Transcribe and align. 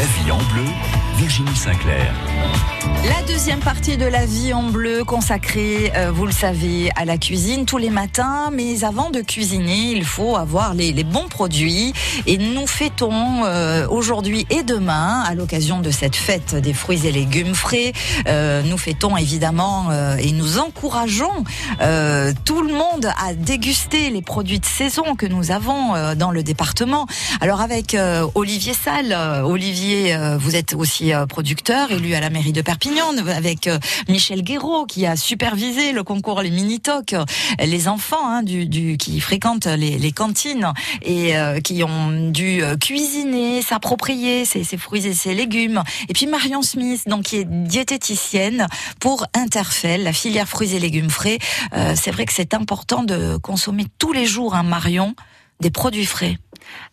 La 0.00 0.06
vie 0.06 0.32
en 0.32 0.38
bleu, 0.54 0.64
Virginie 1.20 1.54
Sinclair. 1.54 2.14
La 3.04 3.22
deuxième 3.26 3.60
partie 3.60 3.96
de 3.96 4.04
la 4.04 4.26
vie 4.26 4.52
en 4.52 4.64
bleu 4.64 5.04
consacrée, 5.04 5.92
euh, 5.96 6.10
vous 6.10 6.26
le 6.26 6.32
savez, 6.32 6.90
à 6.96 7.04
la 7.04 7.16
cuisine 7.18 7.64
tous 7.64 7.78
les 7.78 7.88
matins. 7.90 8.50
Mais 8.52 8.84
avant 8.84 9.10
de 9.10 9.20
cuisiner, 9.20 9.92
il 9.92 10.04
faut 10.04 10.36
avoir 10.36 10.74
les, 10.74 10.92
bons 11.04 11.28
produits. 11.28 11.92
Et 12.26 12.36
nous 12.36 12.66
fêtons 12.66 13.44
euh, 13.44 13.86
aujourd'hui 13.88 14.46
et 14.50 14.62
demain, 14.62 15.22
à 15.26 15.34
l'occasion 15.34 15.80
de 15.80 15.90
cette 15.90 16.16
fête 16.16 16.54
des 16.54 16.74
fruits 16.74 17.06
et 17.06 17.12
légumes 17.12 17.54
frais, 17.54 17.92
euh, 18.26 18.62
nous 18.62 18.78
fêtons 18.78 19.16
évidemment 19.16 19.88
et 20.18 20.32
nous 20.32 20.58
encourageons 20.58 21.44
tout 22.44 22.62
le 22.62 22.72
monde 22.72 23.10
à 23.18 23.34
déguster 23.34 24.10
les 24.10 24.22
produits 24.22 24.60
de 24.60 24.66
saison 24.66 25.14
que 25.14 25.26
nous 25.26 25.50
avons 25.50 26.14
dans 26.14 26.30
le 26.30 26.42
département. 26.42 27.06
Alors 27.40 27.60
avec 27.60 27.96
Olivier 28.34 28.74
Salle, 28.74 29.16
Olivier, 29.44 30.16
vous 30.38 30.56
êtes 30.56 30.74
aussi 30.74 31.09
producteur, 31.28 31.92
élu 31.92 32.14
à 32.14 32.20
la 32.20 32.30
mairie 32.30 32.52
de 32.52 32.62
Perpignan 32.62 33.16
avec 33.28 33.66
euh, 33.66 33.78
Michel 34.08 34.42
Guéraud 34.42 34.86
qui 34.86 35.06
a 35.06 35.16
supervisé 35.16 35.92
le 35.92 36.02
concours 36.02 36.42
les 36.42 36.50
mini-tocs, 36.50 37.14
les 37.58 37.88
enfants 37.88 38.28
hein, 38.28 38.42
du, 38.42 38.96
qui 38.96 39.20
fréquentent 39.20 39.66
les, 39.66 40.12
cantines 40.12 40.72
et 41.02 41.36
euh, 41.36 41.60
qui 41.60 41.82
ont 41.84 42.30
dû 42.30 42.62
euh, 42.62 42.76
cuisiner, 42.76 43.62
s'approprier 43.62 44.44
ces, 44.44 44.64
fruits 44.76 45.06
et 45.06 45.14
ces 45.14 45.34
légumes. 45.34 45.82
Et 46.08 46.12
puis 46.12 46.26
Marion 46.26 46.62
Smith, 46.62 47.02
donc 47.06 47.22
qui 47.24 47.36
est 47.36 47.44
diététicienne 47.44 48.66
pour 48.98 49.26
Interfell, 49.34 50.02
la 50.02 50.12
filière 50.12 50.48
fruits 50.48 50.74
et 50.74 50.80
légumes 50.80 51.10
frais. 51.10 51.38
c'est 51.94 52.10
vrai 52.10 52.26
que 52.26 52.32
c'est 52.32 52.54
important 52.54 53.02
de 53.02 53.36
consommer 53.36 53.86
tous 53.98 54.12
les 54.12 54.26
jours, 54.26 54.54
un 54.54 54.60
hein, 54.60 54.62
Marion, 54.62 55.14
des 55.60 55.70
produits 55.70 56.06
frais. 56.06 56.38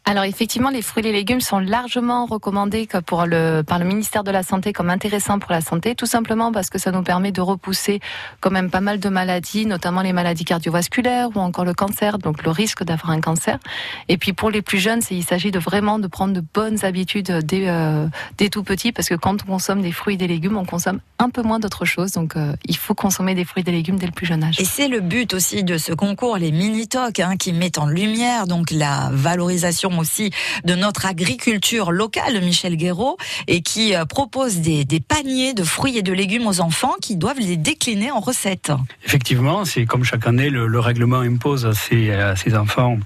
Alors 0.09 0.23
effectivement, 0.23 0.70
les 0.70 0.81
fruits 0.81 1.03
et 1.03 1.11
les 1.11 1.11
légumes 1.11 1.41
sont 1.41 1.59
largement 1.59 2.27
recommandés 2.27 2.88
par 2.88 3.27
le 3.27 3.84
ministère 3.84 4.23
de 4.23 4.31
la 4.31 4.41
Santé 4.41 4.71
comme 4.71 4.89
intéressants 4.89 5.38
pour 5.38 5.52
la 5.52 5.59
santé, 5.59 5.95
tout 5.95 6.05
simplement 6.05 6.53
parce 6.53 6.69
que 6.69 6.80
ça 6.80 6.91
nous 6.91 7.03
permet 7.03 7.33
de 7.33 7.41
repousser 7.41 7.99
quand 8.39 8.49
même 8.49 8.69
pas 8.69 8.80
mal 8.80 9.02
de 9.02 9.09
maladies, 9.09 9.66
notamment 9.66 10.02
les 10.02 10.14
maladies 10.14 10.45
cardiovasculaires 10.45 11.27
ou 11.36 11.39
encore 11.39 11.66
le 11.66 11.73
cancer, 11.73 12.19
donc 12.19 12.44
le 12.44 12.52
risque 12.52 12.86
d'avoir 12.86 13.11
un 13.11 13.19
cancer. 13.19 13.59
Et 14.08 14.17
puis 14.17 14.31
pour 14.31 14.49
les 14.49 14.61
plus 14.61 14.77
jeunes, 14.77 15.02
il 15.11 15.25
s'agit 15.25 15.52
de 15.52 15.59
vraiment 15.59 15.99
de 15.99 16.08
prendre 16.08 16.33
de 16.33 16.42
bonnes 16.53 16.86
habitudes 16.86 17.30
euh, 17.30 18.08
dès 18.38 18.47
tout 18.47 18.64
petit, 18.64 18.94
parce 18.94 19.09
que 19.09 19.16
quand 19.16 19.44
on 19.44 19.45
consomme 19.45 19.81
des 19.81 19.92
fruits 19.92 20.14
et 20.14 20.17
des 20.17 20.27
légumes, 20.27 20.55
on 20.55 20.64
consomme 20.64 21.02
un 21.19 21.30
peu 21.30 21.42
moins 21.42 21.59
d'autres 21.59 21.83
choses. 21.83 22.14
Donc 22.14 22.38
euh, 22.38 22.53
il 22.64 22.77
faut 22.77 22.95
consommer 22.95 23.36
des 23.36 23.44
fruits 23.44 23.59
et 23.59 23.66
des 23.66 23.73
légumes 23.73 23.97
dès 23.97 24.05
le 24.05 24.14
plus 24.14 24.25
jeune 24.25 24.45
âge. 24.45 24.58
Et 24.61 24.66
c'est 24.66 24.88
le 24.88 25.02
but 25.02 25.33
aussi 25.33 25.66
de 25.66 25.77
ce 25.77 25.92
concours, 25.92 26.38
les 26.38 26.53
mini-tocs, 26.53 27.19
hein, 27.19 27.36
qui 27.36 27.52
mettent 27.52 27.77
en 27.77 27.88
lumière 27.88 28.47
donc 28.47 28.71
la 28.71 29.09
valorisation 29.11 29.97
aussi 29.98 30.31
de 30.64 30.76
notre 30.76 31.06
agriculture 31.06 31.92
locale, 31.92 32.42
Michel 32.42 32.78
Guéraud, 32.78 33.17
et 33.48 33.62
qui 33.62 33.95
euh, 33.95 34.06
propose 34.06 34.58
des, 34.58 34.86
paniers 35.00 35.54
de 35.54 35.64
fruits 35.64 35.98
et 35.98 36.02
de 36.02 36.14
légumes 36.14 36.48
aux 36.48 36.59
enfants 36.59 36.94
qui 37.02 37.16
doivent 37.16 37.39
les 37.39 37.58
décliner 37.58 38.12
en 38.12 38.20
recettes. 38.20 38.72
Effectivement, 39.06 39.66
c'est 39.66 39.86
comme 39.86 40.04
chaque 40.04 40.28
année, 40.28 40.50
le, 40.50 40.80
règlement 40.80 41.20
impose 41.20 41.66
à 41.66 41.73
ces, 41.73 42.56
enfants 42.56 42.98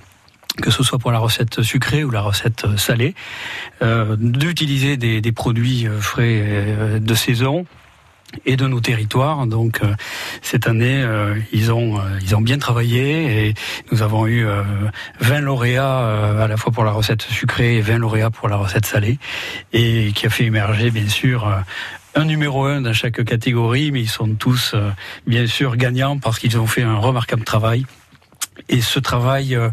que 0.61 0.70
ce 0.70 0.83
soit 0.83 1.00
pour 1.00 1.11
la 1.11 1.20
recette 1.20 1.61
sucrée 1.61 2.03
ou 2.03 2.11
la 2.11 2.22
recette 2.22 2.78
salée, 2.78 3.16
euh, 3.81 4.17
d'utiliser 4.20 4.98
des, 4.98 5.22
des, 5.22 5.31
produits 5.31 5.88
euh, 5.88 6.02
frais 6.02 7.00
de 7.00 7.14
saison 7.14 7.66
et 8.45 8.55
de 8.55 8.67
nos 8.67 8.79
territoires. 8.79 9.45
Donc 9.47 9.81
euh, 9.83 9.93
cette 10.41 10.67
année, 10.67 11.01
euh, 11.03 11.35
ils 11.51 11.71
ont 11.71 11.97
euh, 11.97 12.19
ils 12.21 12.35
ont 12.35 12.41
bien 12.41 12.57
travaillé 12.57 13.47
et 13.47 13.53
nous 13.91 14.01
avons 14.01 14.27
eu 14.27 14.45
20 15.19 15.41
lauréats 15.41 16.41
à 16.41 16.47
la 16.47 16.57
fois 16.57 16.71
pour 16.71 16.83
la 16.83 16.91
recette 16.91 17.21
sucrée 17.21 17.77
et 17.77 17.81
20 17.81 17.97
lauréats 17.99 18.29
pour 18.29 18.49
la 18.49 18.55
recette 18.55 18.85
salée 18.85 19.19
et 19.73 20.11
qui 20.13 20.25
a 20.25 20.29
fait 20.29 20.45
émerger 20.45 20.91
bien 20.91 21.07
sûr 21.07 21.49
un 22.15 22.25
numéro 22.25 22.65
un 22.65 22.81
dans 22.81 22.93
chaque 22.93 23.23
catégorie, 23.23 23.91
mais 23.91 24.02
ils 24.02 24.09
sont 24.09 24.35
tous 24.35 24.75
bien 25.27 25.47
sûr 25.47 25.77
gagnants 25.77 26.17
parce 26.17 26.39
qu'ils 26.39 26.57
ont 26.57 26.67
fait 26.67 26.83
un 26.83 26.97
remarquable 26.97 27.43
travail 27.43 27.86
et 28.70 28.82
ce 28.82 29.00
travail, 29.00 29.56
euh, 29.56 29.70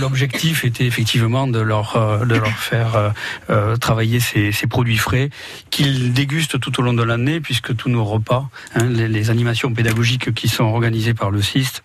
l'objectif 0.00 0.64
était 0.64 0.84
effectivement 0.84 1.46
de 1.46 1.60
leur 1.60 1.96
euh, 1.96 2.44
faire 2.56 3.12
euh, 3.50 3.76
travailler 3.76 4.20
ces, 4.20 4.52
ces, 4.52 4.66
produits 4.66 4.96
frais 4.96 5.30
qu'ils 5.70 6.12
dégustent 6.12 6.60
tout 6.60 6.78
au 6.80 6.82
long 6.82 6.92
de 6.92 7.02
l'année, 7.02 7.40
puisque 7.40 7.74
tous 7.76 7.88
nos 7.88 8.04
repas, 8.04 8.48
hein, 8.74 8.84
les, 8.84 9.08
les, 9.08 9.30
animations 9.30 9.72
pédagogiques 9.72 10.34
qui 10.34 10.48
sont 10.48 10.64
organisées 10.64 11.14
par 11.14 11.30
le 11.30 11.40
CIST 11.40 11.82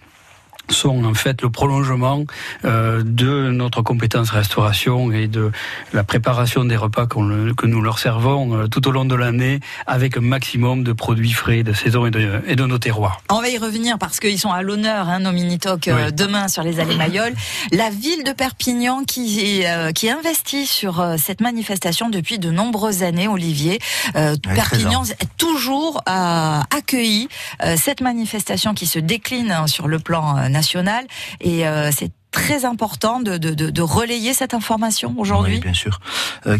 sont 0.69 1.03
en 1.03 1.13
fait 1.13 1.41
le 1.41 1.49
prolongement 1.49 2.23
euh, 2.65 3.03
de 3.03 3.51
notre 3.51 3.81
compétence 3.81 4.29
restauration 4.29 5.11
et 5.11 5.27
de 5.27 5.51
la 5.93 6.03
préparation 6.03 6.65
des 6.65 6.75
repas 6.75 7.05
que 7.05 7.65
nous 7.65 7.81
leur 7.81 7.99
servons 7.99 8.55
euh, 8.55 8.67
tout 8.67 8.87
au 8.87 8.91
long 8.91 9.05
de 9.05 9.15
l'année 9.15 9.59
avec 9.87 10.17
un 10.17 10.21
maximum 10.21 10.83
de 10.83 10.93
produits 10.93 11.33
frais 11.33 11.63
de 11.63 11.73
saison 11.73 12.05
et 12.05 12.11
de, 12.11 12.41
et 12.47 12.55
de 12.55 12.65
nos 12.65 12.77
terroirs. 12.77 13.21
On 13.29 13.41
va 13.41 13.49
y 13.49 13.57
revenir 13.57 13.97
parce 13.97 14.19
qu'ils 14.19 14.39
sont 14.39 14.51
à 14.51 14.61
l'honneur, 14.61 15.09
hein, 15.09 15.19
nos 15.19 15.31
mini-talks, 15.31 15.87
euh, 15.87 16.11
demain 16.11 16.47
sur 16.47 16.63
les 16.63 16.79
allées 16.79 16.95
Mayol. 16.95 17.33
La 17.71 17.89
ville 17.89 18.23
de 18.23 18.31
Perpignan 18.31 19.03
qui, 19.03 19.63
qui 19.95 20.09
investit 20.09 20.65
sur 20.65 21.03
cette 21.17 21.41
manifestation 21.41 22.09
depuis 22.09 22.39
de 22.39 22.51
nombreuses 22.51 23.03
années, 23.03 23.27
Olivier. 23.27 23.79
Perpignan 24.13 25.03
est 25.03 25.29
toujours 25.37 26.01
accueilli 26.05 27.27
cette 27.75 28.01
manifestation 28.01 28.73
qui 28.73 28.85
se 28.85 28.99
décline 28.99 29.51
hein, 29.51 29.67
sur 29.67 29.87
le 29.87 29.99
plan 29.99 30.35
nationale. 30.53 31.05
Et 31.41 31.67
euh, 31.67 31.91
c'est 31.91 32.11
très 32.31 32.63
important 32.65 33.19
de, 33.19 33.37
de, 33.37 33.81
relayer 33.81 34.33
cette 34.33 34.53
information 34.53 35.13
aujourd'hui. 35.17 35.55
Oui, 35.55 35.61
bien 35.61 35.73
sûr. 35.73 35.99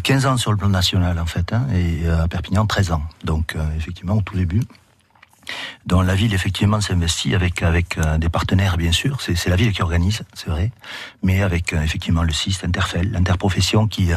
15 0.04 0.26
euh, 0.26 0.30
ans 0.30 0.38
sur 0.38 0.52
le 0.52 0.58
plan 0.58 0.70
national, 0.70 1.18
en 1.18 1.26
fait, 1.26 1.54
hein, 1.54 1.66
et 1.74 2.06
euh, 2.06 2.24
à 2.24 2.28
Perpignan, 2.28 2.66
13 2.66 2.92
ans. 2.92 3.04
Donc, 3.24 3.56
effectivement, 3.78 4.18
au 4.18 4.22
tout 4.22 4.36
début. 4.36 4.62
Dans 5.86 6.02
la 6.02 6.16
ville, 6.16 6.34
effectivement, 6.34 6.80
s'investit 6.80 7.36
avec 7.36 7.64
avec 7.64 7.98
des 8.18 8.30
partenaires, 8.30 8.78
bien 8.78 8.94
sûr. 8.94 9.20
C'est 9.20 9.48
la 9.48 9.58
ville 9.58 9.74
qui 9.74 9.82
organise, 9.82 10.22
c'est 10.34 10.50
vrai, 10.50 10.72
mais 11.22 11.42
avec 11.42 11.74
effectivement 11.74 12.24
le 12.24 12.32
CIS, 12.32 12.60
l'Interfel, 12.64 13.12
l'interprofession 13.12 13.88
qui 13.88 14.12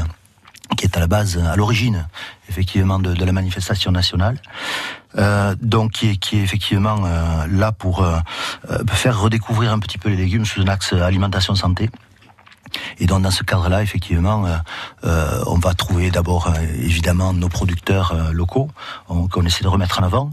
qui 0.76 0.84
est 0.84 0.96
à 0.96 1.00
la 1.00 1.06
base, 1.06 1.38
à 1.38 1.56
l'origine, 1.56 2.06
effectivement, 2.48 2.98
de, 2.98 3.24
la 3.24 3.32
manifestation 3.32 3.92
nationale. 3.92 4.38
Euh, 5.18 5.54
donc 5.60 5.92
qui 5.92 6.08
est, 6.08 6.34
effectivement 6.34 6.98
euh, 7.06 7.46
là 7.48 7.72
pour 7.72 8.02
euh, 8.02 8.18
faire 8.88 9.18
redécouvrir 9.18 9.72
un 9.72 9.78
petit 9.78 9.96
peu 9.96 10.10
les 10.10 10.16
légumes 10.16 10.44
sous 10.44 10.60
un 10.60 10.68
axe 10.68 10.92
alimentation 10.92 11.54
santé. 11.54 11.88
Et 12.98 13.06
donc 13.06 13.22
dans 13.22 13.30
ce 13.30 13.42
cadre-là, 13.42 13.82
effectivement, 13.82 14.46
euh, 15.04 15.42
on 15.46 15.58
va 15.58 15.74
trouver 15.74 16.10
d'abord 16.10 16.52
évidemment 16.78 17.32
nos 17.32 17.48
producteurs 17.48 18.14
locaux 18.32 18.68
qu'on 19.06 19.44
essaie 19.44 19.62
de 19.62 19.68
remettre 19.68 20.00
en 20.00 20.04
avant, 20.04 20.30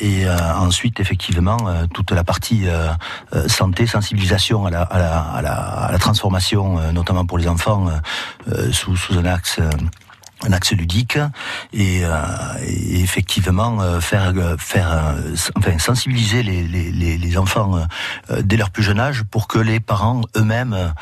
et 0.00 0.28
ensuite 0.28 1.00
effectivement 1.00 1.58
toute 1.92 2.10
la 2.10 2.24
partie 2.24 2.66
santé, 3.46 3.86
sensibilisation 3.86 4.66
à 4.66 4.70
la, 4.70 4.82
à 4.82 4.98
la, 4.98 5.20
à 5.20 5.42
la, 5.42 5.54
à 5.54 5.92
la 5.92 5.98
transformation, 5.98 6.92
notamment 6.92 7.24
pour 7.24 7.38
les 7.38 7.48
enfants, 7.48 7.88
sous, 8.72 8.96
sous 8.96 9.18
un 9.18 9.24
axe 9.24 9.60
un 10.46 10.52
axe 10.52 10.72
ludique 10.72 11.18
et, 11.72 12.04
euh, 12.04 12.16
effectivement 12.62 13.80
euh, 13.80 14.00
faire 14.00 14.32
euh, 14.36 14.56
faire 14.56 15.16
enfin 15.56 15.78
sensibiliser 15.78 16.42
les, 16.42 16.62
les, 16.62 17.18
les 17.18 17.38
enfants 17.38 17.86
dès 18.42 18.56
leur 18.56 18.70
plus 18.70 18.82
jeune 18.82 19.00
âge 19.00 19.24
pour 19.24 19.48
que 19.48 19.58
les 19.58 19.80
parents 19.80 20.22
eux-mêmes 20.36 20.92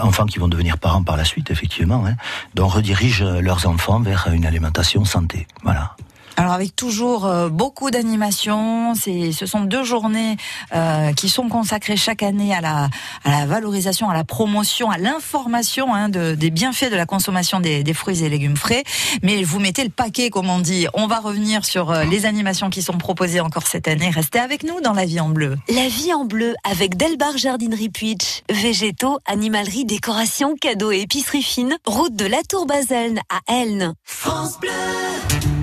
enfants 0.00 0.26
qui 0.26 0.38
vont 0.38 0.48
devenir 0.48 0.78
parents 0.78 1.02
par 1.02 1.16
la 1.16 1.24
suite 1.24 1.50
effectivement 1.50 2.04
hein, 2.06 2.16
donc 2.54 2.72
redirigent 2.72 3.24
leurs 3.40 3.66
enfants 3.66 4.00
vers 4.00 4.28
une 4.32 4.46
alimentation 4.46 5.04
santé. 5.04 5.46
Voilà 5.62 5.96
alors 6.36 6.52
avec 6.52 6.74
toujours 6.74 7.26
euh, 7.26 7.48
beaucoup 7.48 7.90
d'animations, 7.90 8.94
c'est 8.94 9.32
ce 9.32 9.46
sont 9.46 9.62
deux 9.62 9.84
journées 9.84 10.36
euh, 10.74 11.12
qui 11.12 11.28
sont 11.28 11.48
consacrées 11.48 11.96
chaque 11.96 12.22
année 12.22 12.54
à 12.54 12.60
la 12.60 12.88
à 13.24 13.30
la 13.30 13.46
valorisation, 13.46 14.10
à 14.10 14.14
la 14.14 14.24
promotion, 14.24 14.90
à 14.90 14.98
l'information 14.98 15.94
hein, 15.94 16.08
de, 16.08 16.34
des 16.34 16.50
bienfaits 16.50 16.90
de 16.90 16.96
la 16.96 17.06
consommation 17.06 17.60
des, 17.60 17.84
des, 17.84 17.94
fruits 17.94 18.24
et 18.24 18.28
légumes 18.28 18.56
frais. 18.56 18.84
Mais 19.22 19.42
vous 19.42 19.60
mettez 19.60 19.84
le 19.84 19.90
paquet, 19.90 20.30
comme 20.30 20.50
on 20.50 20.58
dit. 20.58 20.86
On 20.94 21.06
va 21.06 21.20
revenir 21.20 21.64
sur 21.64 21.90
euh, 21.90 22.04
les 22.04 22.26
animations 22.26 22.68
qui 22.68 22.82
sont 22.82 22.98
proposées 22.98 23.40
encore 23.40 23.66
cette 23.66 23.86
année. 23.86 24.10
Restez 24.10 24.40
avec 24.40 24.64
nous 24.64 24.80
dans 24.80 24.92
la 24.92 25.04
vie 25.04 25.20
en 25.20 25.28
bleu. 25.28 25.56
La 25.68 25.88
vie 25.88 26.12
en 26.12 26.24
bleu 26.24 26.54
avec 26.68 26.96
Delbar 26.96 27.36
Jardinerie 27.36 27.90
Puitch, 27.90 28.42
végétaux, 28.50 29.18
animalerie, 29.26 29.84
décoration, 29.84 30.56
cadeaux 30.60 30.90
et 30.90 31.00
épicerie 31.00 31.42
fine. 31.42 31.76
Route 31.86 32.16
de 32.16 32.26
la 32.26 32.42
Tour 32.42 32.66
Baselne 32.66 33.20
à 33.30 33.52
Elne. 33.52 33.94
France 34.04 34.58
Bleu. 34.60 35.53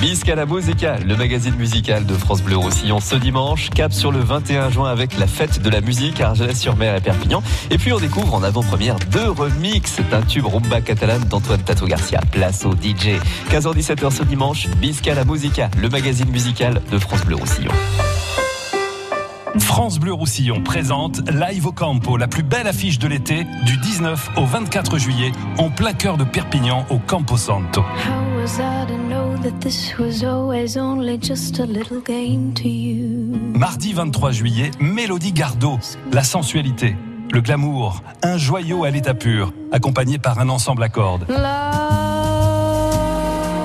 Bisca 0.00 0.34
la 0.34 0.46
Musica, 0.46 0.98
le 0.98 1.16
magazine 1.16 1.54
musical 1.56 2.06
de 2.06 2.14
France 2.14 2.42
Bleu 2.42 2.56
Roussillon 2.56 3.00
ce 3.00 3.14
dimanche. 3.16 3.70
Cap 3.70 3.92
sur 3.92 4.12
le 4.12 4.20
21 4.20 4.70
juin 4.70 4.90
avec 4.90 5.18
la 5.18 5.26
fête 5.26 5.62
de 5.62 5.70
la 5.70 5.80
musique 5.80 6.20
à 6.20 6.28
Argelès-sur-Mer 6.30 6.96
et 6.96 7.00
Perpignan. 7.00 7.42
Et 7.70 7.78
puis 7.78 7.92
on 7.92 7.98
découvre 7.98 8.34
en 8.34 8.42
avant-première 8.42 8.96
deux 9.10 9.30
remixes 9.30 10.00
d'un 10.10 10.22
tube 10.22 10.46
rumba 10.46 10.80
catalane 10.80 11.24
d'Antoine 11.24 11.62
Tato 11.62 11.86
Garcia. 11.86 12.20
Place 12.32 12.64
au 12.64 12.72
DJ. 12.72 13.18
15h-17h 13.50 14.10
ce 14.10 14.22
dimanche, 14.24 14.68
Bisca 14.80 15.14
la 15.14 15.24
Musica, 15.24 15.70
le 15.80 15.88
magazine 15.88 16.30
musical 16.30 16.80
de 16.90 16.98
France 16.98 17.24
Bleu 17.24 17.36
Roussillon. 17.36 17.72
France 19.58 19.98
Bleu 19.98 20.12
Roussillon 20.12 20.62
présente 20.62 21.28
Live 21.30 21.66
au 21.66 21.72
Campo, 21.72 22.16
la 22.16 22.26
plus 22.26 22.42
belle 22.42 22.66
affiche 22.66 22.98
de 22.98 23.06
l'été, 23.06 23.46
du 23.64 23.76
19 23.76 24.32
au 24.36 24.44
24 24.44 24.98
juillet, 24.98 25.32
en 25.58 25.70
plein 25.70 25.92
cœur 25.92 26.16
de 26.16 26.24
Perpignan, 26.24 26.84
au 26.90 26.98
Campo 26.98 27.36
Santo. 27.36 27.84
Mardi 33.54 33.92
23 33.92 34.32
juillet, 34.32 34.70
Mélodie 34.80 35.32
Gardot, 35.32 35.78
la 36.12 36.24
sensualité, 36.24 36.96
le 37.30 37.40
glamour, 37.40 38.02
un 38.22 38.36
joyau 38.36 38.84
à 38.84 38.90
l'état 38.90 39.14
pur, 39.14 39.52
accompagné 39.72 40.18
par 40.18 40.40
un 40.40 40.48
ensemble 40.48 40.82
à 40.82 40.88
cordes. 40.88 41.26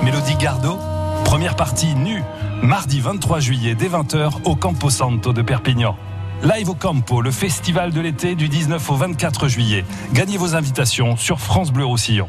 Mélodie 0.04 0.36
Gardot, 0.36 0.78
première 1.26 1.56
partie 1.56 1.94
nue, 1.96 2.24
mardi 2.62 3.00
23 3.00 3.40
juillet 3.40 3.76
dès 3.76 3.88
20h 3.88 4.44
au 4.46 4.56
Campo 4.56 4.90
Santo 4.90 5.34
de 5.34 5.42
Perpignan. 5.42 5.96
Live 6.44 6.70
au 6.70 6.76
Campo, 6.76 7.22
le 7.22 7.32
festival 7.32 7.92
de 7.92 8.02
l'été 8.02 8.36
du 8.36 8.48
19 8.48 8.90
au 8.90 8.96
24 8.96 9.48
juillet. 9.48 9.86
Gagnez 10.14 10.38
vos 10.38 10.56
invitations 10.56 11.18
sur 11.18 11.40
France 11.40 11.72
Bleu 11.72 11.86
Roussillon. 11.86 12.28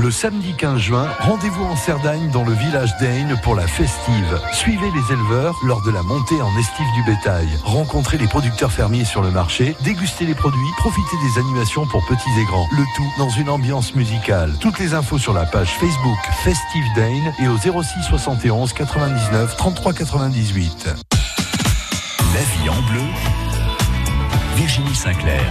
Le 0.00 0.10
samedi 0.10 0.54
15 0.54 0.78
juin, 0.78 1.08
rendez-vous 1.18 1.62
en 1.62 1.76
Cerdagne 1.76 2.30
dans 2.30 2.42
le 2.42 2.54
village 2.54 2.96
d'Aine 2.96 3.38
pour 3.42 3.54
la 3.54 3.66
festive. 3.66 4.40
Suivez 4.50 4.90
les 4.94 5.12
éleveurs 5.12 5.54
lors 5.62 5.82
de 5.82 5.90
la 5.90 6.02
montée 6.02 6.40
en 6.40 6.58
estive 6.58 6.86
du 6.94 7.04
bétail. 7.04 7.46
Rencontrez 7.64 8.16
les 8.16 8.26
producteurs 8.26 8.72
fermiers 8.72 9.04
sur 9.04 9.20
le 9.20 9.30
marché, 9.30 9.76
dégustez 9.84 10.24
les 10.24 10.34
produits, 10.34 10.58
profitez 10.78 11.16
des 11.22 11.38
animations 11.38 11.86
pour 11.86 12.02
petits 12.06 12.30
et 12.40 12.44
grands. 12.46 12.66
Le 12.72 12.84
tout 12.96 13.12
dans 13.18 13.28
une 13.28 13.50
ambiance 13.50 13.94
musicale. 13.94 14.54
Toutes 14.58 14.78
les 14.78 14.94
infos 14.94 15.18
sur 15.18 15.34
la 15.34 15.44
page 15.44 15.74
Facebook 15.78 16.18
Festive 16.44 16.86
d'Aine 16.94 17.34
et 17.38 17.48
au 17.48 17.58
06 17.58 18.02
71 18.08 18.72
99 18.72 19.54
33 19.58 19.92
98. 19.92 20.88
La 22.32 22.40
vie 22.40 22.70
en 22.70 22.90
bleu, 22.90 23.04
Virginie 24.56 24.94
Sinclair. 24.94 25.44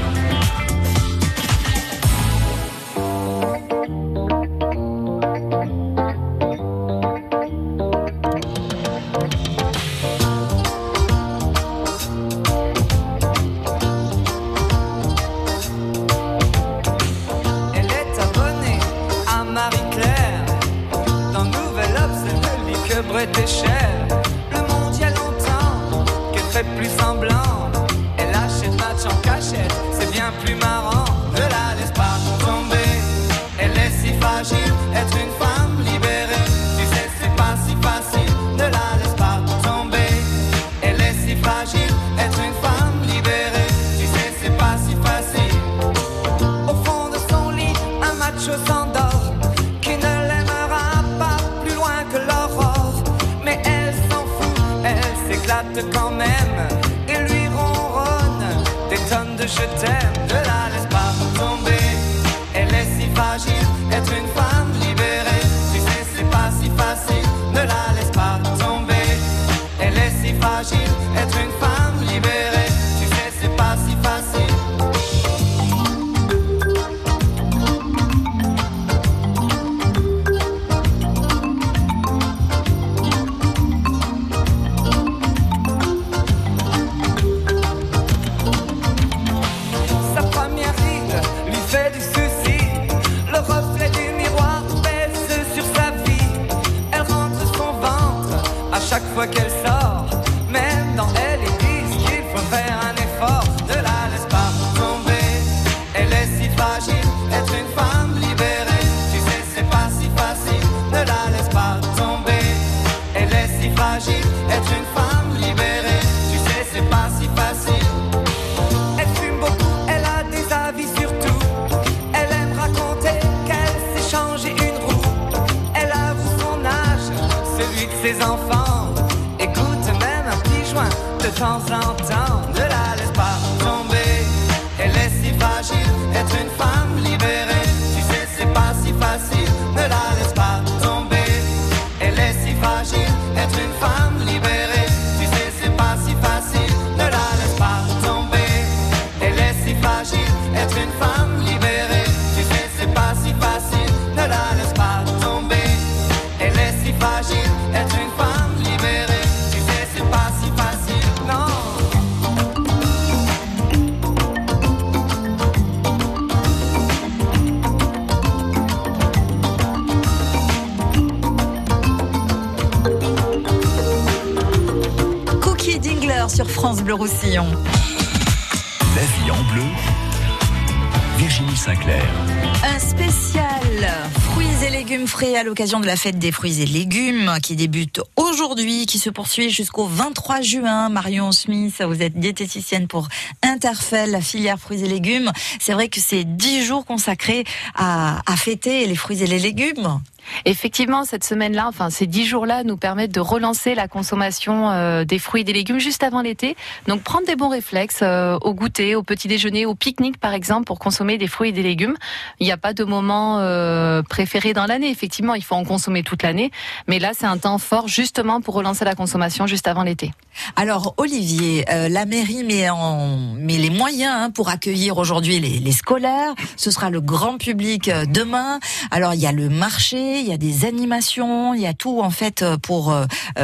Frais 185.19 185.35
à 185.35 185.43
l'occasion 185.43 185.81
de 185.81 185.85
la 185.85 185.97
fête 185.97 186.17
des 186.17 186.31
fruits 186.31 186.61
et 186.61 186.65
légumes 186.65 187.39
qui 187.43 187.57
débute 187.57 187.99
aujourd'hui, 188.15 188.85
qui 188.85 188.99
se 188.99 189.09
poursuit 189.09 189.49
jusqu'au 189.49 189.85
23 189.85 190.39
juin. 190.39 190.87
Marion 190.87 191.33
Smith, 191.33 191.83
vous 191.85 192.01
êtes 192.01 192.17
diététicienne 192.17 192.87
pour 192.87 193.09
Interfell, 193.41 194.11
la 194.11 194.21
filière 194.21 194.57
fruits 194.57 194.81
et 194.81 194.87
légumes. 194.87 195.29
C'est 195.59 195.73
vrai 195.73 195.89
que 195.89 195.99
c'est 195.99 196.23
dix 196.23 196.63
jours 196.63 196.85
consacrés 196.85 197.43
à 197.75 198.21
fêter 198.37 198.85
les 198.85 198.95
fruits 198.95 199.21
et 199.21 199.27
les 199.27 199.39
légumes. 199.39 199.99
Effectivement, 200.45 201.03
cette 201.05 201.23
semaine-là, 201.23 201.65
enfin 201.67 201.89
ces 201.89 202.07
dix 202.07 202.25
jours-là, 202.25 202.63
nous 202.63 202.77
permettent 202.77 203.13
de 203.13 203.19
relancer 203.19 203.75
la 203.75 203.87
consommation 203.87 204.69
euh, 204.69 205.03
des 205.03 205.19
fruits 205.19 205.41
et 205.41 205.43
des 205.43 205.53
légumes 205.53 205.79
juste 205.79 206.03
avant 206.03 206.21
l'été. 206.21 206.55
Donc 206.87 207.01
prendre 207.01 207.25
des 207.25 207.35
bons 207.35 207.49
réflexes 207.49 207.99
euh, 208.01 208.37
au 208.41 208.53
goûter, 208.53 208.95
au 208.95 209.03
petit 209.03 209.27
déjeuner, 209.27 209.65
au 209.65 209.75
pique-nique 209.75 210.19
par 210.19 210.33
exemple, 210.33 210.65
pour 210.65 210.79
consommer 210.79 211.17
des 211.17 211.27
fruits 211.27 211.49
et 211.49 211.51
des 211.51 211.63
légumes. 211.63 211.95
Il 212.39 212.45
n'y 212.45 212.51
a 212.51 212.57
pas 212.57 212.73
de 212.73 212.83
moment 212.83 213.39
euh, 213.39 214.01
préféré 214.01 214.53
dans 214.53 214.65
l'année. 214.65 214.89
Effectivement, 214.89 215.35
il 215.35 215.43
faut 215.43 215.55
en 215.55 215.63
consommer 215.63 216.03
toute 216.03 216.23
l'année, 216.23 216.51
mais 216.87 216.99
là 216.99 217.11
c'est 217.13 217.25
un 217.25 217.37
temps 217.37 217.57
fort 217.57 217.87
justement 217.87 218.41
pour 218.41 218.55
relancer 218.55 218.85
la 218.85 218.95
consommation 218.95 219.47
juste 219.47 219.67
avant 219.67 219.83
l'été. 219.83 220.11
Alors 220.55 220.93
Olivier, 220.97 221.65
la 221.67 222.05
mairie 222.05 222.43
met, 222.43 222.69
en, 222.69 223.35
met 223.35 223.57
les 223.57 223.69
moyens 223.69 224.13
hein, 224.15 224.31
pour 224.31 224.49
accueillir 224.49 224.97
aujourd'hui 224.97 225.39
les, 225.39 225.71
scolaires. 225.71 226.33
Ce 226.55 226.71
sera 226.71 226.89
le 226.89 227.01
grand 227.01 227.37
public 227.37 227.89
demain. 228.07 228.59
Alors 228.91 229.13
il 229.13 229.19
y 229.19 229.27
a 229.27 229.31
le 229.31 229.49
marché, 229.49 230.18
il 230.21 230.27
y 230.27 230.33
a 230.33 230.37
des 230.37 230.65
animations, 230.65 231.53
il 231.53 231.61
y 231.61 231.67
a 231.67 231.73
tout 231.73 232.01
en 232.01 232.09
fait 232.09 232.41
euh, 232.41 232.57
pour 232.57 232.95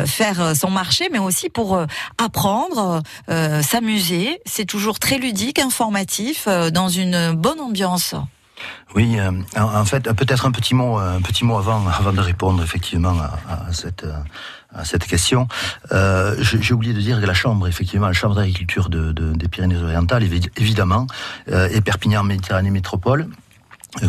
faire 0.05 0.55
son 0.55 0.69
marché, 0.69 1.09
mais 1.11 1.19
aussi 1.19 1.49
pour 1.49 1.79
apprendre, 2.17 3.01
s'amuser. 3.61 4.39
C'est 4.45 4.65
toujours 4.65 4.99
très 4.99 5.17
ludique, 5.17 5.59
informatif, 5.59 6.47
dans 6.47 6.89
une 6.89 7.33
bonne 7.33 7.59
ambiance. 7.59 8.15
Oui, 8.95 9.17
en 9.55 9.85
fait, 9.85 10.03
peut-être 10.13 10.45
un 10.45 10.51
petit 10.51 10.75
mot, 10.75 10.97
un 10.97 11.21
petit 11.21 11.45
mot 11.45 11.57
avant, 11.57 11.85
avant 11.99 12.13
de 12.13 12.21
répondre 12.21 12.63
effectivement 12.63 13.15
à, 13.49 13.73
cette 13.73 14.05
à 14.75 14.85
cette 14.85 15.05
question. 15.05 15.47
Euh, 15.91 16.35
J'ai 16.39 16.73
oublié 16.73 16.93
de 16.93 16.99
dire 16.99 17.19
que 17.19 17.25
la 17.25 17.33
Chambre, 17.33 17.67
effectivement, 17.67 18.07
la 18.07 18.13
Chambre 18.13 18.35
d'agriculture 18.35 18.89
de, 18.89 19.11
des 19.11 19.47
Pyrénées-Orientales, 19.47 20.23
évidemment, 20.57 21.07
euh, 21.49 21.69
et 21.71 21.81
Perpignan 21.81 22.23
Méditerranée 22.23 22.71
Métropole, 22.71 23.27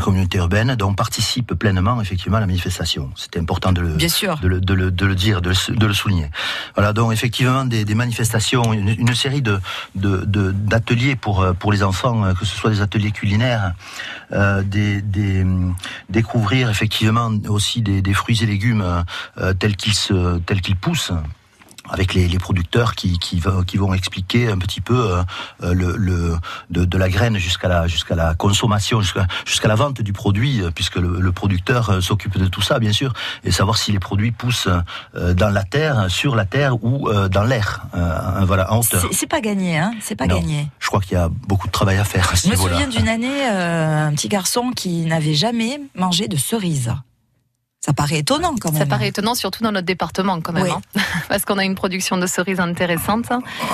communauté 0.01 0.39
urbaine, 0.39 0.75
dont 0.75 0.95
participe 0.95 1.55
pleinement 1.55 2.01
effectivement 2.01 2.39
à 2.39 2.41
la 2.41 2.47
manifestation. 2.47 3.11
C'était 3.17 3.39
important 3.39 3.73
de 3.73 3.81
le, 3.81 3.97
De, 4.41 4.49
le, 4.49 4.61
de, 4.61 4.75
le, 4.75 4.91
de 4.91 5.07
le 5.07 5.15
dire, 5.15 5.41
de 5.41 5.51
le, 5.51 5.77
de 5.77 5.87
le, 5.87 5.95
souligner. 5.95 6.31
Voilà, 6.75 6.93
donc 6.93 7.13
effectivement 7.13 7.65
des, 7.65 7.85
des 7.85 7.95
manifestations, 7.95 8.73
une, 8.73 8.89
une, 8.89 9.15
série 9.15 9.43
de 9.43 9.61
d'ateliers 9.95 11.17
pour 11.17 11.47
pour 11.59 11.73
les 11.73 11.83
enfants, 11.83 12.35
que 12.35 12.45
ce 12.45 12.57
soit 12.57 12.71
des 12.71 12.81
ateliers 12.81 13.13
culinaires, 13.13 13.73
euh, 14.33 14.63
des, 14.63 15.03
des, 15.03 15.45
découvrir 16.11 16.69
effectivement 16.69 17.31
aussi 17.49 17.81
des, 17.83 18.03
des 18.03 18.15
fruits 18.15 18.43
et 18.43 18.47
légumes 18.47 19.05
euh, 19.39 19.53
tels 19.55 19.77
qu'ils 19.77 19.95
se 19.95 20.39
tels 20.39 20.61
qu'ils 20.61 20.77
poussent 20.77 21.13
avec 21.91 22.15
les, 22.15 22.29
les, 22.29 22.39
producteurs 22.39 22.95
qui, 22.95 23.19
qui, 23.19 23.43
qui, 23.67 23.77
vont 23.77 23.95
expliquer 23.95 24.51
un 24.51 24.59
petit 24.59 24.81
peu 24.81 25.23
euh, 25.63 25.75
le, 25.75 25.97
le 25.97 26.37
de, 26.71 26.85
de, 26.85 26.99
la 26.99 27.09
graine 27.09 27.37
jusqu'à 27.39 27.69
la, 27.69 27.87
jusqu'à 27.87 28.15
la 28.15 28.35
consommation, 28.35 29.01
jusqu'à 29.01 29.27
jusqu'à 29.45 29.69
la 29.69 29.75
vente 29.75 30.01
du 30.01 30.13
produit, 30.13 30.63
euh, 30.63 30.71
puisque 30.71 30.97
le, 30.97 31.21
le 31.21 31.33
producteur 31.33 31.91
euh, 31.91 32.01
s'occupe 32.01 32.39
de 32.39 32.47
tout 32.47 32.63
ça, 32.63 32.79
bien 32.79 32.93
sûr, 32.93 33.13
et 33.45 33.51
savoir 33.51 33.77
si 33.77 33.93
les 33.93 33.99
produits 33.99 34.33
poussent 34.33 34.69
dans 35.15 35.51
la 35.51 35.65
terre, 35.65 36.11
sur 36.11 36.37
la 36.37 36.45
terre 36.45 36.83
ou 36.85 37.11
dans 37.29 37.43
l'air. 37.43 37.87
voilà, 38.43 38.73
en 38.73 38.81
hauteur. 38.81 39.05
C'est 39.13 39.27
pas 39.27 39.41
gagné, 39.41 39.79
hein 39.79 39.93
C'est 40.01 40.17
pas 40.17 40.27
gagné. 40.27 40.69
Je 40.79 40.89
crois 40.89 41.01
qu'il 41.01 41.13
y 41.13 41.21
a 41.21 41.29
beaucoup 41.29 41.67
de 41.67 41.73
travail 41.73 41.99
à 41.99 42.05
faire. 42.05 42.31
À 42.33 42.35
Je 42.35 42.49
me 42.49 42.57
souviens 42.57 42.89
d'une 42.89 43.09
année, 43.09 43.47
un 43.47 44.13
petit 44.13 44.29
garçon 44.29 44.73
qui 44.75 45.07
n'avait 45.07 45.35
jamais 45.35 45.81
mangé 45.95 46.29
de 46.29 46.37
cerises. 46.37 46.93
Ça 47.87 47.93
paraît 47.93 48.19
étonnant 48.19 48.57
quand 48.61 48.73
même. 48.73 48.81
Ça 48.81 48.87
paraît 48.87 49.09
étonnant, 49.09 49.37
surtout 49.37 49.63
dans 49.63 49.71
notre 49.71 49.87
département 49.87 50.41
quand 50.41 50.53
même, 50.53 50.67
hein. 50.67 50.81
parce 51.29 51.45
qu'on 51.45 51.57
a 51.57 51.65
une 51.65 51.77
production 51.77 52.19
de 52.19 52.27
cerises 52.27 52.59
intéressante. 52.59 53.27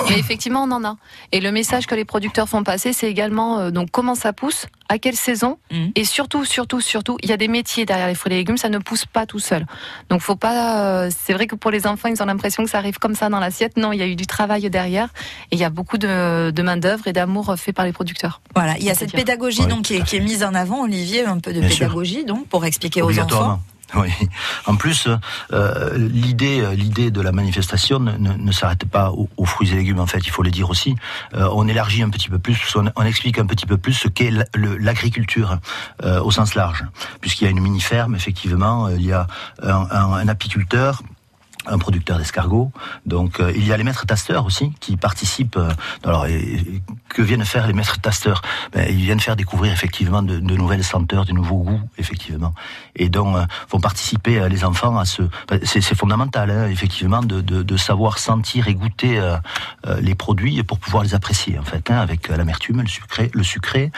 Mais 0.07 0.19
effectivement, 0.19 0.63
on 0.63 0.71
en 0.71 0.83
a. 0.83 0.97
Et 1.31 1.39
le 1.39 1.51
message 1.51 1.87
que 1.87 1.95
les 1.95 2.05
producteurs 2.05 2.47
font 2.47 2.63
passer, 2.63 2.93
c'est 2.93 3.09
également 3.09 3.57
euh, 3.57 3.71
donc 3.71 3.89
comment 3.89 4.13
ça 4.13 4.31
pousse, 4.31 4.67
à 4.87 4.99
quelle 4.99 5.15
saison, 5.15 5.57
mm. 5.71 5.87
et 5.95 6.05
surtout, 6.05 6.45
surtout, 6.45 6.79
surtout, 6.79 7.17
il 7.23 7.29
y 7.29 7.33
a 7.33 7.37
des 7.37 7.47
métiers 7.47 7.87
derrière 7.87 8.07
les 8.07 8.13
fruits 8.13 8.33
et 8.33 8.37
légumes, 8.37 8.57
ça 8.57 8.69
ne 8.69 8.77
pousse 8.77 9.07
pas 9.07 9.25
tout 9.25 9.39
seul. 9.39 9.65
Donc 10.11 10.21
faut 10.21 10.35
pas. 10.35 11.05
Euh, 11.05 11.09
c'est 11.25 11.33
vrai 11.33 11.47
que 11.47 11.55
pour 11.55 11.71
les 11.71 11.87
enfants, 11.87 12.07
ils 12.07 12.21
ont 12.21 12.27
l'impression 12.27 12.63
que 12.63 12.69
ça 12.69 12.77
arrive 12.77 12.99
comme 12.99 13.15
ça 13.15 13.29
dans 13.29 13.39
l'assiette. 13.39 13.77
Non, 13.77 13.93
il 13.93 13.99
y 13.99 14.03
a 14.03 14.07
eu 14.07 14.15
du 14.15 14.27
travail 14.27 14.69
derrière, 14.69 15.09
et 15.49 15.55
il 15.55 15.59
y 15.59 15.65
a 15.65 15.71
beaucoup 15.71 15.97
de, 15.97 16.51
de 16.51 16.61
main 16.61 16.77
d'œuvre 16.77 17.07
et 17.07 17.13
d'amour 17.13 17.55
fait 17.57 17.73
par 17.73 17.85
les 17.85 17.93
producteurs. 17.93 18.41
Voilà, 18.53 18.77
il 18.77 18.83
y 18.83 18.91
a 18.91 18.93
cette 18.93 19.13
pédagogie 19.13 19.65
donc 19.65 19.85
qui 19.85 19.95
est, 19.95 20.19
mise 20.19 20.43
en 20.43 20.53
avant, 20.53 20.83
Olivier, 20.83 21.25
un 21.25 21.39
peu 21.39 21.51
de 21.51 21.61
pédagogie 21.61 22.25
donc 22.25 22.47
pour 22.47 22.63
expliquer 22.65 23.01
aux 23.01 23.17
enfants. 23.17 23.59
Oui. 24.03 24.11
En 24.65 24.75
plus, 24.75 25.07
euh, 25.51 25.97
l'idée, 25.97 26.61
euh, 26.61 26.73
l'idée 26.73 27.11
de 27.11 27.21
la 27.21 27.31
manifestation 27.31 27.99
ne, 27.99 28.51
s'arrête 28.51 28.85
pas 28.85 29.11
aux, 29.11 29.45
fruits 29.45 29.71
et 29.71 29.75
légumes. 29.75 29.99
En 29.99 30.07
fait, 30.07 30.19
il 30.19 30.29
faut 30.29 30.43
le 30.43 30.51
dire 30.51 30.69
aussi. 30.69 30.95
Euh, 31.35 31.49
on 31.53 31.67
élargit 31.67 32.01
un 32.01 32.09
petit 32.09 32.29
peu 32.29 32.39
plus, 32.39 32.59
on, 32.75 33.03
explique 33.03 33.37
un 33.37 33.45
petit 33.45 33.65
peu 33.65 33.77
plus 33.77 33.93
ce 33.93 34.07
qu'est 34.07 34.31
l'agriculture 34.79 35.59
au 36.03 36.31
sens 36.31 36.55
large, 36.55 36.85
puisqu'il 37.21 37.45
y 37.45 37.47
a 37.47 37.51
une 37.51 37.59
mini 37.59 37.81
ferme. 37.81 38.15
Effectivement, 38.15 38.89
il 38.89 39.05
y 39.05 39.11
a 39.11 39.27
un 39.61 40.27
apiculteur 40.27 41.01
un 41.65 41.77
producteur 41.77 42.17
d'escargots. 42.17 42.71
Donc 43.05 43.39
euh, 43.39 43.51
il 43.55 43.65
y 43.65 43.73
a 43.73 43.77
les 43.77 43.83
maîtres 43.83 44.05
tasteurs 44.05 44.45
aussi 44.45 44.73
qui 44.79 44.97
participent. 44.97 45.57
Euh, 45.57 45.69
alors 46.03 46.25
que 47.09 47.21
viennent 47.21 47.45
faire 47.45 47.67
les 47.67 47.73
maîtres 47.73 47.99
tasteurs? 48.01 48.41
Ben, 48.73 48.87
Ils 48.89 49.03
viennent 49.03 49.19
faire 49.19 49.35
découvrir 49.35 49.71
effectivement 49.71 50.21
de, 50.21 50.39
de, 50.39 50.55
nouvelles 50.55 50.83
senteurs, 50.83 51.25
de 51.25 51.31
nouveaux 51.31 51.59
goûts 51.59 51.81
effectivement. 51.97 52.53
Et 52.95 53.09
donc 53.09 53.35
euh, 53.35 53.45
vont 53.69 53.79
participer 53.79 54.47
les 54.49 54.63
enfants 54.63 54.97
à 54.97 55.05
ce. 55.05 55.23
Ben, 55.47 55.59
c'est 55.63 55.95
fondamental 55.95 56.49
hein, 56.51 56.67
effectivement 56.67 57.21
de, 57.21 57.41
de, 57.41 57.63
de, 57.63 57.77
savoir 57.77 58.19
sentir 58.19 58.67
et 58.67 58.75
goûter 58.75 59.19
les 59.99 60.15
produits 60.15 60.63
pour 60.63 60.79
pouvoir 60.79 61.03
les 61.03 61.13
apprécier 61.13 61.59
en 61.59 61.63
fait 61.63 61.91
hein, 61.91 61.97
avec 61.97 62.29
l'amertume, 62.29 62.81
le 62.81 62.87
sucré, 62.87 63.29
le 63.33 63.43
sucré 63.43 63.91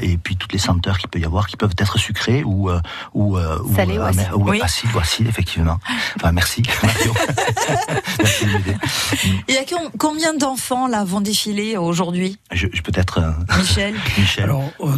et 0.00 0.16
puis 0.16 0.36
toutes 0.36 0.52
les 0.52 0.58
senteurs 0.58 0.98
qu'il 0.98 1.08
peut 1.08 1.18
y 1.18 1.24
avoir 1.24 1.46
qui 1.46 1.56
peuvent 1.56 1.74
être 1.76 1.98
sucrées 1.98 2.42
ou 2.44 2.70
ou, 3.14 3.36
ou, 3.36 3.74
Salé 3.76 3.98
ou, 3.98 4.48
ou 4.48 4.62
acides 4.62 4.90
ou 4.94 4.98
acides 4.98 5.26
effectivement. 5.26 5.78
Enfin 6.16 6.32
merci. 6.32 6.62
Il 9.48 9.54
y 9.54 9.58
a 9.58 9.62
combien 9.98 10.34
d'enfants 10.34 10.88
là 10.88 11.04
vont 11.04 11.20
défiler 11.20 11.76
aujourd'hui? 11.76 12.38
Je, 12.52 12.66
peut-être 12.66 13.18
euh, 13.18 13.58
Michel. 13.58 13.94
Michel. 14.18 14.44
Alors 14.44 14.70
euh, 14.80 14.96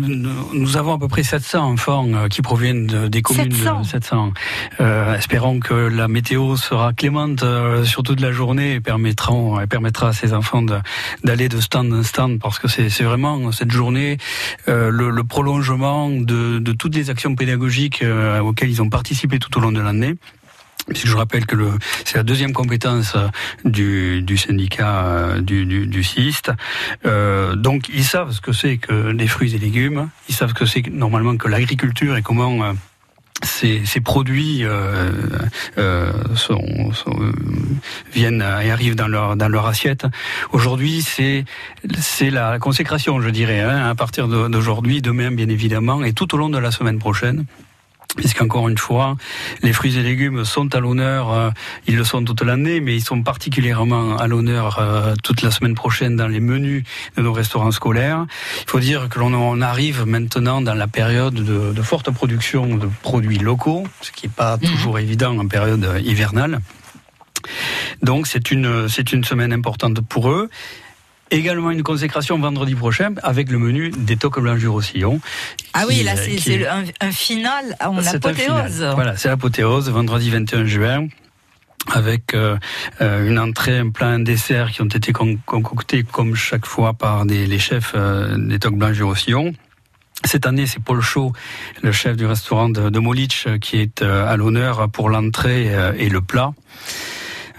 nous 0.52 0.76
avons 0.76 0.94
à 0.94 0.98
peu 0.98 1.08
près 1.08 1.22
700 1.22 1.72
enfants 1.72 2.06
euh, 2.08 2.28
qui 2.28 2.42
proviennent 2.42 3.08
des 3.08 3.22
communes 3.22 3.52
700. 3.52 3.84
700. 3.84 4.32
espérons 5.16 5.60
que 5.60 5.74
la 5.74 6.08
météo 6.08 6.56
sera 6.56 6.92
clémente 6.92 7.44
sur 7.84 8.02
toute 8.02 8.20
la 8.20 8.32
journée 8.32 8.74
et 8.74 8.80
permettra, 8.80 9.32
permettra 9.68 10.08
à 10.08 10.12
ces 10.12 10.32
enfants 10.32 10.64
d'aller 11.24 11.48
de, 11.48 11.60
stand 11.60 11.92
en 11.92 12.02
stand 12.02 12.40
parce 12.40 12.58
que 12.58 12.68
c'est 12.68 12.88
vraiment 13.02 13.52
cette 13.52 13.70
journée 13.70 14.18
le, 14.66 15.22
prolongement 15.22 16.10
de, 16.10 16.58
de, 16.58 16.72
toutes 16.72 16.94
les 16.94 17.10
actions 17.10 17.34
pédagogiques 17.34 18.04
auxquelles 18.42 18.70
ils 18.70 18.82
ont 18.82 18.90
participé 18.90 19.38
tout 19.38 19.56
au 19.56 19.60
long 19.60 19.72
de 19.72 19.80
l'année. 19.80 20.16
Je 20.90 21.16
rappelle 21.16 21.46
que 21.46 21.56
c'est 22.04 22.16
la 22.16 22.22
deuxième 22.22 22.52
compétence 22.52 23.14
euh, 23.14 23.28
du, 23.64 24.22
du 24.22 24.36
syndicat 24.36 25.04
euh, 25.04 25.40
du, 25.40 25.64
du, 25.64 25.86
du 25.86 26.02
CIST. 26.02 26.50
Euh, 27.06 27.54
donc 27.54 27.88
ils 27.88 28.04
savent 28.04 28.32
ce 28.32 28.40
que 28.40 28.52
c'est 28.52 28.78
que 28.78 29.10
les 29.10 29.28
fruits 29.28 29.54
et 29.54 29.58
légumes. 29.58 30.08
Ils 30.28 30.34
savent 30.34 30.50
ce 30.50 30.54
que 30.54 30.66
c'est 30.66 30.86
normalement 30.88 31.36
que 31.36 31.48
l'agriculture 31.48 32.16
et 32.16 32.22
comment 32.22 32.64
euh, 32.64 32.72
ces, 33.44 33.84
ces, 33.84 34.00
produits 34.00 34.64
euh, 34.64 35.10
euh, 35.78 36.12
sont, 36.34 36.92
sont, 36.92 37.16
viennent 38.12 38.44
et 38.62 38.70
arrivent 38.70 38.94
dans 38.94 39.08
leur 39.08 39.36
dans 39.36 39.48
leur 39.48 39.66
assiette. 39.66 40.06
Aujourd'hui, 40.52 41.02
c'est 41.02 41.44
c'est 41.98 42.30
la 42.30 42.58
consécration, 42.58 43.20
je 43.20 43.30
dirais, 43.30 43.60
hein, 43.60 43.88
à 43.88 43.94
partir 43.94 44.28
d'aujourd'hui, 44.28 45.02
demain 45.02 45.30
bien 45.32 45.48
évidemment, 45.48 46.04
et 46.04 46.12
tout 46.12 46.34
au 46.34 46.38
long 46.38 46.50
de 46.50 46.58
la 46.58 46.70
semaine 46.70 46.98
prochaine 46.98 47.44
puisqu'encore 48.16 48.68
une 48.68 48.78
fois, 48.78 49.16
les 49.62 49.72
fruits 49.72 49.96
et 49.98 50.02
légumes 50.02 50.44
sont 50.44 50.74
à 50.74 50.80
l'honneur, 50.80 51.32
euh, 51.32 51.50
ils 51.86 51.96
le 51.96 52.04
sont 52.04 52.24
toute 52.24 52.42
l'année, 52.42 52.80
mais 52.80 52.94
ils 52.94 53.04
sont 53.04 53.22
particulièrement 53.22 54.16
à 54.16 54.26
l'honneur 54.26 54.78
euh, 54.78 55.14
toute 55.22 55.42
la 55.42 55.50
semaine 55.50 55.74
prochaine 55.74 56.16
dans 56.16 56.28
les 56.28 56.40
menus 56.40 56.84
de 57.16 57.22
nos 57.22 57.32
restaurants 57.32 57.70
scolaires. 57.70 58.26
Il 58.62 58.70
faut 58.70 58.80
dire 58.80 59.08
que 59.08 59.18
l'on 59.18 59.60
arrive 59.60 60.04
maintenant 60.06 60.60
dans 60.60 60.74
la 60.74 60.86
période 60.86 61.34
de, 61.34 61.72
de, 61.72 61.82
forte 61.82 62.10
production 62.10 62.76
de 62.76 62.88
produits 63.02 63.38
locaux, 63.38 63.84
ce 64.00 64.12
qui 64.12 64.26
n'est 64.26 64.32
pas 64.32 64.56
mhm. 64.56 64.70
toujours 64.70 64.98
évident 64.98 65.38
en 65.38 65.46
période 65.48 66.00
hivernale. 66.04 66.60
Donc 68.02 68.26
c'est 68.26 68.50
une 68.50 68.88
c'est 68.88 69.12
une 69.12 69.24
semaine 69.24 69.52
importante 69.52 70.00
pour 70.00 70.30
eux. 70.30 70.48
Également 71.32 71.70
une 71.70 71.82
consécration 71.82 72.38
vendredi 72.38 72.74
prochain 72.74 73.14
avec 73.22 73.50
le 73.50 73.58
menu 73.58 73.90
des 73.90 74.18
toques 74.18 74.38
blanches 74.38 74.60
du 74.60 74.68
Roussillon. 74.68 75.18
Ah 75.72 75.84
oui, 75.88 76.02
là 76.02 76.14
c'est 76.14 76.66
un, 76.68 76.84
un, 77.00 77.10
final 77.10 77.74
en 77.80 77.96
apothéose. 77.98 78.86
Voilà, 78.94 79.16
c'est 79.16 79.28
l'apothéose, 79.28 79.88
vendredi 79.88 80.28
21 80.28 80.66
juin 80.66 81.08
avec 81.90 82.34
euh, 82.34 82.56
euh, 83.00 83.26
une 83.26 83.38
entrée, 83.38 83.78
un 83.78 83.90
plat, 83.90 84.08
un 84.08 84.20
dessert 84.20 84.70
qui 84.70 84.82
ont 84.82 84.86
été 84.86 85.12
concoctés 85.12 86.04
comme 86.04 86.34
chaque 86.34 86.66
fois 86.66 86.92
par 86.92 87.24
des, 87.26 87.46
les 87.46 87.58
chefs 87.58 87.92
euh, 87.94 88.36
des 88.36 88.58
toques 88.58 88.76
blanches 88.76 88.96
du 88.96 89.02
Roussillon. 89.02 89.52
Cette 90.24 90.46
année, 90.46 90.66
c'est 90.66 90.78
Paul 90.78 91.00
Chaud, 91.00 91.32
le 91.82 91.90
chef 91.90 92.16
du 92.16 92.26
restaurant 92.26 92.68
de, 92.68 92.90
de 92.90 92.98
Molich, 93.00 93.48
qui 93.60 93.78
est 93.78 94.02
à 94.02 94.36
l'honneur 94.36 94.88
pour 94.88 95.10
l'entrée 95.10 95.72
et 95.98 96.08
le 96.08 96.20
plat. 96.20 96.52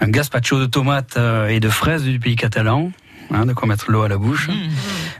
Un 0.00 0.08
gazpacho 0.08 0.58
de 0.58 0.64
tomates 0.64 1.18
et 1.50 1.60
de 1.60 1.68
fraises 1.68 2.04
du 2.04 2.18
pays 2.18 2.36
catalan. 2.36 2.90
Hein, 3.30 3.46
de 3.46 3.52
quoi 3.52 3.66
mettre 3.68 3.90
l'eau 3.90 4.02
à 4.02 4.08
la 4.08 4.18
bouche. 4.18 4.48
Mmh. 4.48 4.52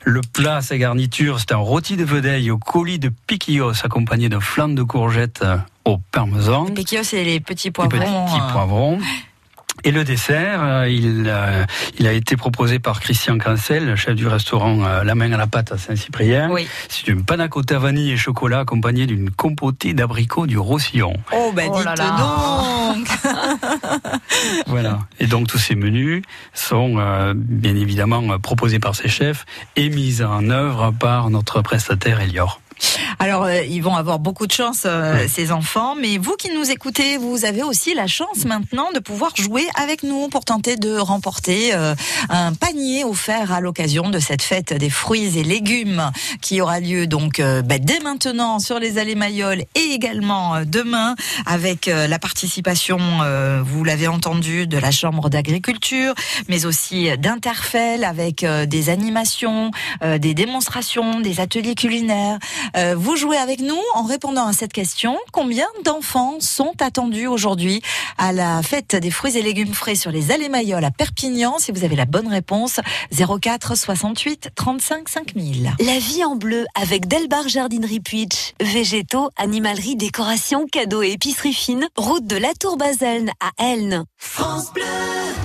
Le 0.05 0.21
plat, 0.21 0.61
sa 0.61 0.77
garniture, 0.77 1.41
c'est 1.41 1.53
un 1.53 1.57
rôti 1.57 1.97
de 1.97 2.05
vedeille 2.05 2.51
au 2.51 2.59
colis 2.59 2.99
de 2.99 3.11
piquillos 3.27 3.73
accompagné 3.85 4.29
de 4.29 4.39
flammes 4.39 4.75
de 4.75 4.83
courgettes 4.83 5.43
euh, 5.43 5.57
au 5.85 5.99
parmesan. 6.11 6.67
Piquillos, 6.67 7.05
c'est 7.05 7.25
les 7.25 7.41
petits 7.41 7.71
poivrons. 7.71 7.99
Les 7.99 8.05
petits 8.05 8.41
euh. 8.41 8.53
poivrons. 8.53 8.99
Et 9.87 9.91
le 9.91 10.03
dessert, 10.03 10.63
euh, 10.63 10.89
il, 10.89 11.25
euh, 11.27 11.65
il 11.99 12.07
a 12.07 12.13
été 12.13 12.37
proposé 12.37 12.79
par 12.79 13.01
Christian 13.01 13.37
Cancel, 13.37 13.97
chef 13.97 14.15
du 14.15 14.27
restaurant 14.27 14.83
euh, 14.83 15.05
La 15.05 15.15
Main 15.15 15.31
à 15.33 15.37
la 15.37 15.47
Pâte 15.47 15.73
à 15.73 15.79
Saint-Cyprien. 15.79 16.49
Oui. 16.51 16.67
C'est 16.89 17.07
une 17.09 17.23
panna 17.23 17.49
cotta 17.49 17.79
vanille 17.79 18.13
et 18.13 18.17
chocolat 18.17 18.61
accompagnée 18.61 19.07
d'une 19.07 19.31
compotée 19.31 19.93
d'abricots 19.93 20.47
du 20.47 20.57
Roussillon. 20.57 21.13
Oh, 21.33 21.53
ben 21.55 21.69
Oh 21.71 21.77
dites 21.77 21.85
là 21.85 21.95
là. 21.97 22.95
donc 22.95 23.07
Voilà. 24.67 25.01
Et 25.21 25.27
donc 25.27 25.49
tous 25.49 25.59
ces 25.59 25.75
menus 25.75 26.23
sont 26.55 26.95
euh, 26.99 27.35
bien 27.37 27.77
évidemment 27.77 28.39
proposés 28.39 28.79
par 28.79 28.95
ces 28.95 29.09
chefs 29.09 29.45
et 29.77 29.91
mis 29.91 30.23
en 30.23 30.49
œuvre 30.49 30.93
par 30.99 31.29
notre 31.29 31.61
prestataire 31.61 32.21
Elior. 32.23 32.61
Alors, 33.19 33.45
euh, 33.45 33.63
ils 33.63 33.83
vont 33.83 33.97
avoir 33.97 34.19
beaucoup 34.19 34.47
de 34.47 34.53
chance, 34.53 34.83
euh, 34.87 35.27
ces 35.29 35.53
enfants. 35.53 35.95
Mais 35.95 36.19
vous 36.19 36.37
qui 36.37 36.51
nous 36.55 36.71
écoutez, 36.71 37.17
vous 37.17 37.45
avez 37.45 37.63
aussi 37.63 37.95
la 37.95 38.07
chance 38.07 38.45
maintenant 38.45 38.91
de 38.93 38.99
pouvoir 38.99 39.35
jouer 39.37 39.67
avec 39.81 40.03
nous 40.03 40.29
pour 40.29 40.45
tenter 40.45 40.77
de 40.77 40.97
remporter 40.97 41.75
euh, 41.75 41.95
un 42.29 42.53
panier 42.55 43.05
offert 43.05 43.53
à 43.53 43.61
l'occasion 43.61 44.11
de 44.11 44.19
cette 44.19 44.43
fête 44.43 44.73
des 44.73 44.91
fruits 44.91 45.39
et 45.39 45.45
légumes 45.45 46.11
qui 46.41 46.61
aura 46.61 46.81
lieu 46.81 47.07
donc 47.07 47.41
euh, 47.41 47.63
bah, 47.63 47.79
dès 47.79 48.01
maintenant 48.01 48.59
sur 48.59 48.79
les 48.79 48.99
allées 48.99 49.15
Mayol 49.15 49.65
et 49.75 49.93
également 49.93 50.57
euh, 50.57 50.65
demain 50.65 51.15
avec 51.47 51.89
euh, 51.89 52.07
la 52.07 52.19
participation, 52.19 52.99
euh, 53.23 53.63
vous 53.65 53.85
l'avez 53.85 54.09
entendu, 54.09 54.67
de 54.67 54.79
la 54.79 54.91
Chambre 54.91 55.29
d'agriculture, 55.29 56.15
mais 56.49 56.67
aussi 56.67 57.17
d'Interfel 57.19 58.05
avec 58.05 58.45
des 58.45 58.89
animations, 58.89 59.71
euh, 60.03 60.19
des 60.19 60.35
démonstrations, 60.35 61.21
des 61.21 61.41
ateliers 61.41 61.75
culinaires. 61.75 62.39
Euh, 62.77 62.95
vous 62.97 63.17
jouez 63.17 63.37
avec 63.37 63.61
nous 63.61 63.81
en 63.95 64.05
répondant 64.05 64.47
à 64.47 64.53
cette 64.53 64.73
question. 64.73 65.19
Combien 65.33 65.67
d'enfants 65.85 66.37
sont 66.41 66.73
attendus 66.81 67.27
aujourd'hui 67.27 67.83
à 68.19 68.33
la 68.33 68.63
fête 68.63 68.97
des 68.97 69.11
fruits 69.11 69.37
et 69.37 69.43
légumes 69.43 69.75
frais 69.75 69.95
sur 69.95 70.11
les 70.11 70.33
allées 70.33 70.49
Mayol 70.49 70.85
à 70.85 70.91
Perpignan? 70.91 71.59
Si 71.59 71.73
vous 71.73 71.85
avez 71.85 71.97
la 71.97 72.07
bonne 72.07 72.29
réponse, 72.29 72.81
04 73.13 73.77
68 73.77 74.51
35 74.55 75.09
5000. 75.09 75.73
La 75.81 75.99
vie 75.99 76.25
en 76.25 76.37
bleu 76.37 76.65
avec 76.81 77.07
Delbar 77.09 77.49
Jardinerie 77.49 78.01
Puitch. 78.01 78.55
Végétaux, 78.61 79.31
animalerie, 79.37 79.97
décoration, 79.97 80.67
cadeaux 80.67 81.03
et 81.03 81.13
épicerie 81.13 81.53
fine. 81.53 81.87
Route 81.97 82.27
de 82.27 82.37
la 82.37 82.55
Tour 82.55 82.77
Baselne 82.77 83.31
à 83.41 83.51
Elne. 83.63 84.05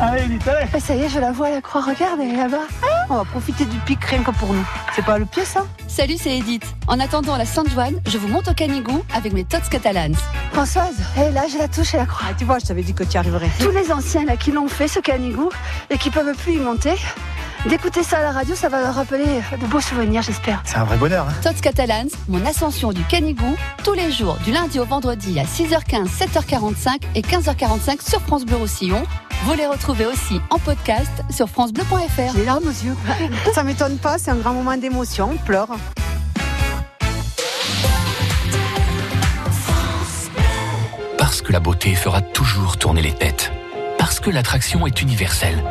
Ah, 0.01 0.79
ça 0.79 0.95
y 0.95 1.01
est, 1.01 1.09
je 1.09 1.19
la 1.19 1.31
vois 1.31 1.47
à 1.47 1.51
la 1.51 1.61
croix. 1.61 1.81
Regarde, 1.81 2.19
elle 2.21 2.33
est 2.33 2.37
là-bas. 2.37 2.67
On 3.09 3.15
va 3.15 3.25
profiter 3.25 3.65
du 3.65 3.77
pic 3.79 4.03
rien 4.05 4.23
que 4.23 4.31
pour 4.31 4.53
nous. 4.53 4.65
C'est 4.95 5.03
pas 5.03 5.17
le 5.17 5.25
pied, 5.25 5.43
ça 5.43 5.65
Salut, 5.87 6.15
c'est 6.17 6.37
Edith. 6.37 6.63
Attendant 7.09 7.37
la 7.37 7.45
Sainte-Joanne, 7.45 7.99
je 8.05 8.19
vous 8.19 8.27
monte 8.27 8.49
au 8.49 8.53
Canigou 8.53 9.03
avec 9.15 9.33
mes 9.33 9.43
tots 9.43 9.67
catalans. 9.67 10.13
Françoise, 10.53 10.93
hé, 11.17 11.31
là, 11.31 11.45
j'ai 11.51 11.57
la 11.57 11.67
touche 11.67 11.95
et 11.95 11.97
la 11.97 12.05
croix. 12.05 12.27
tu 12.37 12.45
vois, 12.45 12.59
je 12.59 12.67
t'avais 12.67 12.83
dit 12.83 12.93
que 12.93 13.03
tu 13.03 13.13
y 13.13 13.17
arriverais. 13.17 13.49
Tous 13.59 13.71
les 13.71 13.91
anciens 13.91 14.25
là 14.25 14.37
qui 14.37 14.51
l'ont 14.51 14.67
fait, 14.67 14.87
ce 14.87 14.99
canigou, 14.99 15.49
et 15.89 15.97
qui 15.97 16.11
peuvent 16.11 16.37
plus 16.37 16.53
y 16.53 16.57
monter, 16.57 16.93
d'écouter 17.67 18.03
ça 18.03 18.19
à 18.19 18.21
la 18.21 18.31
radio, 18.31 18.53
ça 18.53 18.69
va 18.69 18.81
leur 18.81 18.93
rappeler 18.93 19.25
de 19.59 19.65
beaux 19.65 19.79
souvenirs, 19.79 20.21
j'espère. 20.21 20.61
C'est 20.65 20.77
un 20.77 20.83
vrai 20.83 20.97
bonheur. 20.97 21.25
Hein 21.27 21.33
Tots 21.41 21.59
catalans, 21.59 22.09
mon 22.27 22.45
ascension 22.45 22.93
du 22.93 23.01
Canigou, 23.05 23.55
tous 23.83 23.93
les 23.93 24.11
jours, 24.11 24.37
du 24.45 24.51
lundi 24.51 24.77
au 24.79 24.85
vendredi 24.85 25.39
à 25.39 25.45
6h15, 25.45 26.09
7h45 26.09 27.01
et 27.15 27.21
15h45 27.21 28.07
sur 28.07 28.21
France 28.21 28.45
Bleu 28.45 28.57
Roussillon. 28.57 29.01
Vous 29.45 29.55
les 29.55 29.65
retrouvez 29.65 30.05
aussi 30.05 30.39
en 30.51 30.59
podcast 30.59 31.23
sur 31.31 31.49
francebleu.fr. 31.49 32.33
J'ai 32.33 32.37
les 32.37 32.45
larmes 32.45 32.67
aux 32.67 32.85
yeux. 32.85 32.95
ça 33.55 33.63
m'étonne 33.63 33.97
pas, 33.97 34.19
c'est 34.19 34.29
un 34.29 34.35
grand 34.35 34.53
moment 34.53 34.77
d'émotion, 34.77 35.31
on 35.33 35.37
pleure. 35.37 35.69
Parce 41.29 41.43
que 41.43 41.53
la 41.53 41.59
beauté 41.59 41.93
fera 41.93 42.21
toujours 42.21 42.77
tourner 42.77 43.03
les 43.03 43.11
têtes. 43.11 43.51
Parce 43.99 44.19
que 44.19 44.31
l'attraction 44.31 44.87
est 44.87 45.03
universelle. 45.03 45.63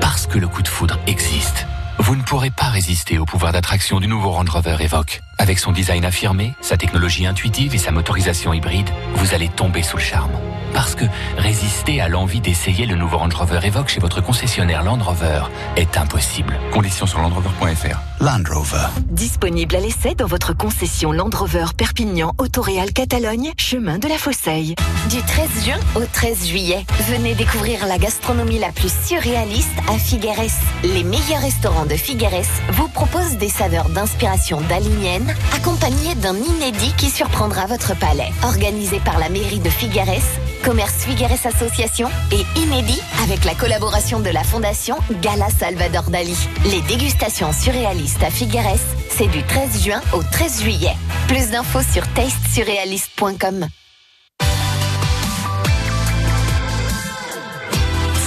Parce 0.00 0.26
que 0.26 0.40
le 0.40 0.48
coup 0.48 0.60
de 0.60 0.66
foudre 0.66 0.98
existe. 1.06 1.68
Vous 1.98 2.16
ne 2.16 2.22
pourrez 2.22 2.50
pas 2.50 2.68
résister 2.68 3.18
au 3.18 3.24
pouvoir 3.24 3.52
d'attraction 3.52 4.00
du 4.00 4.08
nouveau 4.08 4.30
Range 4.30 4.48
Rover 4.48 4.76
Evoque. 4.80 5.22
Avec 5.38 5.58
son 5.58 5.72
design 5.72 6.04
affirmé, 6.04 6.54
sa 6.60 6.76
technologie 6.76 7.26
intuitive 7.26 7.74
et 7.74 7.78
sa 7.78 7.90
motorisation 7.92 8.52
hybride, 8.52 8.88
vous 9.14 9.34
allez 9.34 9.48
tomber 9.48 9.82
sous 9.82 9.96
le 9.96 10.02
charme. 10.02 10.32
Parce 10.72 10.96
que 10.96 11.04
résister 11.38 12.00
à 12.00 12.08
l'envie 12.08 12.40
d'essayer 12.40 12.84
le 12.86 12.96
nouveau 12.96 13.18
Range 13.18 13.34
Rover 13.34 13.60
Evoque 13.62 13.88
chez 13.88 14.00
votre 14.00 14.20
concessionnaire 14.20 14.82
Land 14.82 14.98
Rover 14.98 15.42
est 15.76 15.96
impossible. 15.96 16.58
Conditions 16.72 17.06
sur 17.06 17.20
landrover.fr. 17.20 18.00
Land 18.20 18.42
Rover. 18.52 18.86
Disponible 19.10 19.76
à 19.76 19.80
l'essai 19.80 20.14
dans 20.16 20.26
votre 20.26 20.52
concession 20.52 21.12
Land 21.12 21.30
Rover 21.32 21.66
Perpignan 21.76 22.32
Autoréal 22.38 22.92
Catalogne, 22.92 23.52
chemin 23.56 23.98
de 23.98 24.08
la 24.08 24.18
Fosseille. 24.18 24.74
Du 25.10 25.22
13 25.22 25.64
juin 25.64 25.78
au 25.94 26.04
13 26.12 26.48
juillet, 26.48 26.84
venez 27.08 27.34
découvrir 27.34 27.86
la 27.86 27.98
gastronomie 27.98 28.58
la 28.58 28.70
plus 28.70 28.92
surréaliste 29.06 29.76
à 29.88 29.98
Figueres. 29.98 30.50
Les 30.82 31.04
meilleurs 31.04 31.42
restaurants 31.42 31.83
de 31.86 31.96
Figueres 31.96 32.48
vous 32.72 32.88
proposent 32.88 33.36
des 33.36 33.48
saveurs 33.48 33.88
d'inspiration 33.88 34.60
dalinienne, 34.62 35.34
accompagnées 35.54 36.14
d'un 36.16 36.36
inédit 36.36 36.92
qui 36.96 37.10
surprendra 37.10 37.66
votre 37.66 37.96
palais. 37.98 38.30
Organisé 38.42 39.00
par 39.00 39.18
la 39.18 39.28
mairie 39.28 39.58
de 39.58 39.68
Figueres, 39.68 40.22
Commerce 40.62 41.04
Figueres 41.04 41.46
Association 41.46 42.08
et 42.32 42.44
Inédit 42.58 43.00
avec 43.22 43.44
la 43.44 43.54
collaboration 43.54 44.20
de 44.20 44.30
la 44.30 44.44
fondation 44.44 44.96
Gala 45.22 45.48
Salvador 45.50 46.04
Dali. 46.04 46.36
Les 46.64 46.80
dégustations 46.82 47.52
surréalistes 47.52 48.22
à 48.22 48.30
Figueres, 48.30 48.78
c'est 49.10 49.28
du 49.28 49.42
13 49.42 49.84
juin 49.84 50.00
au 50.12 50.22
13 50.22 50.62
juillet. 50.62 50.96
Plus 51.28 51.50
d'infos 51.50 51.82
sur 51.92 52.06
tastesurréaliste.com. 52.14 53.66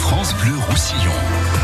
France 0.02 0.34
Bleu 0.36 0.54
Roussillon. 0.70 1.57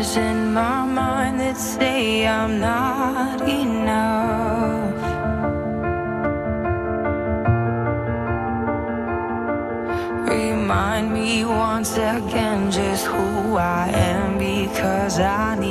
Voices 0.00 0.16
in 0.16 0.52
my 0.52 0.84
mind 0.84 1.40
that 1.40 1.56
say 1.56 2.26
I'm 2.26 2.60
not 2.60 3.40
enough. 3.48 4.94
Remind 10.28 11.12
me 11.12 11.44
once 11.44 11.96
again 11.96 12.70
just 12.70 13.06
who 13.06 13.56
I 13.56 13.88
am 13.88 14.38
because 14.38 15.18
I 15.18 15.58
need 15.58 15.69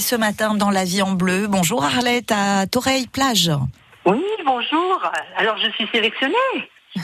ce 0.00 0.16
matin 0.16 0.54
dans 0.54 0.70
la 0.70 0.84
vie 0.84 1.02
en 1.02 1.12
bleu. 1.12 1.46
Bonjour 1.46 1.84
Arlette 1.84 2.32
à 2.32 2.66
Toreille 2.66 3.06
Plage. 3.06 3.50
Oui, 4.04 4.22
bonjour. 4.44 5.00
Alors 5.36 5.56
je 5.58 5.70
suis 5.72 5.88
sélectionnée. 5.92 6.34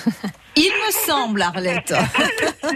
Il 0.57 0.70
me 0.70 0.92
semble, 1.07 1.42
Arlette. 1.42 1.94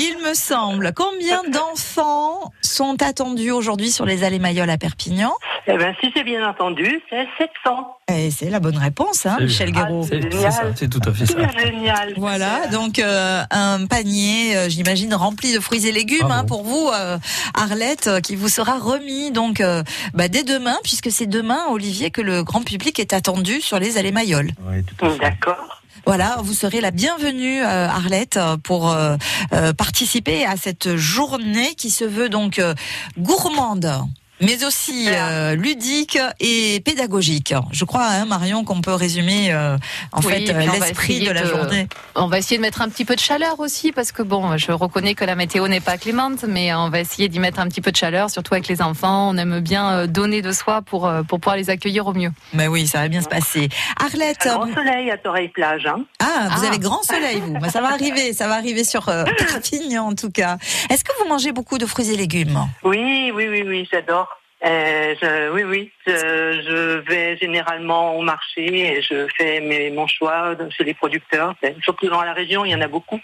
Il 0.00 0.18
me 0.24 0.34
semble. 0.34 0.92
Combien 0.94 1.42
d'enfants 1.44 2.52
sont 2.78 3.02
attendus 3.02 3.50
aujourd'hui 3.50 3.90
sur 3.90 4.06
les 4.06 4.22
allées 4.22 4.38
Mayol 4.38 4.70
à 4.70 4.78
Perpignan 4.78 5.32
Eh 5.66 5.76
bien, 5.76 5.92
si 6.00 6.12
j'ai 6.14 6.22
bien 6.22 6.48
entendu, 6.48 7.02
c'est 7.10 7.26
700. 7.36 7.96
Et 8.14 8.30
c'est 8.30 8.50
la 8.50 8.60
bonne 8.60 8.76
réponse, 8.76 9.26
hein, 9.26 9.36
Michel. 9.40 9.72
Guéraud. 9.72 10.06
C'est 10.08 10.32
c'est 10.32 10.50
ça, 10.52 10.62
c'est 10.76 10.88
tout 10.88 11.00
à 11.04 11.12
fait 11.12 11.26
ça. 11.26 11.34
C'est 11.58 11.66
génial. 11.66 12.14
Voilà, 12.16 12.68
donc 12.68 13.00
euh, 13.00 13.42
un 13.50 13.84
panier, 13.86 14.56
euh, 14.56 14.68
j'imagine, 14.68 15.12
rempli 15.12 15.52
de 15.52 15.58
fruits 15.58 15.88
et 15.88 15.92
légumes 15.92 16.30
hein, 16.30 16.44
pour 16.44 16.62
vous, 16.62 16.88
euh, 16.94 17.18
Arlette, 17.54 18.20
qui 18.22 18.36
vous 18.36 18.48
sera 18.48 18.78
remis 18.78 19.32
donc 19.32 19.60
euh, 19.60 19.82
bah, 20.14 20.28
dès 20.28 20.44
demain, 20.44 20.76
puisque 20.84 21.10
c'est 21.10 21.26
demain, 21.26 21.58
Olivier, 21.70 22.12
que 22.12 22.22
le 22.22 22.44
grand 22.44 22.62
public 22.62 23.00
est 23.00 23.12
attendu 23.12 23.60
sur 23.60 23.80
les 23.80 23.98
allées 23.98 24.12
Mayol. 24.12 24.52
D'accord. 25.20 25.77
Voilà, 26.06 26.38
vous 26.42 26.54
serez 26.54 26.80
la 26.80 26.90
bienvenue, 26.90 27.62
euh, 27.62 27.88
Arlette, 27.88 28.38
pour 28.62 28.90
euh, 28.90 29.16
euh, 29.52 29.72
participer 29.72 30.44
à 30.44 30.56
cette 30.56 30.96
journée 30.96 31.74
qui 31.74 31.90
se 31.90 32.04
veut 32.04 32.28
donc 32.28 32.60
gourmande. 33.18 33.92
Mais 34.40 34.64
aussi 34.64 35.06
euh, 35.08 35.54
ludique 35.56 36.18
et 36.40 36.80
pédagogique. 36.80 37.54
Je 37.72 37.84
crois, 37.84 38.06
hein, 38.06 38.24
Marion, 38.24 38.64
qu'on 38.64 38.80
peut 38.80 38.94
résumer 38.94 39.52
euh, 39.52 39.76
en 40.12 40.20
Oui, 40.20 40.32
fait 40.32 40.50
euh, 40.50 40.58
puis 40.58 40.68
on 40.68 40.72
va 40.72 40.86
l'esprit 40.86 41.12
essayer 41.14 41.28
de 41.28 41.32
la 41.34 41.44
journée. 41.44 41.88
On 42.14 42.28
va 42.28 42.38
essayer 42.38 42.56
de 42.56 42.62
mettre 42.62 42.80
un 42.82 42.88
petit 42.88 43.04
peu 43.04 43.14
de 43.14 43.20
chaleur 43.20 43.58
aussi, 43.60 43.90
parce 43.92 44.12
que 44.12 44.22
bon, 44.22 44.56
je 44.56 44.70
reconnais 44.72 45.14
que 45.14 45.24
la 45.24 45.34
météo 45.34 45.66
n'est 45.68 45.80
pas 45.80 45.96
clémente, 45.98 46.44
mais 46.46 46.72
on 46.74 46.88
va 46.88 47.00
essayer 47.00 47.28
d'y 47.28 47.40
mettre 47.40 47.58
un 47.58 47.66
petit 47.68 47.80
peu 47.80 47.90
de 47.90 47.96
chaleur, 47.96 48.30
surtout 48.30 48.54
avec 48.54 48.68
les 48.68 48.80
enfants. 48.80 49.28
On 49.30 49.36
aime 49.38 49.60
bien 49.60 50.06
donner 50.06 50.40
de 50.42 50.52
soi 50.52 50.82
pour, 50.82 51.10
pour 51.28 51.40
pouvoir 51.40 51.56
les 51.56 51.70
accueillir 51.70 52.06
au 52.06 52.12
mieux. 52.14 52.30
Mais 52.52 52.68
oui, 52.68 52.86
ça 52.86 52.98
va 53.00 53.08
bien 53.08 53.20
se 53.22 53.28
passer. 53.28 53.68
Arlette, 54.00 54.46
Un 54.46 54.54
grand 54.58 54.74
soleil 54.74 55.10
à 55.10 55.18
Toreille-Plage. 55.18 55.86
Hein. 55.86 56.04
ah, 56.20 56.48
vous 56.56 56.64
Ah. 56.64 56.68
avez 56.68 56.78
grand 56.78 57.02
soleil, 57.02 57.40
vous. 57.40 57.54
Bah, 57.58 57.70
ça 57.70 57.80
va 57.80 57.88
arriver, 57.92 58.32
ça 58.32 58.46
va 58.46 58.54
arriver 58.54 58.84
sur 58.84 59.08
euh, 59.08 59.24
Perpignan 59.38 60.06
en 60.06 60.14
tout 60.14 60.30
cas. 60.30 60.58
Est-ce 60.90 61.02
que 61.04 61.12
vous 61.20 61.28
mangez 61.28 61.52
beaucoup 61.52 61.78
de 61.78 61.86
fruits 61.86 62.10
et 62.10 62.16
légumes? 62.16 62.58
Oui, 62.84 63.32
oui, 63.34 63.48
oui, 63.48 63.64
oui, 63.66 63.88
j'adore. 63.90 64.27
Euh, 64.64 65.14
je- 65.22 65.50
oui, 65.52 65.62
oui, 65.64 65.92
je, 66.06 66.12
je 66.12 66.98
vais 67.08 67.36
généralement 67.36 68.16
au 68.16 68.22
marché 68.22 68.96
et 68.96 69.02
je 69.02 69.26
fais 69.36 69.60
mes, 69.60 69.90
mon 69.90 70.06
choix 70.08 70.54
chez 70.76 70.82
les 70.84 70.94
producteurs. 70.94 71.54
Surtout 71.82 72.08
dans 72.08 72.22
la 72.22 72.32
région, 72.32 72.64
il 72.64 72.70
y 72.72 72.74
en 72.74 72.80
a 72.80 72.88
beaucoup. 72.88 73.20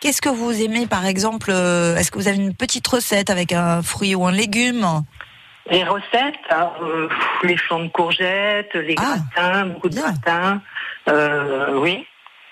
Qu'est-ce 0.00 0.20
que 0.20 0.28
vous 0.28 0.60
aimez, 0.60 0.88
par 0.88 1.06
exemple 1.06 1.50
euh, 1.52 1.94
Est-ce 1.96 2.10
que 2.10 2.18
vous 2.18 2.26
avez 2.26 2.36
une 2.38 2.54
petite 2.54 2.86
recette 2.88 3.30
avec 3.30 3.52
un 3.52 3.82
fruit 3.82 4.16
ou 4.16 4.26
un 4.26 4.32
légume? 4.32 4.84
Les 5.70 5.84
recettes, 5.84 6.34
hein, 6.50 6.72
euh, 6.82 7.08
les 7.44 7.56
flancs 7.56 7.84
de 7.84 7.88
courgettes, 7.88 8.74
les 8.74 8.96
Ah, 8.98 9.14
gratins, 9.36 9.66
beaucoup 9.66 9.88
de 9.88 9.94
bien. 9.94 10.02
gratins. 10.24 10.60
Euh, 11.08 11.74
oui. 11.78 12.04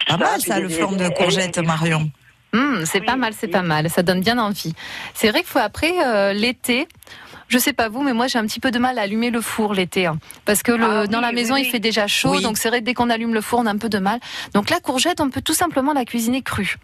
Pas 0.07 0.17
mal 0.17 0.29
puis 0.41 0.43
ça, 0.43 0.61
le 0.61 0.69
flanc 0.69 0.93
de 0.93 0.99
des- 1.09 1.15
courgette, 1.15 1.59
des- 1.59 1.67
Marion. 1.67 2.09
Hum, 2.53 2.85
c'est 2.85 3.01
pas 3.01 3.17
mal, 3.17 3.33
c'est 3.33 3.49
pas 3.49 3.63
mal. 3.63 3.91
Ça 3.91 4.03
donne 4.05 4.21
bien 4.21 4.39
envie. 4.39 4.75
C'est 5.15 5.29
vrai 5.31 5.41
qu'il 5.41 5.49
faut 5.49 5.59
après 5.59 5.93
euh, 6.07 6.33
l'été. 6.33 6.87
Je 7.51 7.59
sais 7.59 7.73
pas 7.73 7.89
vous, 7.89 8.03
mais 8.03 8.13
moi 8.13 8.29
j'ai 8.29 8.39
un 8.39 8.47
petit 8.47 8.61
peu 8.61 8.71
de 8.71 8.79
mal 8.79 8.97
à 8.97 9.03
allumer 9.03 9.31
le 9.31 9.41
four 9.41 9.75
l'été, 9.75 10.07
hein. 10.07 10.19
parce 10.45 10.63
que 10.63 10.71
le, 10.71 10.85
Ah 10.85 11.01
oui, 11.03 11.09
dans 11.09 11.21
la 11.21 11.33
maison 11.33 11.55
oui. 11.55 11.63
il 11.65 11.71
fait 11.71 11.81
déjà 11.81 12.07
chaud, 12.07 12.41
donc 12.41 12.57
c'est 12.59 12.69
vrai 12.69 12.79
que 12.79 12.85
dès 12.85 12.95
qu'on 12.95 13.11
allume 13.11 13.35
le 13.35 13.41
four 13.41 13.59
on 13.59 13.67
a 13.67 13.73
un 13.73 13.77
peu 13.77 13.89
de 13.89 13.99
mal. 13.99 14.21
Donc 14.55 14.71
la 14.71 14.79
courgette, 14.79 15.21
on 15.21 15.31
peut 15.31 15.43
tout 15.43 15.53
simplement 15.53 15.93
la 15.93 16.05
cuisiner 16.05 16.43
crue. 16.43 16.77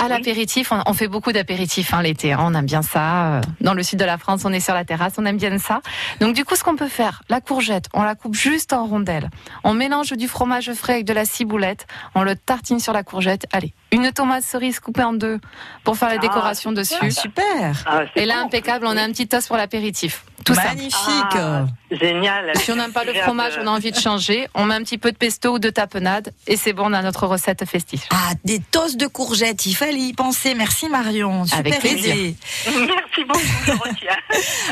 À 0.00 0.08
l'apéritif, 0.08 0.72
on, 0.72 0.82
on 0.86 0.92
fait 0.92 1.06
beaucoup 1.06 1.30
d'apéritifs 1.30 1.94
hein, 1.94 2.02
l'été, 2.02 2.32
hein. 2.32 2.40
on 2.40 2.52
aime 2.54 2.66
bien 2.66 2.82
ça. 2.82 3.36
Euh, 3.36 3.40
Dans 3.60 3.74
le 3.74 3.84
sud 3.84 4.00
de 4.00 4.04
la 4.04 4.18
France, 4.18 4.42
on 4.44 4.52
est 4.52 4.58
sur 4.58 4.74
la 4.74 4.84
terrasse, 4.84 5.14
on 5.18 5.24
aime 5.24 5.36
bien 5.36 5.56
ça. 5.58 5.82
Donc 6.18 6.34
du 6.34 6.44
coup, 6.44 6.56
ce 6.56 6.64
qu'on 6.64 6.74
peut 6.74 6.88
faire, 6.88 7.22
la 7.28 7.40
courgette, 7.40 7.84
on 7.94 8.02
la 8.02 8.16
coupe 8.16 8.34
juste 8.34 8.72
en 8.72 8.86
rondelles. 8.86 9.30
On 9.62 9.72
mélange 9.72 10.10
du 10.14 10.26
fromage 10.26 10.72
frais 10.72 10.94
avec 10.94 11.04
de 11.04 11.12
la 11.12 11.24
ciboulette, 11.24 11.86
on 12.16 12.24
le 12.24 12.34
tartine 12.34 12.80
sur 12.80 12.92
la 12.92 13.04
courgette. 13.04 13.46
Allez, 13.52 13.72
une 13.92 14.10
tomate 14.12 14.42
cerise 14.42 14.80
coupée 14.80 15.04
en 15.04 15.12
deux 15.12 15.38
pour 15.84 15.96
faire 15.96 16.08
la 16.08 16.16
Ah, 16.16 16.18
décoration 16.18 16.72
dessus. 16.72 17.10
Super 17.12 17.76
Ah, 17.86 18.00
Et 18.16 18.24
là, 18.26 18.36
bon. 18.40 18.46
impeccable, 18.46 18.86
on 18.86 18.96
a 18.96 19.02
un 19.02 19.08
petit 19.10 19.28
toast 19.28 19.46
pour 19.48 19.56
l'apéritif. 19.56 20.24
Tout 20.44 20.54
ça. 20.54 20.64
Magnifique 20.64 20.96
Ah, 21.36 21.66
génial. 21.90 22.50
Si 22.56 22.72
on 22.72 22.76
n'aime 22.76 22.92
pas 22.92 23.04
le 23.04 23.14
fromage, 23.14 23.52
on 23.62 23.66
a 23.68 23.70
envie 23.70 23.92
de 23.92 23.98
changer, 24.00 24.48
on 24.54 24.64
met 24.64 24.74
un 24.74 24.82
petit 24.82 24.98
peu 24.98 25.12
de 25.12 25.16
pesto 25.16 25.52
ou 25.54 25.58
de 25.60 25.70
tapenade 25.70 26.32
et 26.48 26.56
c'est 26.56 26.72
bon, 26.72 26.86
on 26.90 26.92
a 26.94 27.02
notre 27.02 27.26
recette 27.28 27.64
festive. 27.64 28.02
Ah, 28.10 28.32
des 28.44 28.58
toasts 28.58 28.96
de 28.96 29.06
courgettes, 29.06 29.66
il 29.66 29.74
fallait 29.74 29.98
y 30.00 30.12
penser. 30.14 30.54
Merci 30.56 30.88
Marion, 30.88 31.44
super 31.44 31.60
Avec 31.60 31.78
plaisir. 31.78 32.14
idée. 32.16 32.36
Merci 32.66 33.24
beaucoup. 33.28 33.82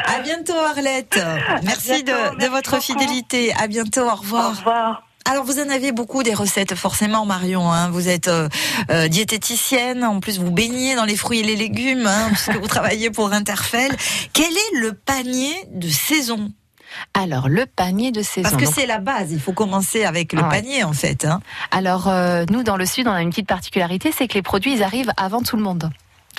À 0.06 0.18
bientôt 0.22 0.54
Arlette. 0.58 1.20
Merci 1.62 2.02
bientôt, 2.02 2.36
de, 2.36 2.46
votre 2.46 2.70
beaucoup. 2.72 2.82
fidélité. 2.82 3.52
À 3.60 3.68
bientôt, 3.68 4.00
au 4.02 4.10
Au 4.10 4.14
revoir. 4.16 5.09
Alors 5.26 5.44
vous 5.44 5.60
en 5.60 5.68
avez 5.68 5.92
beaucoup 5.92 6.22
des 6.22 6.34
recettes 6.34 6.74
forcément 6.74 7.24
Marion. 7.26 7.70
Hein. 7.72 7.90
Vous 7.90 8.08
êtes 8.08 8.28
euh, 8.28 8.48
euh, 8.90 9.06
diététicienne, 9.08 10.04
en 10.04 10.20
plus 10.20 10.38
vous 10.38 10.50
baignez 10.50 10.96
dans 10.96 11.04
les 11.04 11.16
fruits 11.16 11.40
et 11.40 11.44
les 11.44 11.56
légumes, 11.56 12.06
hein, 12.06 12.28
puisque 12.32 12.56
vous 12.56 12.66
travaillez 12.66 13.10
pour 13.10 13.32
Interfell. 13.32 13.94
Quel 14.32 14.52
est 14.52 14.80
le 14.80 14.92
panier 14.94 15.54
de 15.72 15.88
saison? 15.88 16.50
Alors, 17.14 17.48
le 17.48 17.66
panier 17.66 18.10
de 18.10 18.20
saison. 18.22 18.50
Parce 18.50 18.60
que 18.60 18.68
c'est 18.68 18.86
la 18.86 18.98
base, 18.98 19.30
il 19.30 19.40
faut 19.40 19.52
commencer 19.52 20.04
avec 20.04 20.32
le 20.32 20.40
Ah 20.42 20.48
ouais. 20.48 20.60
panier 20.60 20.82
en 20.82 20.92
fait. 20.92 21.24
Hein. 21.24 21.40
Alors, 21.70 22.08
euh, 22.08 22.44
nous, 22.50 22.64
dans 22.64 22.76
le 22.76 22.84
Sud, 22.84 23.06
on 23.06 23.12
a 23.12 23.22
une 23.22 23.30
petite 23.30 23.46
particularité, 23.46 24.12
c'est 24.16 24.26
que 24.26 24.34
les 24.34 24.42
produits, 24.42 24.74
ils 24.74 24.82
arrivent 24.82 25.12
avant 25.16 25.42
tout 25.42 25.56
le 25.56 25.62
monde. 25.62 25.90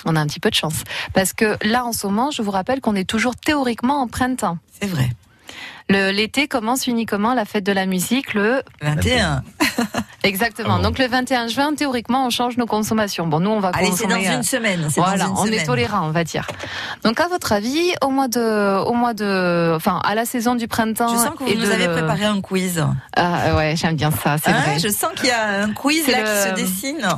On 0.04 0.14
a 0.16 0.20
un 0.20 0.26
petit 0.26 0.40
peu 0.40 0.50
de 0.50 0.54
chance. 0.54 0.82
Parce 1.14 1.32
que 1.32 1.56
là, 1.62 1.84
en 1.84 1.92
ce 1.92 2.06
moment, 2.06 2.30
je 2.30 2.42
vous 2.42 2.50
rappelle 2.50 2.80
qu'on 2.82 2.96
est 2.96 3.08
toujours 3.08 3.36
théoriquement 3.36 4.02
en 4.02 4.08
printemps. 4.08 4.58
C'est 4.78 4.88
vrai. 4.88 5.08
L'été 5.92 6.48
commence 6.48 6.86
uniquement 6.86 7.34
la 7.34 7.44
fête 7.44 7.64
de 7.64 7.72
la 7.72 7.86
musique 7.86 8.34
le 8.34 8.62
21. 8.82 9.42
Exactement. 10.24 10.74
Ah 10.74 10.76
bon 10.76 10.82
Donc 10.84 10.98
le 11.00 11.06
21 11.08 11.48
juin, 11.48 11.74
théoriquement, 11.74 12.24
on 12.26 12.30
change 12.30 12.56
nos 12.56 12.66
consommations. 12.66 13.26
Bon, 13.26 13.40
nous, 13.40 13.50
on 13.50 13.58
va 13.58 13.70
Allez, 13.74 13.86
c'est 13.86 14.04
consommer. 14.04 14.24
dans 14.26 14.32
euh, 14.32 14.36
une 14.36 14.42
semaine. 14.44 14.86
c'est 14.88 15.00
Voilà, 15.00 15.24
dans 15.24 15.30
une 15.30 15.32
on 15.38 15.44
semaine. 15.46 15.54
est 15.60 15.64
tolérant, 15.64 16.06
on 16.06 16.10
va 16.12 16.22
dire. 16.22 16.46
Donc, 17.02 17.18
à 17.20 17.26
votre 17.26 17.50
avis, 17.52 17.92
au 18.02 18.08
mois 18.10 18.28
de, 18.28 18.78
au 18.84 18.92
mois 18.94 19.14
de, 19.14 19.72
enfin, 19.74 20.00
à 20.04 20.14
la 20.14 20.24
saison 20.24 20.54
du 20.54 20.68
printemps. 20.68 21.08
Je 21.08 21.16
sens 21.16 21.30
que 21.36 21.42
vous 21.44 21.50
et 21.50 21.56
nous 21.56 21.66
de 21.66 21.72
avez 21.72 21.88
préparé 21.88 22.24
un 22.24 22.40
quiz. 22.40 22.84
Ah 23.16 23.56
ouais, 23.56 23.74
j'aime 23.76 23.96
bien 23.96 24.12
ça, 24.12 24.36
c'est 24.42 24.50
Hein, 24.50 24.60
vrai. 24.64 24.78
je 24.78 24.88
sens 24.88 25.10
qu'il 25.16 25.28
y 25.28 25.32
a 25.32 25.62
un 25.64 25.72
quiz 25.72 26.02
C'est 26.06 26.12
là 26.12 26.18
le- 26.20 26.24
qui 26.26 26.48
se 26.50 26.54
dessine. 26.66 27.08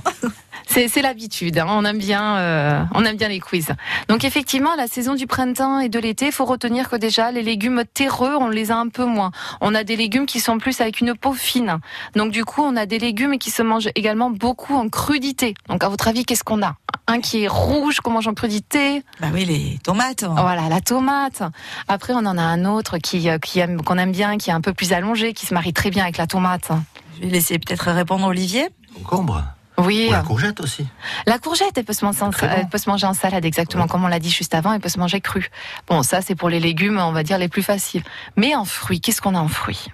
C'est 0.66 0.88
c'est 0.88 1.02
l'habitude. 1.02 1.58
hein. 1.58 1.66
On 1.68 1.84
aime 1.84 1.98
bien, 1.98 2.36
euh, 2.36 2.82
on 2.94 3.04
aime 3.04 3.16
bien 3.16 3.28
les 3.28 3.40
quiz. 3.40 3.68
Donc 4.08 4.24
effectivement, 4.24 4.74
la 4.76 4.86
saison 4.86 5.14
du 5.14 5.26
printemps 5.26 5.78
et 5.78 5.88
de 5.88 5.98
l'été, 5.98 6.30
faut 6.30 6.44
retenir 6.44 6.88
que 6.88 6.96
déjà 6.96 7.30
les 7.30 7.42
légumes 7.42 7.84
terreux, 7.92 8.36
on 8.40 8.48
les 8.48 8.70
a 8.70 8.76
un 8.76 8.88
peu 8.88 9.04
moins. 9.04 9.30
On 9.60 9.74
a 9.74 9.84
des 9.84 9.96
légumes 9.96 10.26
qui 10.26 10.40
sont 10.40 10.58
plus 10.58 10.80
avec 10.80 11.00
une 11.00 11.14
peau 11.14 11.32
fine. 11.32 11.78
Donc 12.16 12.32
du 12.32 12.44
coup, 12.44 12.62
on 12.62 12.76
a 12.76 12.86
des 12.86 12.98
légumes 12.98 13.38
qui 13.38 13.50
se 13.50 13.62
mangent 13.62 13.90
également 13.94 14.30
beaucoup 14.30 14.74
en 14.74 14.88
crudité. 14.88 15.54
Donc 15.68 15.84
à 15.84 15.88
votre 15.88 16.08
avis, 16.08 16.24
qu'est-ce 16.24 16.44
qu'on 16.44 16.62
a? 16.62 16.76
Un 17.06 17.20
qui 17.20 17.44
est 17.44 17.48
rouge 17.48 18.00
qu'on 18.00 18.12
mange 18.12 18.26
en 18.28 18.34
crudité? 18.34 19.04
Bah 19.20 19.28
oui, 19.32 19.44
les 19.44 19.78
tomates. 19.84 20.24
Voilà, 20.24 20.68
la 20.70 20.80
tomate. 20.80 21.42
Après, 21.86 22.14
on 22.14 22.24
en 22.24 22.38
a 22.38 22.42
un 22.42 22.64
autre 22.64 22.96
qui, 22.98 23.28
euh, 23.28 23.38
qui 23.38 23.58
aime, 23.58 23.82
qu'on 23.82 23.98
aime 23.98 24.12
bien, 24.12 24.38
qui 24.38 24.48
est 24.48 24.54
un 24.54 24.62
peu 24.62 24.72
plus 24.72 24.92
allongé, 24.94 25.34
qui 25.34 25.44
se 25.44 25.52
marie 25.52 25.74
très 25.74 25.90
bien 25.90 26.04
avec 26.04 26.16
la 26.16 26.26
tomate. 26.26 26.70
Je 27.16 27.26
vais 27.26 27.30
laisser 27.32 27.58
peut-être 27.58 27.90
répondre 27.90 28.26
Olivier. 28.26 28.68
Concombre. 28.94 29.44
Oui. 29.78 30.06
Ou 30.08 30.12
la 30.12 30.22
courgette 30.22 30.60
aussi. 30.60 30.86
La 31.26 31.38
courgette, 31.38 31.76
elle 31.76 31.84
peut 31.84 31.92
se 31.92 32.04
manger 32.04 32.22
en, 32.22 32.30
elle 32.30 32.68
peut 32.68 32.78
se 32.78 32.88
manger 32.88 33.06
en 33.06 33.14
salade, 33.14 33.44
exactement 33.44 33.86
comme 33.88 34.04
on 34.04 34.08
l'a 34.08 34.20
dit 34.20 34.30
juste 34.30 34.54
avant, 34.54 34.72
elle 34.72 34.80
peut 34.80 34.88
se 34.88 34.98
manger 35.00 35.20
crue. 35.20 35.50
Bon, 35.88 36.02
ça 36.02 36.20
c'est 36.20 36.34
pour 36.36 36.48
les 36.48 36.60
légumes, 36.60 36.98
on 36.98 37.12
va 37.12 37.22
dire 37.24 37.38
les 37.38 37.48
plus 37.48 37.62
faciles. 37.62 38.02
Mais 38.36 38.54
en 38.54 38.64
fruits, 38.64 39.00
qu'est-ce 39.00 39.20
qu'on 39.20 39.34
a 39.34 39.40
en 39.40 39.48
fruits? 39.48 39.86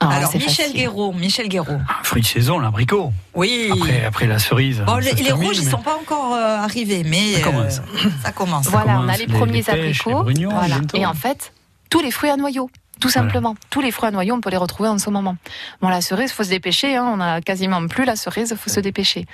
Ah, 0.00 0.08
Alors, 0.16 0.34
Michel 0.34 0.72
Guéraud, 0.72 1.12
Michel 1.12 1.48
Guéraud. 1.48 1.74
Un 1.74 2.02
fruit 2.02 2.22
de 2.22 2.26
saison, 2.26 2.58
l'abricot. 2.58 3.12
Oui. 3.34 3.70
Après, 3.72 4.04
après 4.04 4.26
la 4.26 4.40
cerise. 4.40 4.82
Bon, 4.84 4.96
les, 4.96 5.12
les 5.12 5.30
rouges, 5.30 5.58
ils 5.58 5.64
ne 5.66 5.70
sont 5.70 5.78
pas 5.78 5.96
encore 5.96 6.34
euh, 6.34 6.56
arrivés, 6.58 7.04
mais 7.04 7.34
ça 7.34 7.40
commence. 7.40 7.78
Euh, 7.78 8.08
ça 8.24 8.32
commence. 8.32 8.66
Voilà, 8.66 8.94
commence 8.94 9.04
on 9.06 9.08
a 9.08 9.16
les 9.16 9.26
les- 9.26 9.38
premiers 9.38 9.52
les 9.58 9.62
pêches, 9.62 10.00
abricots. 10.06 10.22
brugnons, 10.24 10.50
voilà. 10.50 10.76
Et 10.94 11.06
en 11.06 11.14
fait, 11.14 11.52
tous 11.88 12.00
les 12.00 12.10
fruits 12.10 12.30
à 12.30 12.36
noyaux. 12.36 12.68
Tout 13.00 13.10
simplement. 13.10 13.56
Tous 13.70 13.80
les 13.80 13.90
fruits 13.90 14.08
à 14.08 14.10
noyaux, 14.12 14.34
on 14.34 14.40
peut 14.40 14.50
les 14.50 14.56
retrouver 14.56 14.88
en 14.88 14.98
ce 14.98 15.10
moment. 15.10 15.36
Bon, 15.80 15.88
la 15.88 16.00
cerise, 16.00 16.30
faut 16.30 16.44
se 16.44 16.50
dépêcher. 16.50 16.96
Hein. 16.96 17.10
On 17.14 17.20
a 17.20 17.40
quasiment 17.40 17.86
plus 17.88 18.04
la 18.04 18.16
cerise, 18.16 18.54
faut 18.54 18.70
se 18.70 18.80
dépêcher. 18.80 19.26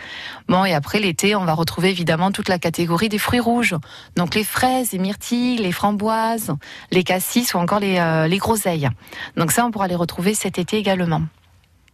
Bon, 0.49 0.65
et 0.65 0.73
après 0.75 1.01
l'été, 1.01 1.35
on 1.35 1.45
va 1.45 1.53
retrouver 1.53 1.91
évidemment 1.91 2.31
toute 2.33 2.49
la 2.49 2.59
catégorie 2.59 3.09
des 3.09 3.19
fruits 3.19 3.41
rouges. 3.41 3.77
Donc 4.17 4.35
les 4.35 4.45
fraises, 4.45 4.93
les 4.93 4.99
myrtilles, 4.99 5.59
les 5.59 5.73
framboises, 5.73 6.55
les 6.91 7.05
cassis 7.05 7.53
ou 7.55 7.59
encore 7.59 7.81
les, 7.81 7.99
euh, 7.99 8.27
les 8.27 8.39
groseilles. 8.39 8.89
Donc 9.37 9.53
ça, 9.53 9.67
on 9.67 9.71
pourra 9.71 9.89
les 9.89 9.97
retrouver 9.97 10.35
cet 10.35 10.59
été 10.59 10.79
également. 10.79 11.23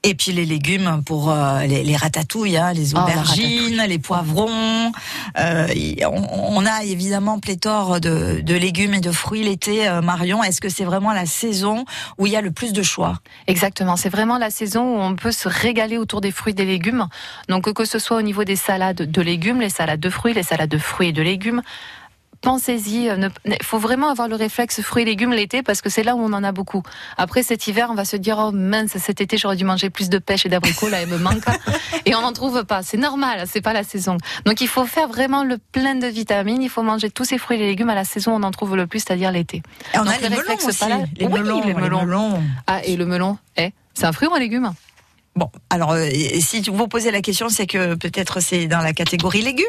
Et 0.06 0.14
puis 0.14 0.32
les 0.32 0.44
légumes 0.44 1.02
pour 1.06 1.30
euh, 1.30 1.62
les, 1.64 1.82
les 1.82 1.96
ratatouilles, 1.96 2.58
hein, 2.58 2.74
les 2.74 2.94
Oh, 2.94 2.98
la 2.98 3.02
aubergines, 3.04 3.82
les 3.88 3.98
poivrons. 3.98 4.92
Euh, 5.38 5.66
on, 6.02 6.56
on 6.58 6.66
a 6.66 6.84
évidemment 6.84 7.40
pléthore 7.40 8.00
de, 8.00 8.40
de 8.42 8.54
légumes 8.54 8.92
et 8.92 9.00
de 9.00 9.10
fruits 9.10 9.42
l'été. 9.42 9.88
euh, 9.88 10.02
Marion, 10.02 10.44
est-ce 10.44 10.60
que 10.60 10.68
c'est 10.68 10.84
vraiment 10.84 11.12
la 11.14 11.24
saison 11.24 11.86
où 12.18 12.26
il 12.26 12.32
y 12.34 12.36
a 12.36 12.42
le 12.42 12.50
plus 12.50 12.74
de 12.74 12.82
choix? 12.82 13.18
Exactement, 13.46 13.96
c'est 13.96 14.10
vraiment 14.10 14.36
la 14.36 14.50
saison 14.50 14.82
où 14.82 15.00
on 15.00 15.16
peut 15.16 15.32
se 15.32 15.48
régaler 15.48 15.96
autour 15.96 16.20
des 16.20 16.30
fruits 16.32 16.52
et 16.52 16.54
des 16.54 16.66
légumes. 16.66 17.08
Donc 17.48 17.72
que 17.72 17.84
ce 17.86 17.98
soit 17.98 18.18
au 18.18 18.22
niveau 18.22 18.44
des 18.44 18.56
salades 18.56 19.10
de 19.10 19.22
légumes, 19.22 19.60
les 19.60 19.70
salades 19.70 20.00
de 20.00 20.10
fruits, 20.10 20.34
les 20.34 20.42
salades 20.42 20.68
de 20.70 20.78
fruits 20.78 21.08
et 21.08 21.12
de 21.12 21.22
légumes. 21.22 21.62
Pensez-y, 22.44 23.06
il 23.46 23.56
faut 23.62 23.78
vraiment 23.78 24.10
avoir 24.10 24.28
le 24.28 24.36
réflexe 24.36 24.82
fruits 24.82 25.02
et 25.02 25.06
légumes 25.06 25.32
l'été 25.32 25.62
parce 25.62 25.80
que 25.80 25.88
c'est 25.88 26.02
là 26.02 26.14
où 26.14 26.20
on 26.20 26.32
en 26.34 26.44
a 26.44 26.52
beaucoup. 26.52 26.82
Après 27.16 27.42
cet 27.42 27.66
hiver, 27.66 27.88
on 27.90 27.94
va 27.94 28.04
se 28.04 28.16
dire 28.16 28.36
oh 28.38 28.52
mince, 28.52 28.96
cet 28.98 29.22
été 29.22 29.38
j'aurais 29.38 29.56
dû 29.56 29.64
manger 29.64 29.88
plus 29.88 30.10
de 30.10 30.18
pêche 30.18 30.44
et 30.44 30.50
d'abricots, 30.50 30.90
là 30.90 31.00
il 31.00 31.08
me 31.08 31.16
manque 31.16 31.42
et 32.04 32.14
on 32.14 32.20
n'en 32.20 32.34
trouve 32.34 32.64
pas. 32.64 32.82
C'est 32.82 32.98
normal, 32.98 33.44
c'est 33.46 33.62
pas 33.62 33.72
la 33.72 33.82
saison. 33.82 34.18
Donc 34.44 34.60
il 34.60 34.68
faut 34.68 34.84
faire 34.84 35.08
vraiment 35.08 35.42
le 35.42 35.56
plein 35.58 35.94
de 35.94 36.06
vitamines. 36.06 36.60
Il 36.62 36.68
faut 36.68 36.82
manger 36.82 37.08
tous 37.10 37.24
ces 37.24 37.38
fruits 37.38 37.58
et 37.58 37.66
légumes 37.66 37.88
à 37.90 37.94
la 37.94 38.04
saison 38.04 38.32
où 38.32 38.36
on 38.36 38.42
en 38.42 38.50
trouve 38.50 38.76
le 38.76 38.86
plus, 38.86 38.98
c'est-à-dire 39.00 39.32
l'été. 39.32 39.62
Et 39.94 39.98
on 39.98 40.04
Donc, 40.04 40.12
a 40.12 40.16
les 40.18 40.24
le 40.24 40.28
melons 40.30 40.40
réflexe 40.42 40.66
aussi. 40.66 40.84
Les 41.16 41.26
Oui, 41.26 41.32
melons, 41.40 41.60
les 41.62 41.68
les 41.68 41.74
melons. 41.74 42.02
melons. 42.04 42.42
Ah 42.66 42.84
et 42.84 42.96
le 42.96 43.06
melon, 43.06 43.38
eh, 43.56 43.72
c'est 43.94 44.04
un 44.04 44.12
fruit 44.12 44.28
ou 44.28 44.34
un 44.34 44.38
légume? 44.38 44.70
Bon, 45.36 45.50
alors 45.68 45.92
euh, 45.92 46.08
si 46.38 46.62
vous 46.62 46.86
posez 46.86 47.10
la 47.10 47.20
question, 47.20 47.48
c'est 47.48 47.66
que 47.66 47.94
peut-être 47.96 48.40
c'est 48.40 48.66
dans 48.68 48.78
la 48.78 48.92
catégorie 48.92 49.42
légumes. 49.42 49.64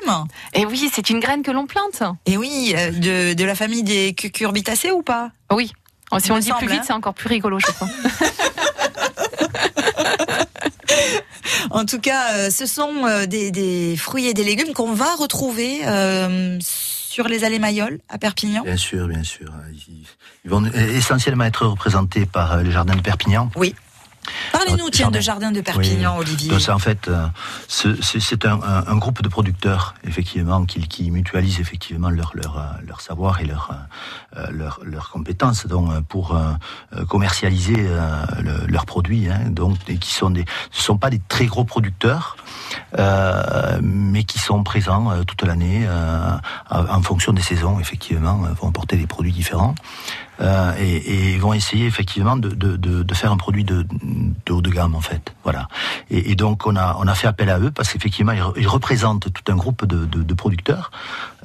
Et 0.54 0.62
Eh 0.62 0.66
oui, 0.66 0.92
c'est 0.94 1.10
une 1.10 1.20
graine 1.20 1.42
que 1.42 1.50
l'on 1.50 1.66
plante. 1.66 2.04
Et 2.28 2.38
oui, 2.38 2.76
euh, 2.78 2.92
de, 2.92 3.34
de 3.34 3.44
la 3.44 3.56
famille 3.56 3.82
des 3.82 4.14
cucurbitacées 4.14 4.92
ou 4.92 5.02
pas? 5.02 5.32
Oui. 5.52 5.74
Oh, 6.12 6.20
si 6.20 6.32
on 6.32 6.36
le 6.36 6.42
dit 6.42 6.50
semble, 6.50 6.60
plus 6.60 6.68
vite, 6.68 6.82
hein. 6.82 6.86
c'est 6.88 6.94
encore 6.94 7.16
plus 7.16 7.30
rigolo, 7.30 7.60
je 7.60 7.66
crois. 7.66 7.88
En 11.72 11.84
tout 11.84 12.00
cas, 12.00 12.36
euh, 12.36 12.50
ce 12.52 12.66
sont 12.66 13.26
des, 13.28 13.52
des 13.52 13.98
fruits 13.98 14.28
et 14.28 14.34
des 14.34 14.44
légumes 14.46 14.74
qu'on 14.74 14.94
va 14.94 15.14
retrouver 15.16 15.82
euh, 15.86 16.58
sur 16.62 17.28
les 17.28 17.44
allées 17.44 17.60
Mayol 17.60 18.00
à 18.08 18.18
Perpignan. 18.18 18.64
Bien 18.64 18.78
sûr, 18.78 19.08
bien 19.08 19.24
sûr. 19.24 19.52
Ils, 20.46 20.50
vont 20.50 20.64
essentiellement 20.66 21.44
être 21.44 21.66
représentés 21.66 22.26
par 22.26 22.62
les 22.62 22.72
jardins 22.72 22.96
de 22.96 23.02
Perpignan. 23.02 23.50
Oui. 23.56 23.76
Parlez-nous, 24.52 24.90
tiens, 24.90 25.12
de 25.12 25.20
jardin. 25.20 25.52
De 25.52 25.62
Perpignan, 25.62 26.16
Oui. 26.18 26.22
Olivier. 26.22 26.50
Donc, 26.52 26.62
c'est 26.62 26.72
en 26.72 26.80
fait, 26.80 27.08
euh, 27.08 27.28
ce- 27.68 28.02
c'est 28.02 28.46
un, 28.46 28.60
un- 28.62 28.86
un 28.88 28.96
groupe 28.98 29.22
de 29.22 29.28
producteurs, 29.30 29.96
effectivement, 30.04 30.66
qui, 30.66 30.88
qui 30.88 31.12
mutualisent 31.12 31.60
effectivement 31.60 32.10
leur, 32.10 32.32
leur, 32.36 32.58
euh, 32.58 32.62
leur 32.88 33.02
savoir 33.02 33.42
et 33.42 33.46
leur, 33.46 33.72
euh, 34.38 34.48
leur, 34.52 34.80
leurs 34.84 35.10
compétences 35.10 35.68
donc, 35.68 35.92
pour 36.06 36.38
commercialiser 37.08 37.76
le- 38.42 38.66
leurs 38.68 38.86
produits. 38.86 39.30
Hein, 39.30 39.50
donc, 39.50 39.78
et 39.88 39.98
qui 39.98 40.12
sont 40.14 40.30
des, 40.30 40.46
ce 40.72 40.82
sont 40.82 40.98
pas 40.98 41.10
des 41.10 41.22
très 41.28 41.46
gros 41.46 41.64
producteurs, 41.64 42.36
euh, 42.98 43.80
mais 43.82 44.24
qui 44.24 44.40
sont 44.40 44.64
présents 44.64 45.24
toute 45.26 45.44
l'année 45.44 45.86
euh, 45.88 46.38
en 46.72 47.02
fonction 47.02 47.34
des 47.34 47.42
saisons, 47.42 47.80
effectivement, 47.80 48.38
vont 48.62 48.70
apporter 48.70 48.98
des 48.98 49.08
produits 49.08 49.32
différents. 49.34 49.76
Euh, 50.42 50.74
et, 50.80 51.34
et 51.34 51.38
vont 51.38 51.54
essayer 51.54 51.86
effectivement 51.86 52.36
de, 52.36 52.50
de, 52.50 52.76
de, 52.76 53.14
faire 53.14 53.32
un 53.32 53.38
produit 53.38 53.64
de, 53.64 53.86
de 54.46 54.52
haut 54.54 54.62
de 54.62 54.70
gamme 54.70 54.94
en 54.94 55.00
fait. 55.02 55.34
Voilà. 55.44 55.70
Et, 56.10 56.36
donc 56.36 56.68
on 56.68 56.76
a 56.76 56.98
on 57.00 57.08
a 57.08 57.16
fait 57.16 57.28
appel 57.28 57.50
à 57.50 57.60
eux 57.60 57.72
parce 57.72 57.94
qu'effectivement 57.94 58.34
ils, 58.34 58.42
re- 58.42 58.54
ils 58.58 58.68
représentent 58.68 59.32
tout 59.32 59.52
un 59.52 59.56
groupe 59.56 59.86
de 59.86 60.34
producteurs 60.34 60.92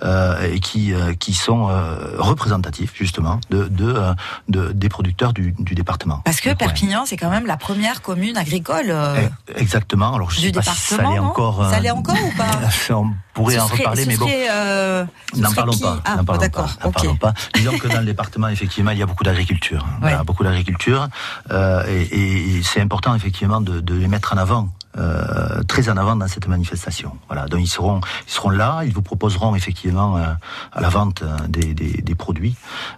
euh, 0.03 0.51
et 0.53 0.61
qui 0.61 0.93
euh, 0.95 1.15
qui 1.15 1.35
sont 1.35 1.69
euh, 1.69 1.97
représentatifs 2.19 2.93
justement 2.95 3.41
de, 3.51 3.65
de, 3.69 3.93
euh, 3.95 4.15
de 4.49 4.73
des 4.73 4.89
producteurs 4.89 5.33
du, 5.33 5.53
du 5.59 5.75
département. 5.75 6.21
Parce 6.25 6.41
que 6.41 6.53
Perpignan, 6.55 7.05
c'est 7.07 7.17
quand 7.17 7.31
même 7.31 7.47
la 7.47 7.57
première 7.57 8.03
commune 8.03 8.37
agricole. 8.37 8.87
euh, 8.89 9.21
Exactement. 9.57 10.15
Alors 10.15 10.31
je 10.31 10.41
Du 10.41 10.47
sais 10.47 10.53
pas 10.53 10.63
si 10.63 10.71
ça 10.71 10.97
département, 10.97 11.13
l'est 11.13 11.19
encore. 11.21 11.63
euh, 11.63 11.71
Ça 11.71 11.81
l'est 11.81 11.91
encore 11.91 12.17
ou 12.25 12.37
pas 12.37 12.51
On 12.91 13.13
pourrait 13.35 13.55
Ce 13.57 13.61
en 13.61 13.69
serait- 13.69 13.79
reparler, 13.79 14.07
mais 14.07 14.17
bon. 14.17 14.29
euh, 14.29 15.05
N'en 15.37 15.53
parlons 15.53 15.73
qui 15.73 15.83
pas. 15.83 16.01
Ah, 16.05 16.17
n'en 16.17 16.25
parlons 16.25 16.41
d'accord, 16.41 16.65
pas, 16.77 16.83
n'en 16.85 16.89
ok. 16.89 16.95
parlons 16.95 17.17
pas. 17.17 17.33
Disons 17.55 17.79
que 17.79 17.87
dans 17.89 18.01
le 18.01 18.05
département, 18.07 18.49
effectivement, 18.49 18.91
il 18.91 18.99
y 18.99 19.03
a 19.03 19.07
beaucoup 19.07 19.23
d'agriculture. 19.25 19.87
Voilà, 20.01 20.25
beaucoup 20.25 20.43
d'agriculture. 20.45 21.09
euh, 21.51 21.85
et 21.89 22.03
et- 22.03 22.57
et 22.59 22.63
c'est 22.63 22.81
important, 22.81 23.15
effectivement, 23.15 23.61
de, 23.61 23.81
de 23.81 23.95
les 23.95 24.09
mettre 24.09 24.33
en 24.35 24.37
avant. 24.37 24.69
Euh, 24.99 25.63
très 25.69 25.89
en 25.89 25.97
avant 25.97 26.17
dans 26.17 26.27
cette 26.29 26.49
manifestation. 26.49 27.13
Voilà, 27.29 27.47
donc 27.47 27.61
ils 27.61 27.69
seront, 27.69 28.01
ils 28.27 28.33
seront 28.33 28.51
là, 28.51 28.83
ils 28.85 28.93
vous 28.93 29.03
proposeront 29.03 29.55
effectivement 29.55 30.17
euh, 30.17 30.25
à 30.73 30.81
la 30.81 30.89
vente 30.89 31.23
euh, 31.23 31.37
des, 31.49 31.75
des, 31.75 32.03
des 32.03 32.15
produits, 32.15 32.57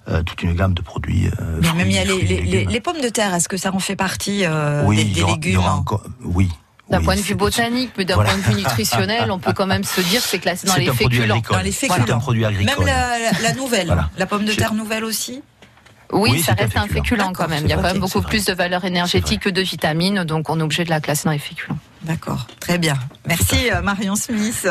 euh, 0.09 0.23
toute 0.23 0.43
une 0.43 0.55
gamme 0.55 0.75
de 0.75 0.83
produits. 0.83 1.29
euh, 1.41 1.61
Mais 1.63 1.73
même 1.75 1.91
il 1.91 1.95
y 1.95 1.99
a 1.99 2.05
fruits, 2.05 2.21
les, 2.21 2.25
fruits 2.25 2.25
et 2.25 2.41
les, 2.41 2.43
les- 2.45 2.51
légumes. 2.59 2.71
les 2.71 2.81
pommes 2.81 3.01
de 3.03 3.09
terre, 3.09 3.35
est-ce 3.35 3.49
que 3.49 3.57
ça 3.57 3.73
en 3.75 3.79
fait 3.79 3.97
partie 3.97 4.45
euh, 4.45 4.85
oui, 4.87 4.97
des, 4.97 5.05
des 5.05 5.21
y 5.21 5.23
aura- 5.23 5.33
il 5.33 5.37
y 5.37 5.45
légumes 5.47 5.59
aura 5.61 5.75
encore- 5.75 6.05
oui. 6.25 6.49
D'un 6.91 6.99
oui, 6.99 7.05
point 7.05 7.17
de 7.17 7.21
vue 7.21 7.35
botanique, 7.37 7.93
mais 7.97 8.05
d'un 8.05 8.17
Voilà. 8.17 8.31
point 8.31 8.39
de 8.39 8.45
vue 8.45 8.55
nutritionnel, 8.57 9.31
on 9.31 9.39
peut 9.39 9.53
quand 9.55 9.67
même 9.67 9.85
se 9.85 10.01
dire 10.03 10.21
que 10.23 10.29
c'est 10.29 10.39
classé 10.41 10.67
dans 10.67 10.75
les 10.77 10.91
féculents. 10.93 11.41
Dans 11.51 11.61
les 11.61 11.73
C'est 11.73 11.87
féculents. 11.89 12.17
un 12.17 12.21
produit 12.21 12.45
agricole. 12.45 12.85
Même 12.85 12.87
la, 12.87 13.19
la- 13.19 13.41
la 13.41 13.53
nouvelle, 13.55 13.87
Voilà. 13.87 14.11
la 14.19 14.27
pomme 14.27 14.45
de 14.45 14.53
terre 14.53 14.75
nouvelle 14.75 15.05
aussi 15.05 15.43
Oui, 16.13 16.31
Oui, 16.33 16.43
ça 16.43 16.53
un 16.53 16.55
reste 16.57 16.77
un 16.77 16.87
féculent. 16.87 17.33
quand 17.33 17.49
même. 17.49 17.65
Il 17.65 17.71
y 17.71 17.73
a 17.73 17.77
quand 17.77 17.83
même 17.83 17.99
beaucoup 17.99 18.21
plus 18.23 18.45
de 18.45 18.53
valeur 18.53 18.85
énergétique 18.85 19.41
que 19.41 19.51
de 19.51 19.63
vitamines, 19.63 20.25
donc 20.25 20.49
on 20.51 20.59
est 20.61 20.63
obligé 20.63 20.85
de 20.85 20.91
la 20.91 21.01
classer 21.01 21.25
dans 21.25 21.33
les 21.33 21.39
féculents. 21.39 21.79
D'accord, 22.05 22.47
très 22.59 22.79
bien. 22.79 22.97
Merci 23.29 23.71
euh, 23.71 23.81
Marion 23.81 24.17
Smith. 24.17 24.67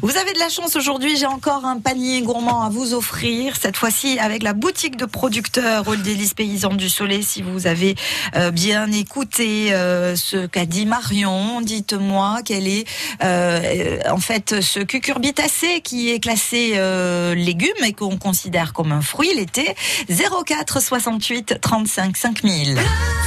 Vous 0.00 0.16
avez 0.16 0.32
de 0.32 0.38
la 0.38 0.48
chance 0.48 0.76
aujourd'hui, 0.76 1.16
j'ai 1.16 1.26
encore 1.26 1.64
un 1.64 1.80
panier 1.80 2.22
gourmand 2.22 2.62
à 2.62 2.68
vous 2.68 2.94
offrir, 2.94 3.56
cette 3.60 3.76
fois-ci 3.76 4.18
avec 4.20 4.44
la 4.44 4.52
boutique 4.52 4.96
de 4.96 5.04
producteurs 5.04 5.88
Old 5.88 6.02
Délice 6.02 6.34
Paysan 6.34 6.74
du 6.74 6.88
Soleil. 6.88 7.24
Si 7.24 7.42
vous 7.42 7.66
avez 7.66 7.96
euh, 8.36 8.52
bien 8.52 8.92
écouté 8.92 9.74
euh, 9.74 10.14
ce 10.14 10.46
qu'a 10.46 10.66
dit 10.66 10.86
Marion, 10.86 11.60
dites-moi 11.62 12.38
quel 12.44 12.68
est 12.68 12.86
euh, 13.24 13.98
en 14.08 14.18
fait 14.18 14.60
ce 14.60 14.78
cucurbitacé 14.80 15.80
qui 15.80 16.10
est 16.10 16.20
classé 16.20 16.74
euh, 16.76 17.34
légume 17.34 17.68
et 17.84 17.92
qu'on 17.92 18.18
considère 18.18 18.72
comme 18.72 18.92
un 18.92 19.02
fruit 19.02 19.34
l'été. 19.34 19.74
04 20.08 20.80
68 20.80 21.58
35 21.60 22.16
5000. 22.16 22.78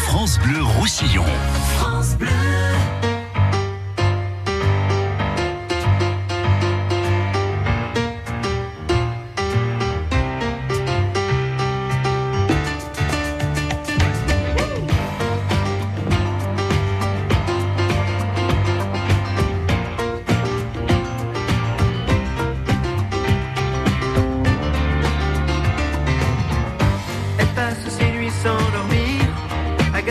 France 0.07 0.39
Bleu 0.39 0.63
Roussillon. 0.63 1.25
Elle 2.19 2.80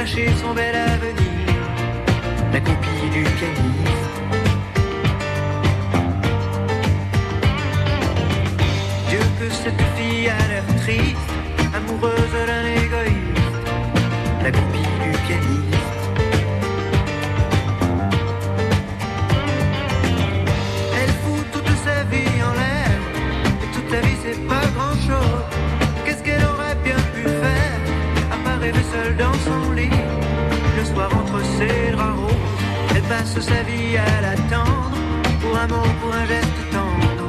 à 0.00 0.02
gâcher 0.02 0.28
son 0.40 0.54
bel 0.54 0.74
avenir, 0.74 1.56
la 2.52 2.60
copie 2.60 3.10
du 3.12 3.22
pianiste. 3.22 3.69
Passe 33.10 33.40
sa 33.40 33.62
vie 33.64 33.96
à 33.96 34.20
l'attendre 34.20 34.96
pour 35.40 35.58
un 35.58 35.66
mot, 35.66 35.88
pour 36.00 36.14
un 36.14 36.26
geste 36.26 36.60
tendre. 36.70 37.26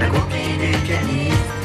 La 0.00 0.08
groupie 0.08 0.56
du 0.62 0.72
pianiste. 0.86 1.55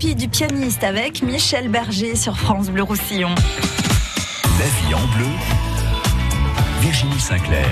Du 0.00 0.28
pianiste 0.28 0.84
avec 0.84 1.22
Michel 1.22 1.68
Berger 1.68 2.14
sur 2.14 2.36
France 2.36 2.70
Bleu 2.70 2.84
Roussillon. 2.84 3.34
La 4.44 4.64
vie 4.64 4.94
en 4.94 5.04
bleu, 5.16 5.26
Virginie 6.80 7.18
Sinclair. 7.18 7.66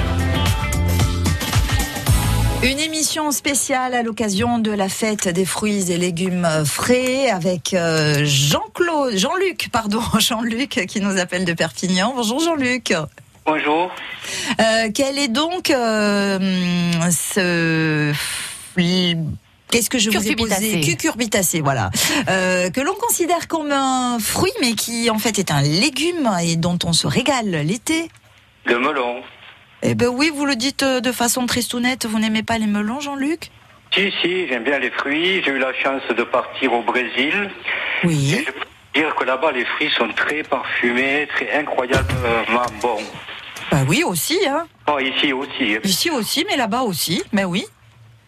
Une 2.64 2.80
émission 2.80 3.30
spéciale 3.30 3.94
à 3.94 4.02
l'occasion 4.02 4.58
de 4.58 4.72
la 4.72 4.88
fête 4.88 5.28
des 5.28 5.44
fruits 5.44 5.92
et 5.92 5.98
légumes 5.98 6.48
frais 6.64 7.30
avec 7.30 7.74
euh, 7.74 8.24
Jean-Claude, 8.24 9.16
Jean-Luc, 9.16 9.68
pardon, 9.70 10.00
Jean-Luc 10.18 10.84
qui 10.88 11.00
nous 11.00 11.18
appelle 11.18 11.44
de 11.44 11.52
Perpignan. 11.52 12.12
Bonjour 12.16 12.40
Jean-Luc. 12.40 12.92
Bonjour. 13.46 13.92
Euh, 14.60 14.90
quel 14.92 15.16
est 15.18 15.28
donc 15.28 15.70
euh, 15.70 16.38
ce 17.08 18.12
Qu'est-ce 19.70 19.90
que 19.90 19.98
je 19.98 20.10
vous 20.10 20.28
ai 20.28 20.36
posé 20.36 20.80
Cucurbitacé, 20.80 21.60
voilà. 21.60 21.90
Euh, 22.28 22.70
que 22.70 22.80
l'on 22.80 22.94
considère 22.94 23.48
comme 23.48 23.72
un 23.72 24.18
fruit, 24.18 24.52
mais 24.60 24.74
qui 24.74 25.10
en 25.10 25.18
fait 25.18 25.38
est 25.38 25.50
un 25.50 25.62
légume 25.62 26.30
et 26.42 26.56
dont 26.56 26.78
on 26.84 26.92
se 26.92 27.06
régale 27.06 27.50
l'été. 27.50 28.08
Le 28.64 28.78
melon. 28.78 29.22
Eh 29.82 29.94
ben 29.94 30.08
oui, 30.08 30.30
vous 30.34 30.46
le 30.46 30.56
dites 30.56 30.82
euh, 30.82 31.00
de 31.00 31.12
façon 31.12 31.46
tristounette, 31.46 32.06
vous 32.06 32.18
n'aimez 32.18 32.42
pas 32.42 32.58
les 32.58 32.66
melons, 32.66 33.00
Jean-Luc? 33.00 33.50
Si, 33.92 34.12
si, 34.20 34.48
j'aime 34.48 34.64
bien 34.64 34.78
les 34.78 34.90
fruits. 34.90 35.42
J'ai 35.44 35.52
eu 35.52 35.58
la 35.58 35.72
chance 35.74 36.02
de 36.16 36.22
partir 36.22 36.72
au 36.72 36.82
Brésil. 36.82 37.50
Oui. 38.04 38.34
Et 38.34 38.44
je 38.44 38.50
peux 38.50 38.66
dire 38.94 39.14
que 39.14 39.24
là-bas, 39.24 39.52
les 39.52 39.64
fruits 39.64 39.90
sont 39.96 40.08
très 40.08 40.42
parfumés, 40.42 41.28
très 41.34 41.52
incroyablement 41.58 42.66
bons. 42.80 43.02
Bah 43.70 43.78
oui, 43.88 44.02
aussi, 44.04 44.38
hein. 44.48 44.66
Oh, 44.88 44.98
ici 44.98 45.32
aussi. 45.32 45.76
Ici 45.84 46.10
aussi, 46.10 46.44
mais 46.48 46.56
là-bas 46.56 46.82
aussi, 46.82 47.22
mais 47.32 47.44
oui. 47.44 47.64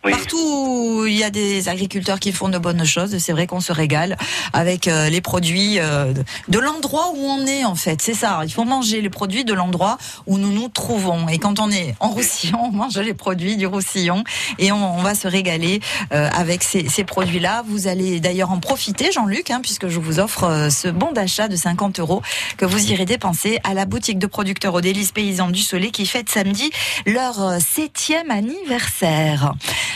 Oui. 0.05 0.13
Partout 0.13 0.37
où 0.39 1.07
il 1.07 1.17
y 1.17 1.25
a 1.25 1.31
des 1.31 1.69
agriculteurs 1.69 2.21
qui 2.21 2.31
font 2.31 2.49
de 2.49 2.59
bonnes 2.59 2.85
choses, 2.85 3.19
c'est 3.19 3.33
vrai 3.33 3.47
qu'on 3.49 3.61
se 3.61 3.73
régale 3.73 4.17
avec 4.53 4.87
euh, 4.87 5.09
les 5.09 5.21
produits 5.21 5.81
euh, 5.81 6.13
de- 6.49 6.59
l'endroit 6.59 7.11
où 7.17 7.19
on 7.25 7.45
est 7.47 7.65
en 7.65 7.75
fait. 7.75 8.01
C'est 8.01 8.15
ça, 8.15 8.41
il 8.45 8.53
faut 8.53 8.65
manger 8.65 9.01
les 9.01 9.11
produits 9.11 9.45
de 9.45 9.53
l'endroit 9.55 9.99
où 10.27 10.39
nous 10.39 10.53
nous 10.53 10.69
trouvons. 10.69 11.29
Et 11.29 11.39
quand 11.39 11.59
on 11.59 11.71
est 11.71 11.97
en 11.99 12.09
Roussillon, 12.11 12.61
on 12.67 12.71
mange 12.71 12.97
les 12.99 13.15
produits 13.15 13.57
du 13.57 13.67
Roussillon 13.67 14.23
et 14.59 14.71
on, 14.71 14.99
on 14.99 15.03
va 15.03 15.15
se 15.17 15.27
régaler 15.27 15.81
euh, 16.13 16.29
avec 16.33 16.63
ces, 16.63 16.89
ces 16.89 17.03
produits-là. 17.05 17.65
Vous 17.67 17.89
allez 17.89 18.21
d'ailleurs 18.21 18.53
en 18.53 18.61
profiter, 18.61 19.11
Jean-Luc, 19.11 19.51
hein, 19.51 19.61
puisque 19.63 19.89
je 19.89 19.99
vous 19.99 20.21
offre 20.21 20.69
ce 20.71 20.89
bon 20.89 21.11
d'achat 21.13 21.49
de 21.49 21.57
50 21.57 21.99
euros 21.99 22.23
que 22.57 22.65
vous 22.65 22.93
irez 22.93 23.05
dépenser 23.05 23.59
à 23.65 23.75
la 23.75 23.85
boutique 23.85 24.19
de 24.21 24.27
producteurs 24.29 24.75
aux 24.75 24.81
délices 24.81 25.13
paysans 25.13 25.49
du 25.51 25.61
Soleil 25.63 25.91
qui 25.91 26.07
fête 26.07 26.29
samedi 26.29 26.71
leur 27.07 27.59
septième 27.61 28.31
anniversaire. 28.31 29.55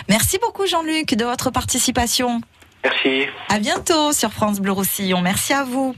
Merci 0.09 0.39
beaucoup 0.39 0.67
Jean-Luc 0.67 1.15
de 1.15 1.25
votre 1.25 1.51
participation. 1.51 2.41
Merci. 2.85 3.27
À 3.49 3.61
bientôt 3.61 4.13
sur 4.13 4.33
France 4.33 4.59
Bleu 4.59 4.73
Roussillon. 4.73 5.21
Merci 5.21 5.53
à 5.53 5.63
vous. 5.63 5.95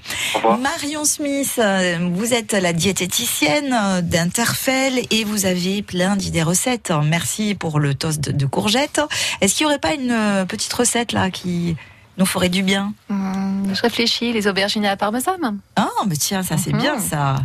Marion 0.61 1.05
Smith, 1.07 1.55
euh, 1.59 1.97
vous 2.13 2.35
êtes 2.35 2.53
la 2.53 2.75
diététicienne 2.75 3.75
d'Interfell 4.03 5.01
et 5.11 5.25
vous 5.25 5.47
avez 5.47 5.81
plein 5.83 6.15
d'idées 6.17 6.43
recettes. 6.43 6.93
Merci 7.05 7.55
pour 7.55 7.79
le 7.81 7.95
toast 7.95 8.21
de, 8.21 8.33
de 8.33 8.47
courgettes. 8.47 9.01
Est-ce 9.41 9.55
qu'il 9.55 9.67
n'y 9.67 9.73
aurait 9.73 9.79
pas 9.81 9.95
une 9.95 10.11
euh, 10.11 10.45
petite 10.45 10.73
recette 10.75 11.13
là 11.13 11.31
qui 11.31 11.75
nous 12.19 12.27
ferait 12.27 12.51
du 12.51 12.63
bien? 12.63 12.93
Hum, 13.09 13.73
je 13.75 13.81
réfléchis, 13.81 14.33
les 14.35 14.47
aubergines 14.47 14.85
à 14.85 14.91
la 14.91 14.97
parmesane. 14.97 15.59
Ah, 15.77 15.89
mais 16.07 16.17
tiens, 16.17 16.43
ça 16.43 16.57
c'est 16.59 16.73
Mhm. 16.75 16.81
bien 16.83 16.99
ça. 16.99 17.37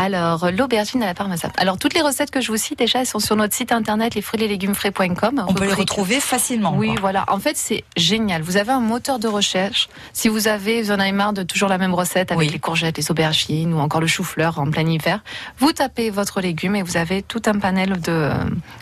Alors, 0.00 0.52
l'aubergine 0.52 1.02
à 1.02 1.06
la 1.06 1.14
parmesane. 1.14 1.50
Alors, 1.56 1.76
toutes 1.76 1.92
les 1.92 2.02
recettes 2.02 2.30
que 2.30 2.40
je 2.40 2.52
vous 2.52 2.56
cite, 2.56 2.78
déjà, 2.78 3.00
elles 3.00 3.06
sont 3.06 3.18
sur 3.18 3.34
notre 3.34 3.52
site 3.52 3.72
internet, 3.72 4.14
lesfruitsletlegumesfrais.com. 4.14 5.44
On 5.48 5.54
peut 5.54 5.66
les 5.66 5.72
retrouver 5.72 6.20
facilement. 6.20 6.72
Oui, 6.76 6.92
quoi. 6.92 7.00
voilà. 7.00 7.24
En 7.26 7.40
fait, 7.40 7.56
c'est 7.56 7.82
génial. 7.96 8.42
Vous 8.42 8.56
avez 8.56 8.70
un 8.70 8.80
moteur 8.80 9.18
de 9.18 9.26
recherche. 9.26 9.88
Si 10.12 10.28
vous 10.28 10.46
avez, 10.46 10.82
vous 10.82 10.92
en 10.92 11.00
avez 11.00 11.10
marre 11.10 11.32
de 11.32 11.42
toujours 11.42 11.68
la 11.68 11.78
même 11.78 11.94
recette 11.94 12.30
avec 12.30 12.52
les 12.52 12.60
courgettes, 12.60 12.96
les 12.96 13.10
aubergines 13.10 13.74
ou 13.74 13.80
encore 13.80 14.00
le 14.00 14.06
chou-fleur 14.06 14.60
en 14.60 14.70
plein 14.70 14.86
hiver, 14.86 15.20
vous 15.58 15.72
tapez 15.72 16.10
votre 16.10 16.40
légume 16.40 16.76
et 16.76 16.82
vous 16.82 16.96
avez 16.96 17.22
tout 17.22 17.42
un 17.46 17.58
panel 17.58 18.00
de, 18.00 18.30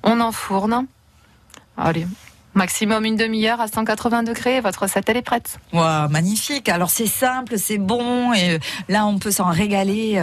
On 0.03 0.19
enfourne. 0.19 0.87
Allez, 1.77 2.05
maximum 2.53 3.05
une 3.05 3.15
demi-heure 3.15 3.61
à 3.61 3.69
180 3.69 4.23
degrés. 4.23 4.59
Votre 4.59 4.81
recette 4.83 5.07
elle 5.07 5.15
est 5.15 5.21
prête. 5.21 5.57
Wow, 5.71 6.09
magnifique. 6.09 6.67
Alors 6.67 6.89
c'est 6.89 7.07
simple, 7.07 7.57
c'est 7.57 7.77
bon, 7.77 8.33
et 8.33 8.55
euh, 8.55 8.59
là 8.89 9.05
on 9.05 9.19
peut 9.19 9.31
s'en 9.31 9.51
régaler 9.51 10.21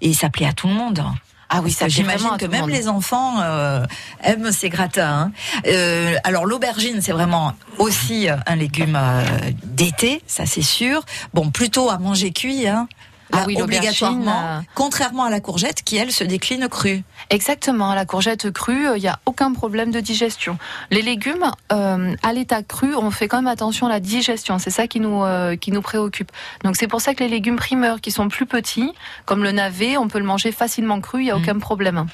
et 0.00 0.14
ça 0.14 0.30
plaît 0.30 0.46
à 0.46 0.54
tout 0.54 0.68
le 0.68 0.74
monde. 0.74 1.04
Ah 1.48 1.60
oui, 1.62 1.70
ça 1.70 1.86
J'imagine 1.88 2.30
que 2.38 2.46
même 2.46 2.62
monde. 2.62 2.70
les 2.70 2.88
enfants 2.88 3.40
euh, 3.40 3.84
aiment 4.22 4.50
ces 4.50 4.68
gratins. 4.68 5.30
hein. 5.30 5.32
Euh, 5.66 6.16
alors 6.24 6.44
l'aubergine, 6.44 7.00
c'est 7.00 7.12
vraiment 7.12 7.52
aussi 7.78 8.28
un 8.46 8.56
légume 8.56 8.96
euh, 9.00 9.22
d'été, 9.62 10.22
ça 10.26 10.44
c'est 10.46 10.62
sûr. 10.62 11.04
Bon, 11.34 11.50
plutôt 11.50 11.88
à 11.90 11.98
manger 11.98 12.32
cuit, 12.32 12.66
hein. 12.66 12.88
Ah 13.32 13.44
oui, 13.46 13.60
obligatoirement, 13.60 14.58
euh, 14.58 14.60
contrairement 14.74 15.24
à 15.24 15.30
la 15.30 15.40
courgette 15.40 15.82
qui 15.82 15.96
elle 15.96 16.12
se 16.12 16.24
décline 16.24 16.68
crue. 16.68 17.02
Exactement, 17.30 17.94
la 17.94 18.04
courgette 18.04 18.50
crue, 18.50 18.86
il 18.96 19.00
n'y 19.00 19.08
a 19.08 19.18
aucun 19.26 19.52
problème 19.52 19.90
de 19.90 20.00
digestion. 20.00 20.58
Les 20.90 21.02
légumes, 21.02 21.50
euh, 21.72 22.14
à 22.22 22.32
l'état 22.32 22.62
cru, 22.62 22.94
on 22.94 23.10
fait 23.10 23.28
quand 23.28 23.38
même 23.38 23.46
attention 23.46 23.86
à 23.86 23.90
la 23.90 24.00
digestion, 24.00 24.58
c'est 24.58 24.70
ça 24.70 24.86
qui 24.86 25.00
nous, 25.00 25.24
euh, 25.24 25.56
qui 25.56 25.72
nous 25.72 25.82
préoccupe. 25.82 26.30
Donc 26.64 26.76
c'est 26.76 26.88
pour 26.88 27.00
ça 27.00 27.14
que 27.14 27.24
les 27.24 27.30
légumes 27.30 27.56
primeurs 27.56 28.00
qui 28.00 28.10
sont 28.10 28.28
plus 28.28 28.46
petits, 28.46 28.92
comme 29.24 29.42
le 29.42 29.52
navet, 29.52 29.96
on 29.96 30.08
peut 30.08 30.18
le 30.18 30.24
manger 30.24 30.52
facilement 30.52 31.00
cru, 31.00 31.20
il 31.20 31.24
n'y 31.24 31.30
a 31.30 31.36
aucun 31.36 31.58
problème. 31.58 32.06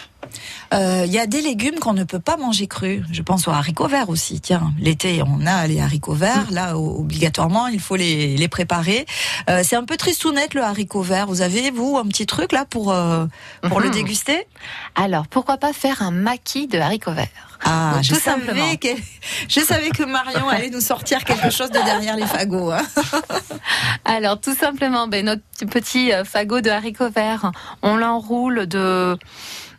Euh, 0.74 1.02
Il 1.06 1.12
y 1.12 1.18
a 1.18 1.26
des 1.26 1.40
légumes 1.42 1.78
qu'on 1.78 1.92
ne 1.92 2.04
peut 2.04 2.18
pas 2.20 2.36
manger 2.36 2.66
crus. 2.66 3.02
Je 3.12 3.22
pense 3.22 3.46
aux 3.48 3.50
haricots 3.50 3.88
verts 3.88 4.08
aussi. 4.08 4.40
Tiens, 4.40 4.72
l'été, 4.78 5.22
on 5.26 5.46
a 5.46 5.66
les 5.66 5.80
haricots 5.80 6.14
verts. 6.14 6.50
Là, 6.50 6.76
obligatoirement, 6.78 7.66
il 7.68 7.80
faut 7.80 7.96
les, 7.96 8.37
les 8.37 8.48
préparer. 8.48 9.06
Euh, 9.50 9.62
c'est 9.64 9.76
un 9.76 9.85
peu 9.85 9.96
tristounette 9.96 10.54
le 10.54 10.62
haricot 10.62 11.02
vert. 11.02 11.26
Vous 11.26 11.42
avez, 11.42 11.70
vous, 11.70 11.98
un 11.98 12.06
petit 12.06 12.26
truc 12.26 12.52
là 12.52 12.64
pour, 12.64 12.92
euh, 12.92 13.26
pour 13.68 13.80
le 13.80 13.87
Mhm. 13.88 13.92
déguster? 13.94 14.46
Alors, 14.94 15.26
pourquoi 15.26 15.56
pas 15.58 15.72
faire 15.72 16.02
un 16.02 16.10
maquis 16.10 16.66
de 16.66 16.78
haricots 16.78 17.12
verts? 17.12 17.28
Ah, 17.64 17.92
Donc, 17.94 18.02
je 18.02 18.14
tout 18.14 18.20
savais 18.20 18.40
simplement. 18.44 18.74
que, 18.76 18.88
je 19.48 19.60
savais 19.60 19.90
que 19.90 20.02
Marion 20.02 20.48
allait 20.48 20.70
nous 20.70 20.80
sortir 20.80 21.22
quelque 21.24 21.50
chose 21.50 21.70
de 21.70 21.78
derrière 21.85 22.16
les 22.16 22.26
fagots. 22.26 22.72
hein. 22.72 22.83
Alors, 24.04 24.40
tout 24.40 24.54
simplement, 24.54 25.06
ben, 25.08 25.24
notre 25.24 25.42
petit 25.70 26.10
fagot 26.24 26.60
de 26.60 26.70
haricots 26.70 27.10
verts, 27.10 27.52
on 27.83 27.96
l'enroule 27.96 28.66
de 28.66 29.16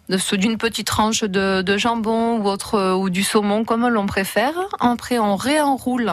d'une 0.09 0.57
petite 0.57 0.87
tranche 0.87 1.21
de, 1.23 1.61
de 1.61 1.77
jambon 1.77 2.37
ou 2.39 2.47
autre 2.47 2.75
euh, 2.75 2.93
ou 2.93 3.09
du 3.09 3.23
saumon 3.23 3.63
comme 3.63 3.87
l'on 3.87 4.05
préfère. 4.05 4.53
Après, 4.79 5.17
on 5.19 5.35
réenroule 5.35 6.11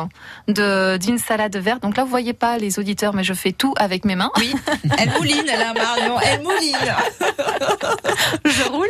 d'une 0.49 1.19
salade 1.19 1.57
verte. 1.57 1.83
Donc 1.83 1.97
là, 1.97 2.05
vous 2.05 2.11
voyez 2.11 2.33
pas 2.33 2.57
les 2.59 2.79
auditeurs, 2.79 3.15
mais 3.15 3.25
je 3.25 3.35
fais 3.35 3.53
tout 3.53 3.75
avec 3.79 4.05
mes 4.05 4.15
mains. 4.17 4.31
Oui, 4.39 4.55
elle 4.99 5.11
mouline 5.11 5.45
là, 5.47 5.75
Marion, 5.75 6.19
elle 6.21 6.43
mouline. 6.43 6.77
je 8.45 8.69
roule. 8.69 8.89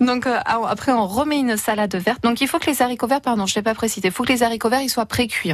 Donc 0.00 0.26
euh, 0.26 0.38
après, 0.46 0.92
on 0.92 1.06
remet 1.06 1.38
une 1.38 1.56
salade 1.56 1.94
verte. 1.96 2.22
Donc 2.22 2.40
il 2.40 2.48
faut 2.48 2.58
que 2.58 2.66
les 2.70 2.82
haricots 2.82 3.06
verts, 3.06 3.20
pardon, 3.20 3.46
je 3.46 3.54
l'ai 3.54 3.62
pas 3.62 3.74
précisé, 3.74 4.08
il 4.08 4.12
faut 4.12 4.24
que 4.24 4.32
les 4.32 4.42
haricots 4.42 4.68
verts 4.68 4.80
ils 4.82 4.88
soient 4.90 5.06
pré-cuits. 5.06 5.52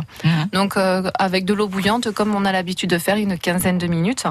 Donc 0.53 0.77
euh, 0.77 1.11
avec 1.19 1.45
de 1.45 1.55
l'eau 1.55 1.69
bouillante, 1.69 2.11
comme 2.13 2.35
on 2.35 2.45
a 2.45 2.53
l'habitude 2.53 2.91
de 2.91 2.99
faire, 2.99 3.17
une 3.17 3.39
quinzaine 3.39 3.79
de 3.79 3.87
minutes. 3.87 4.25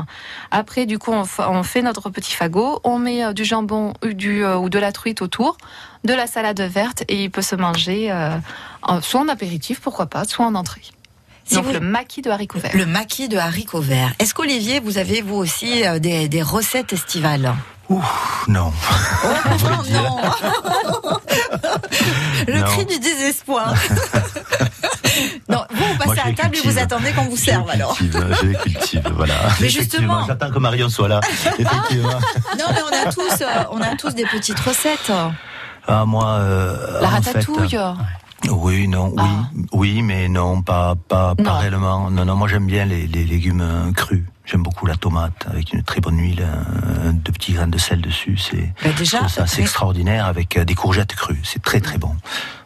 Après, 0.51 0.85
du 0.85 0.99
coup, 0.99 1.11
on, 1.11 1.25
fa- 1.25 1.49
on 1.49 1.63
fait 1.63 1.81
notre 1.81 2.09
petit 2.09 2.33
fagot, 2.33 2.79
on 2.83 2.97
met 2.99 3.23
euh, 3.23 3.33
du 3.33 3.43
jambon 3.45 3.84
ou, 4.03 4.13
du, 4.13 4.43
euh, 4.43 4.57
ou 4.57 4.69
de 4.69 4.79
la 4.79 4.91
truite 4.91 5.21
autour, 5.21 5.57
de 6.03 6.13
la 6.13 6.27
salade 6.27 6.59
verte 6.61 7.03
et 7.07 7.23
il 7.23 7.31
peut 7.31 7.41
se 7.41 7.55
manger 7.55 8.11
euh, 8.11 8.36
en- 8.81 9.01
soit 9.01 9.21
en 9.21 9.27
apéritif, 9.27 9.79
pourquoi 9.81 10.05
pas, 10.07 10.25
soit 10.25 10.45
en 10.45 10.55
entrée. 10.55 10.81
Si 11.45 11.55
Donc 11.55 11.65
vous- 11.65 11.73
le 11.73 11.79
maquis 11.79 12.21
de 12.21 12.29
haricots 12.31 12.59
verts. 12.59 12.75
Le 12.75 12.86
maquis 12.88 13.27
de 13.27 13.38
haricots 13.38 13.79
verts. 13.81 14.13
Est-ce 14.19 14.33
qu'Olivier, 14.33 14.79
vous 14.79 14.97
avez 14.97 15.21
vous 15.21 15.36
aussi 15.36 15.86
euh, 15.86 15.99
des, 15.99 16.27
des 16.27 16.41
recettes 16.41 16.91
estivales? 16.93 17.53
Non. 17.89 18.01
non. 18.47 18.71
Le 22.47 22.59
Non. 22.59 22.65
cri 22.65 22.86
du 22.86 22.99
désespoir. 22.99 23.73
non, 25.49 25.65
vous, 25.69 25.77
vous 25.77 25.95
Moi, 26.05 26.15
passez 26.15 26.19
à 26.19 26.33
table 26.33 26.55
et 26.55 26.57
vous 26.57 26.63
cultive. 26.63 26.77
attendez 26.79 27.11
qu'on 27.13 27.25
vous 27.25 27.38
serve 27.38 27.69
alors. 27.69 27.95
cultive, 27.95 28.36
je 28.41 28.45
les 28.47 28.55
cultive, 28.55 29.11
voilà. 29.15 29.33
Mais 29.59 29.69
justement- 29.69 30.25
J'attends 30.27 30.51
que 30.51 30.59
Marion 30.59 30.89
soit 30.89 31.07
là. 31.07 31.19
Effectivement. 31.59 32.09
Non, 32.59 32.65
mais 32.71 32.81
on 32.83 33.07
a 33.07 33.11
tous, 33.11 33.41
euh, 33.41 33.63
on 33.71 33.81
a 33.81 33.95
tous 33.95 34.13
des 34.15 34.25
petites 34.25 34.59
recettes. 34.59 35.11
Ah, 35.88 36.05
moi, 36.05 36.25
euh, 36.39 37.01
La 37.01 37.07
en 37.07 37.21
fait, 37.21 37.31
ratatouille. 37.33 37.77
Oui, 38.51 38.87
non, 38.87 39.13
oui, 39.15 39.67
oui, 39.73 40.01
mais 40.01 40.27
non, 40.27 40.61
pas, 40.61 40.95
pas, 40.95 41.35
pas 41.35 41.53
réellement. 41.59 42.09
Non, 42.09 42.25
non, 42.25 42.35
moi 42.35 42.47
j'aime 42.47 42.65
bien 42.67 42.85
les, 42.85 43.07
les 43.07 43.25
légumes 43.25 43.61
euh, 43.61 43.91
crus. 43.91 44.23
J'aime 44.45 44.61
beaucoup 44.61 44.85
la 44.85 44.95
tomate 44.95 45.45
avec 45.49 45.73
une 45.73 45.81
très 45.81 46.01
bonne 46.01 46.19
huile, 46.19 46.43
euh, 46.43 47.11
de 47.11 47.31
petits 47.31 47.53
grains 47.53 47.67
de 47.67 47.77
sel 47.79 48.01
dessus. 48.01 48.37
C'est 48.37 48.73
Bah, 48.83 48.91
déjà, 48.97 49.27
ça 49.27 49.47
c'est 49.47 49.61
extraordinaire 49.61 50.25
avec 50.27 50.57
euh, 50.57 50.65
des 50.65 50.75
courgettes 50.75 51.15
crues. 51.15 51.39
C'est 51.43 51.63
très 51.63 51.79
très 51.79 51.97
bon. 51.97 52.11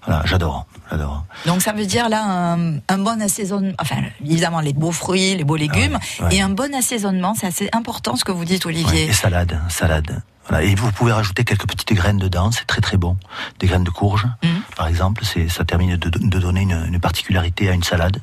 Voilà, 0.05 0.23
j'adore, 0.25 0.65
j'adore. 0.91 1.23
Donc 1.45 1.61
ça 1.61 1.71
veut 1.71 1.85
dire 1.85 2.09
là 2.09 2.21
un, 2.23 2.77
un 2.89 2.97
bon 2.97 3.21
assaisonnement, 3.21 3.73
enfin 3.79 3.97
évidemment 4.25 4.59
les 4.59 4.73
beaux 4.73 4.91
fruits, 4.91 5.35
les 5.35 5.43
beaux 5.43 5.55
légumes 5.55 5.99
Ah 6.19 6.23
ouais. 6.25 6.35
et 6.35 6.41
un 6.41 6.49
bon 6.49 6.73
assaisonnement, 6.75 7.33
c'est 7.39 7.47
assez 7.47 7.69
important 7.73 8.15
ce 8.17 8.25
que 8.25 8.31
vous 8.31 8.43
dites 8.45 8.65
Ouais, 8.65 8.73
Olivier. 8.73 9.05
et 9.05 9.13
salade, 9.13 9.59
salade. 9.69 10.21
Voilà. 10.49 10.63
Et 10.65 10.75
vous 10.75 10.91
pouvez 10.91 11.11
rajouter 11.11 11.43
quelques 11.43 11.67
petites 11.67 11.93
graines 11.93 12.17
dedans, 12.17 12.51
c'est 12.51 12.65
très 12.65 12.81
très 12.81 12.97
bon. 12.97 13.17
Des 13.59 13.67
graines 13.67 13.83
de 13.83 13.89
courge, 13.91 14.25
Mhm. 14.43 14.49
par 14.75 14.87
exemple, 14.87 15.23
c'est 15.23 15.47
ça 15.47 15.63
termine 15.63 15.95
de, 15.95 16.09
de 16.09 16.39
donner 16.39 16.61
une, 16.61 16.85
une 16.91 16.99
particularité 16.99 17.69
à 17.69 17.73
une 17.73 17.83
salade 17.83 18.17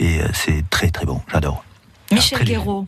et 0.00 0.20
euh, 0.20 0.26
c'est 0.34 0.64
très 0.70 0.90
très 0.90 1.06
bon. 1.06 1.20
J'adore. 1.32 1.64
Michel 2.12 2.44
Guéraud. 2.44 2.86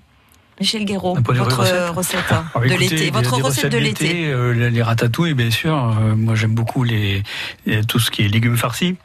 Michel 0.58 0.84
Guéraud, 0.84 1.16
votre 1.24 1.56
recettes 1.56 1.90
recette 1.94 2.24
de 2.68 2.74
l'été, 2.74 3.10
votre 3.10 3.34
recette 3.40 3.72
de 3.72 3.78
l'été. 3.78 4.26
euh, 4.26 4.52
les, 4.52 4.70
les 4.70 4.82
ratatouilles, 4.82 5.32
bien 5.34 5.50
sûr. 5.50 5.74
Euh, 5.74 6.14
moi, 6.14 6.34
j'aime 6.34 6.54
beaucoup 6.54 6.84
les, 6.84 7.22
les- 7.64 7.82
tout 7.84 7.98
ce 7.98 8.10
qui 8.10 8.24
est 8.24 8.28
légumes 8.28 8.58
farcis. 8.58 8.96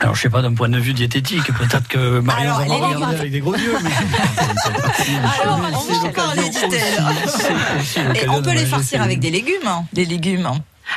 Alors, 0.00 0.14
je 0.14 0.22
sais 0.22 0.30
pas, 0.30 0.42
d'un 0.42 0.52
point 0.54 0.68
de 0.68 0.78
vue 0.78 0.92
diététique, 0.92 1.52
peut-être 1.54 1.86
que 1.88 2.18
Marion 2.20 2.52
va 2.54 2.64
regarder 2.64 3.16
avec 3.16 3.30
des 3.32 3.40
gros 3.40 3.54
yeux. 3.54 3.76
Mais... 3.82 3.90
Alors, 5.42 5.60
on 5.88 5.94
va 6.02 6.08
parler. 6.10 6.50
Et 8.22 8.28
on 8.28 8.42
peut 8.42 8.52
les 8.52 8.66
farcir 8.66 9.02
avec 9.02 9.20
des 9.20 9.30
légumes, 9.30 9.66
hein, 9.66 9.84
des 9.92 10.04
légumes. 10.04 10.50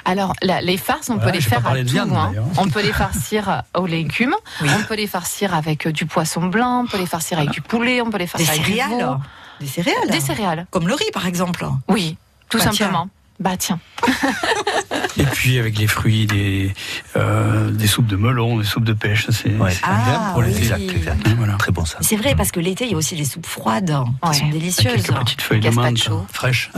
Alors, 0.04 0.34
la- 0.42 0.62
les 0.62 0.78
farces, 0.78 1.10
on 1.10 1.16
Voilà, 1.16 1.32
peut 1.32 1.38
les 1.38 1.42
faire 1.42 1.66
à 1.66 1.76
tout. 1.78 1.84
viande, 1.86 2.14
hein. 2.14 2.32
On 2.58 2.68
peut 2.68 2.82
les 2.82 2.92
farcir 2.92 3.64
aux 3.76 3.86
légumes, 3.86 4.36
on 4.62 4.84
peut 4.84 4.96
les 4.96 5.08
farcir 5.08 5.54
avec 5.54 5.88
euh, 5.88 5.92
du 5.92 6.06
poisson 6.06 6.46
blanc, 6.48 6.84
on 6.84 6.88
peut 6.88 6.98
les 6.98 7.06
farcir 7.06 7.38
avec 7.38 7.52
du 7.52 7.62
poulet, 7.62 8.02
on 8.02 8.10
peut 8.10 8.18
les 8.18 8.26
Des 8.26 8.28
farcir 8.28 8.50
avec 8.50 8.64
du 8.64 8.74
céréales. 8.74 9.06
veau. 9.06 9.16
Des 9.62 9.68
céréales. 9.68 10.10
Des 10.10 10.20
céréales. 10.20 10.68
Comme 10.72 10.88
le 10.88 10.94
riz, 10.94 11.10
par 11.14 11.26
exemple. 11.26 11.66
Oui, 11.88 12.18
tout 12.50 12.58
Bah, 12.58 12.66
simplement. 12.66 13.08
Bah 13.40 13.56
tiens. 13.58 13.80
Et 15.18 15.24
puis, 15.24 15.58
avec 15.60 15.78
les 15.78 15.88
fruits, 15.88 16.26
des, 16.28 16.74
euh, 17.16 17.72
des 17.72 17.88
soupes 17.88 18.06
de 18.08 18.16
melon, 18.16 18.58
des 18.58 18.64
soupes 18.66 18.84
de 18.84 18.94
pêche, 18.94 19.26
c'est 19.32 19.50
c'est 19.70 19.80
Ah, 19.84 20.32
pour 20.34 20.42
l'été. 20.44 20.58
oui. 20.60 20.64
Exact, 20.64 20.92
exact. 20.96 21.28
Voilà. 21.38 21.54
Très 21.56 21.72
bon 21.72 21.86
ça. 21.86 21.98
C'est 22.02 22.16
vrai, 22.18 22.36
parce 22.36 22.52
que 22.52 22.60
l'été, 22.60 22.86
il 22.86 22.92
y 22.92 22.94
a 22.94 22.98
aussi 22.98 23.16
des 23.16 23.26
soupes 23.26 23.46
froides 23.46 23.96
qui 24.32 24.40
sont 24.40 24.50
délicieuses. 24.50 24.88
Avec 24.88 25.06
quelques 25.06 25.20
petites 25.20 25.42
feuilles 25.42 25.60
de 25.60 25.70
menthe 25.70 25.94
Gazpacho. 25.96 26.26
fraîches. 26.32 26.72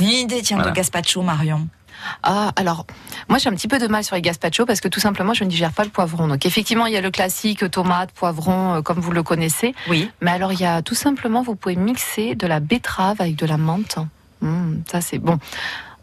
Une 0.00 0.08
idée, 0.08 0.40
tiens, 0.42 0.56
Voilà. 0.56 0.70
de 0.70 0.76
gazpacho, 0.76 1.22
Marion. 1.22 1.66
Ah, 2.24 2.50
alors, 2.56 2.84
moi 3.28 3.38
j'ai 3.38 3.48
un 3.48 3.52
petit 3.52 3.68
peu 3.68 3.78
de 3.78 3.86
mal 3.86 4.02
sur 4.02 4.16
les 4.16 4.22
gazpacho 4.22 4.66
parce 4.66 4.80
que 4.80 4.88
tout 4.88 4.98
simplement 4.98 5.34
je 5.34 5.44
ne 5.44 5.48
digère 5.48 5.70
pas 5.70 5.84
le 5.84 5.90
poivron. 5.90 6.26
Donc 6.26 6.44
effectivement, 6.46 6.86
il 6.86 6.92
y 6.92 6.96
a 6.96 7.00
le 7.00 7.12
classique 7.12 7.70
tomate, 7.70 8.10
poivron, 8.10 8.74
euh, 8.76 8.82
comme 8.82 8.98
vous 8.98 9.12
le 9.12 9.22
connaissez. 9.22 9.72
Oui. 9.88 10.10
Mais 10.20 10.32
alors, 10.32 10.52
il 10.52 10.58
y 10.60 10.64
a 10.64 10.82
tout 10.82 10.96
simplement, 10.96 11.42
vous 11.42 11.54
pouvez 11.54 11.76
mixer 11.76 12.34
de 12.34 12.46
la 12.48 12.58
betterave 12.58 13.16
avec 13.20 13.36
de 13.36 13.46
la 13.46 13.56
menthe. 13.56 13.98
Mmh, 14.42 14.82
ça 14.90 15.00
c'est 15.00 15.18
bon. 15.18 15.38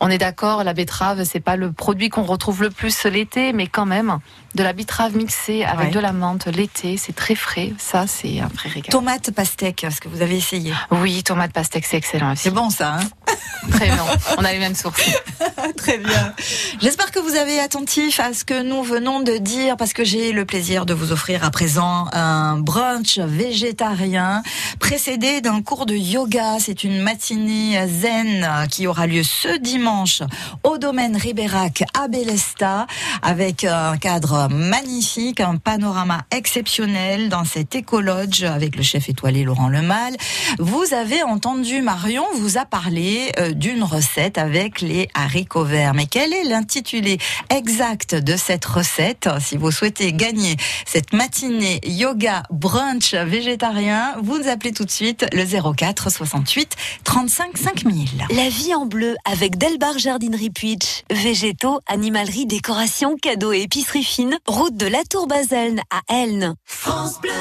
On 0.01 0.09
est 0.09 0.17
d'accord, 0.17 0.63
la 0.63 0.73
betterave, 0.73 1.25
c'est 1.25 1.41
pas 1.41 1.57
le 1.57 1.73
produit 1.73 2.07
qu'on 2.09 2.23
retrouve 2.23 2.61
le 2.61 2.69
plus 2.69 3.05
l'été, 3.05 3.51
mais 3.51 3.67
quand 3.67 3.85
même, 3.85 4.19
de 4.55 4.63
la 4.63 4.73
betterave 4.73 5.15
mixée 5.15 5.63
avec 5.63 5.87
Ouais. 5.87 5.91
de 5.93 5.99
la 5.99 6.11
menthe 6.11 6.47
l'été, 6.47 6.97
c'est 6.97 7.15
très 7.15 7.35
frais. 7.35 7.73
Ça, 7.77 8.05
c'est 8.07 8.39
un 8.39 8.47
vrai 8.47 8.69
régal. 8.69 8.89
Tomate 8.91 9.31
pastèque, 9.31 9.83
est-ce 9.83 10.01
que 10.01 10.07
vous 10.09 10.21
avez 10.21 10.37
essayé? 10.37 10.73
Oui, 10.91 11.23
tomate 11.23 11.51
pastèque, 11.53 11.85
c'est 11.85 11.97
excellent 11.97 12.33
aussi. 12.33 12.43
C'est 12.43 12.51
bon 12.51 12.69
ça, 12.69 12.95
hein? 12.95 13.09
Très 13.71 13.89
bon. 13.89 14.03
On 14.37 14.45
a 14.45 14.51
les 14.53 14.59
mêmes 14.59 14.75
sources. 14.75 15.01
Très 15.77 15.97
bien. 15.97 16.33
J'espère 16.81 17.11
que 17.11 17.19
vous 17.19 17.35
avez 17.35 17.59
attentif 17.59 18.19
à 18.19 18.33
ce 18.33 18.43
que 18.45 18.61
nous 18.63 18.83
venons 18.83 19.19
de 19.19 19.37
dire 19.37 19.75
parce 19.77 19.91
que 19.93 20.03
j'ai 20.05 20.31
le 20.31 20.45
plaisir 20.45 20.85
de 20.85 20.93
vous 20.93 21.11
offrir 21.11 21.43
à 21.43 21.51
présent 21.51 22.07
un 22.13 22.57
brunch 22.57 23.19
végétarien 23.19 24.43
précédé 24.79 25.41
d'un 25.41 25.61
cours 25.61 25.85
de 25.85 25.93
yoga. 25.93 26.57
C'est 26.59 26.83
une 26.85 27.01
matinée 27.01 27.85
zen 27.87 28.47
qui 28.71 28.87
aura 28.87 29.07
lieu 29.07 29.23
ce 29.23 29.57
dimanche 29.57 30.21
au 30.63 30.77
domaine 30.77 31.17
Ribérac 31.17 31.83
à 31.99 32.07
Bélesta 32.07 32.87
avec 33.21 33.65
un 33.65 33.97
cadre 33.97 34.38
magnifique, 34.47 35.41
un 35.41 35.57
panorama 35.57 36.23
exceptionnel 36.31 37.29
dans 37.29 37.43
cet 37.43 37.75
écolodge 37.75 38.43
avec 38.43 38.75
le 38.75 38.83
chef 38.83 39.09
étoilé 39.09 39.43
Laurent 39.43 39.67
Lemal. 39.67 40.15
Vous 40.59 40.93
avez 40.93 41.23
entendu 41.23 41.81
Marion 41.81 42.23
vous 42.35 42.57
a 42.57 42.65
parlé 42.65 43.31
euh, 43.39 43.51
d'une 43.51 43.83
recette 43.83 44.37
avec 44.37 44.81
les 44.81 45.09
haricots 45.13 45.65
verts. 45.65 45.93
Mais 45.93 46.05
quel 46.05 46.33
est 46.33 46.43
l'intitulé 46.43 47.17
exact 47.49 48.15
de 48.15 48.37
cette 48.37 48.65
recette? 48.65 49.29
Si 49.41 49.57
vous 49.57 49.71
souhaitez 49.71 50.13
gagner 50.13 50.55
cette 50.85 51.13
matinée 51.13 51.81
yoga 51.85 52.43
brunch 52.49 53.13
végétarien, 53.13 54.15
vous 54.21 54.37
nous 54.37 54.47
appelez 54.47 54.71
tout 54.71 54.85
de 54.85 54.91
suite 54.91 55.25
le 55.33 55.43
04 55.45 56.09
68 56.09 56.75
35 57.03 57.57
5000. 57.57 58.07
La 58.29 58.49
vie 58.49 58.73
en 58.75 58.85
bleu 58.85 59.15
avec 59.25 59.57
Delbar 59.57 59.97
Jardinerie 59.97 60.49
Puitch. 60.49 61.03
Végétaux, 61.09 61.79
animalerie, 61.87 62.45
décoration, 62.45 63.15
cadeaux 63.17 63.51
et 63.51 63.61
épicerie 63.61 64.03
fine. 64.03 64.28
Route 64.47 64.75
de 64.75 64.87
la 64.87 65.03
Tour 65.09 65.27
Baselne 65.27 65.79
à 65.91 66.01
Elne. 66.13 66.55
France 66.65 67.19
Bleu. 67.21 67.31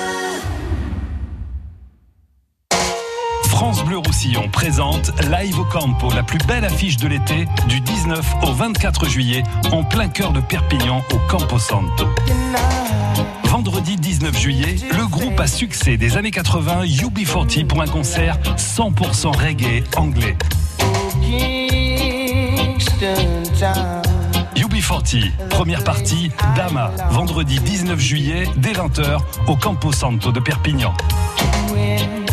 France 3.45 3.85
Bleu 3.85 3.99
Roussillon 3.99 4.49
présente 4.51 5.11
Live 5.31 5.59
au 5.59 5.65
Campo, 5.65 6.11
la 6.15 6.23
plus 6.23 6.39
belle 6.47 6.65
affiche 6.65 6.97
de 6.97 7.09
l'été, 7.09 7.47
du 7.67 7.81
19 7.81 8.35
au 8.45 8.53
24 8.53 9.07
juillet, 9.07 9.43
en 9.73 9.83
plein 9.83 10.09
cœur 10.09 10.33
de 10.33 10.41
Perpignan, 10.41 11.03
au 11.13 11.19
Campo 11.29 11.59
Santo. 11.59 12.07
Vendredi 13.45 13.97
19 13.97 14.39
juillet, 14.39 14.77
le 14.97 15.07
groupe 15.09 15.41
à 15.41 15.47
succès 15.47 15.97
des 15.97 16.17
années 16.17 16.31
80 16.31 16.85
UB40 16.85 17.67
pour 17.67 17.83
un 17.83 17.89
concert 17.89 18.39
100% 18.57 19.37
reggae 19.37 19.83
anglais. 19.97 20.37
UB40, 24.89 25.49
première 25.51 25.85
partie, 25.85 26.31
Dama, 26.57 26.91
vendredi 27.11 27.59
19 27.61 27.99
juillet, 28.01 28.49
dès 28.57 28.73
20h, 28.73 29.19
au 29.47 29.57
Campo 29.57 29.93
Santo 29.93 30.33
de 30.33 30.41
Perpignan. 30.41 30.95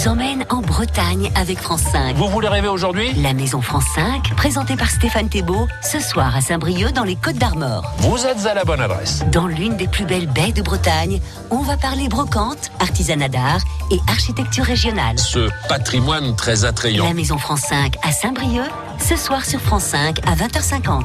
Vous 0.00 0.08
emmène 0.08 0.46
en 0.48 0.62
Bretagne 0.62 1.30
avec 1.34 1.58
France 1.58 1.82
5. 1.82 2.16
Vous 2.16 2.28
voulez 2.28 2.48
rêver 2.48 2.68
aujourd'hui 2.68 3.12
La 3.14 3.34
Maison 3.34 3.60
France 3.60 3.84
5, 3.94 4.34
présentée 4.34 4.76
par 4.76 4.88
Stéphane 4.88 5.28
Thébault, 5.28 5.68
ce 5.82 6.00
soir 6.00 6.34
à 6.34 6.40
Saint-Brieuc 6.40 6.92
dans 6.92 7.04
les 7.04 7.16
Côtes 7.16 7.36
d'Armor. 7.36 7.84
Vous 7.98 8.24
êtes 8.24 8.46
à 8.46 8.54
la 8.54 8.64
bonne 8.64 8.80
adresse. 8.80 9.22
Dans 9.30 9.46
l'une 9.46 9.76
des 9.76 9.88
plus 9.88 10.06
belles 10.06 10.26
baies 10.26 10.52
de 10.52 10.62
Bretagne, 10.62 11.20
on 11.50 11.60
va 11.60 11.76
parler 11.76 12.08
brocante, 12.08 12.70
artisanat 12.80 13.28
d'art 13.28 13.60
et 13.90 13.98
architecture 14.08 14.64
régionale. 14.64 15.18
Ce 15.18 15.50
patrimoine 15.68 16.34
très 16.34 16.64
attrayant. 16.64 17.04
La 17.04 17.12
Maison 17.12 17.36
France 17.36 17.62
5 17.68 17.96
à 18.02 18.12
Saint-Brieuc, 18.12 18.70
ce 19.06 19.16
soir 19.16 19.44
sur 19.44 19.60
France 19.60 19.84
5 19.84 20.20
à 20.26 20.34
20h50. 20.34 21.02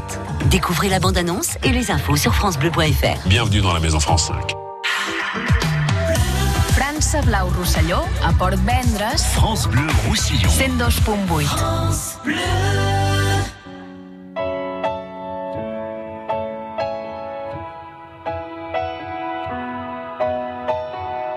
Découvrez 0.49 0.87
la 0.87 0.99
bande-annonce 0.99 1.57
et 1.63 1.71
les 1.71 1.91
infos 1.91 2.15
sur 2.15 2.33
francebleu.fr. 2.33 3.27
Bienvenue 3.27 3.59
dans 3.59 3.73
la 3.73 3.81
Maison 3.81 3.99
France 3.99 4.27
5. 4.27 4.64
França 6.95 7.21
Blau 7.23 7.49
Rosselló, 7.49 8.05
a 8.23 8.31
Port 8.31 8.55
Vendres, 8.55 9.21
France 9.33 9.67
Bleu 9.67 9.85
Roussillon. 10.07 10.49
102.8. 10.49 11.45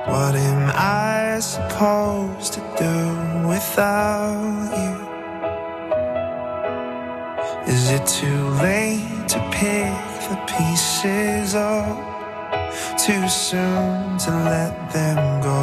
What 0.06 0.36
am 0.36 0.70
I 0.76 1.40
supposed 1.40 2.52
to 2.52 2.60
do 2.78 3.48
without 3.48 4.70
you? 4.78 4.96
Is 7.66 7.90
it 7.90 8.06
too 8.06 8.48
late 8.62 9.26
to 9.26 9.40
pick 9.50 9.90
the 10.30 10.36
pieces 10.46 11.56
up? 11.56 12.17
Too 12.96 13.26
soon 13.28 14.18
to 14.18 14.30
let 14.44 14.72
them 14.92 15.40
go? 15.40 15.60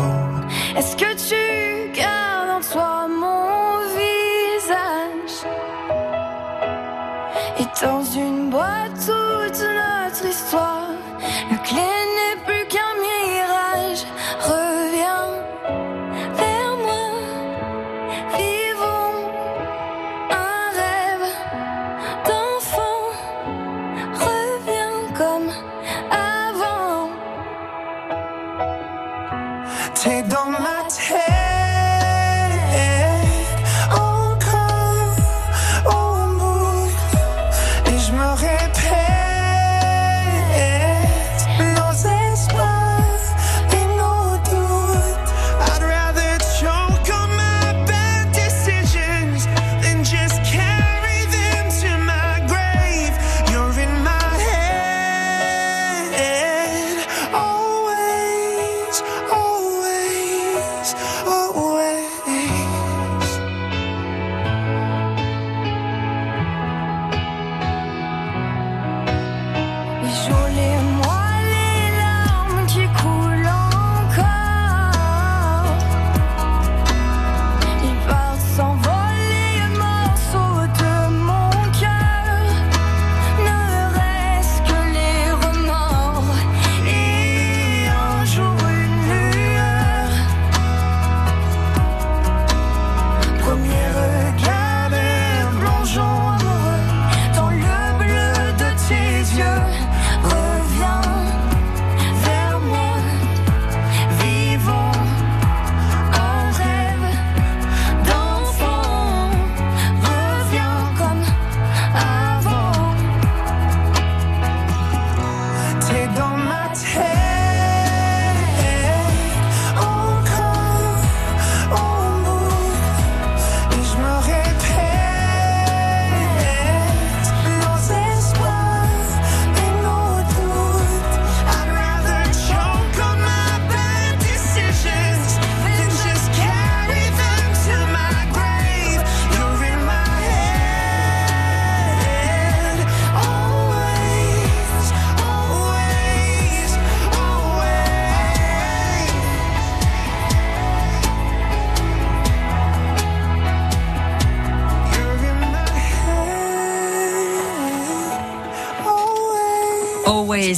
Est-ce 0.78 0.95
que 0.95 1.14
tu 1.30 1.91
gardes 1.93 2.49
en 2.49 2.62
toi 2.62 3.08
mon 3.08 3.80
visage? 3.95 5.45
Et 7.60 7.68
dans 7.82 8.03
une 8.03 8.34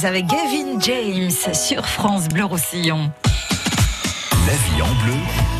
avec 0.04 0.26
Gavin 0.26 0.78
James 0.80 1.30
sur 1.54 1.86
France 1.86 2.28
Bleu 2.28 2.44
Roussillon. 2.44 3.10
La 4.46 4.52
vie 4.52 4.82
en 4.82 5.04
bleu. 5.04 5.57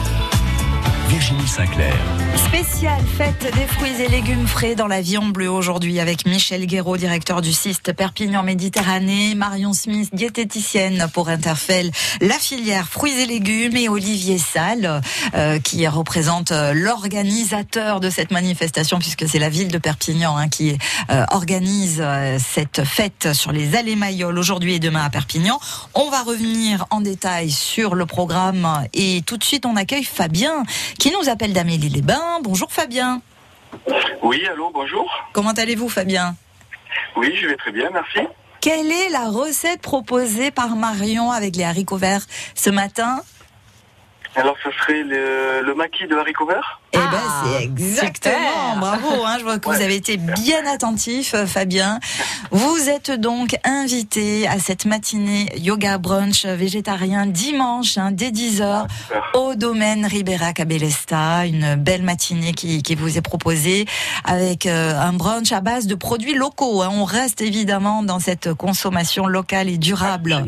Virginie 1.19 1.49
Sinclair. 1.49 1.97
Spéciale 2.37 3.03
fête 3.17 3.53
des 3.53 3.67
fruits 3.67 4.01
et 4.01 4.09
légumes 4.09 4.47
frais 4.47 4.77
dans 4.77 4.87
la 4.87 5.01
vie 5.01 5.19
en 5.19 5.27
bleu 5.27 5.51
aujourd'hui 5.51 5.99
avec 5.99 6.25
Michel 6.27 6.65
Guéraud, 6.65 6.97
directeur 6.97 7.43
du 7.43 7.53
CIST 7.53 7.93
Perpignan 7.93 8.45
Méditerranée, 8.45 9.35
Marion 9.35 9.73
Smith, 9.73 10.11
diététicienne 10.13 11.09
pour 11.13 11.29
Interfell, 11.29 11.91
la 12.21 12.35
filière 12.35 12.87
fruits 12.87 13.21
et 13.21 13.27
légumes 13.27 13.77
et 13.77 13.89
Olivier 13.89 14.39
Salle 14.39 15.01
euh, 15.35 15.59
qui 15.59 15.89
représente 15.89 16.53
euh, 16.53 16.73
l'organisateur 16.73 17.99
de 17.99 18.11
cette 18.11 18.31
manifestation 18.31 19.01
puisque 19.01 19.29
c'est 19.29 19.41
la 19.41 19.49
ville 19.49 19.69
de 19.69 19.79
Perpignan 19.79 20.37
hein, 20.37 20.49
qui 20.49 20.79
euh, 21.11 21.25
organise 21.33 22.01
cette 22.39 22.85
fête 22.85 23.31
sur 23.33 23.51
les 23.51 23.75
allées 23.75 23.97
Mayol 23.97 24.39
aujourd'hui 24.39 24.75
et 24.75 24.79
demain 24.79 25.03
à 25.03 25.11
Perpignan. 25.11 25.59
On 25.95 26.11
va 26.11 26.23
revenir 26.23 26.87
en 26.91 27.01
détail 27.01 27.51
sur 27.51 27.97
le 27.97 28.07
programme 28.07 28.85
et 28.95 29.23
tout 29.27 29.37
de 29.37 29.45
suite 29.45 29.67
on 29.67 29.75
accueille 29.75 30.05
Fabien 30.05 30.63
qui 30.97 31.08
nous 31.13 31.29
appelle 31.29 31.53
d'Amélie-les-Bains. 31.53 32.41
Bonjour 32.43 32.73
Fabien. 32.73 33.21
Oui, 34.23 34.47
allô, 34.47 34.71
bonjour. 34.73 35.09
Comment 35.33 35.53
allez-vous 35.53 35.89
Fabien? 35.89 36.35
Oui, 37.17 37.35
je 37.41 37.49
vais 37.49 37.57
très 37.57 37.73
bien, 37.73 37.91
merci. 37.93 38.21
Quelle 38.61 38.91
est 38.91 39.09
la 39.11 39.29
recette 39.29 39.81
proposée 39.81 40.51
par 40.51 40.75
Marion 40.75 41.31
avec 41.31 41.55
les 41.57 41.65
haricots 41.65 41.97
verts 41.97 42.27
ce 42.55 42.71
matin? 42.71 43.21
Alors, 44.37 44.55
ça 44.63 44.71
serait 44.81 45.03
le, 45.03 45.63
le 45.65 45.75
maquis 45.75 46.07
de 46.07 46.15
haricots 46.15 46.47
verts 46.47 46.81
Eh 46.93 46.99
ben, 46.99 47.07
c'est 47.45 47.65
exactement. 47.65 48.77
Bravo. 48.79 49.25
Hein, 49.25 49.37
je 49.39 49.43
vois 49.45 49.59
que 49.59 49.69
vous 49.69 49.75
avez 49.83 49.97
été 49.97 50.17
bien 50.17 50.65
attentif, 50.67 51.35
euh, 51.35 51.45
Fabien. 51.47 51.99
Vous 52.53 52.89
êtes 52.89 53.11
donc 53.11 53.57
invité 53.65 54.47
à 54.47 54.59
cette 54.61 54.85
matinée 54.85 55.51
yoga 55.59 55.99
brunch 55.99 56.45
végétarien 56.47 57.27
dimanche 57.27 57.99
hein, 57.99 58.11
dès 58.13 58.31
10h 58.31 58.87
au 59.35 59.55
domaine 59.57 60.07
Ribera 60.07 60.53
Cabelesta. 60.53 61.47
Une 61.47 61.75
belle 61.75 62.03
matinée 62.03 62.53
qui, 62.53 62.83
qui 62.83 62.95
vous 62.95 63.19
est 63.19 63.23
proposée 63.23 63.87
avec 64.25 64.67
euh, 64.67 64.99
un 65.01 65.13
brunch 65.15 65.51
à 65.53 65.61
base 65.61 65.87
de 65.87 65.95
produits 65.97 66.35
locaux. 66.35 66.83
hein. 66.83 66.91
On 66.93 67.05
reste 67.05 67.41
évidemment 67.41 68.03
dans 68.03 68.21
cette 68.21 68.55
consommation 68.55 69.27
locale 69.27 69.69
et 69.69 69.79
durable. 69.79 70.45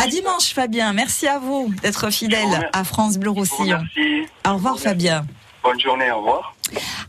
À 0.00 0.06
dimanche, 0.06 0.54
Fabien. 0.54 0.92
Merci 0.92 1.26
à 1.26 1.38
vous 1.38 1.72
d'être 1.82 2.10
fidèle 2.10 2.70
à 2.72 2.84
France 2.84 3.18
Bleu 3.18 3.30
Roussillon. 3.30 3.80
Au 4.46 4.54
revoir, 4.54 4.78
Fabien. 4.78 5.24
Bonne 5.62 5.80
journée, 5.80 6.10
au 6.12 6.18
revoir. 6.18 6.54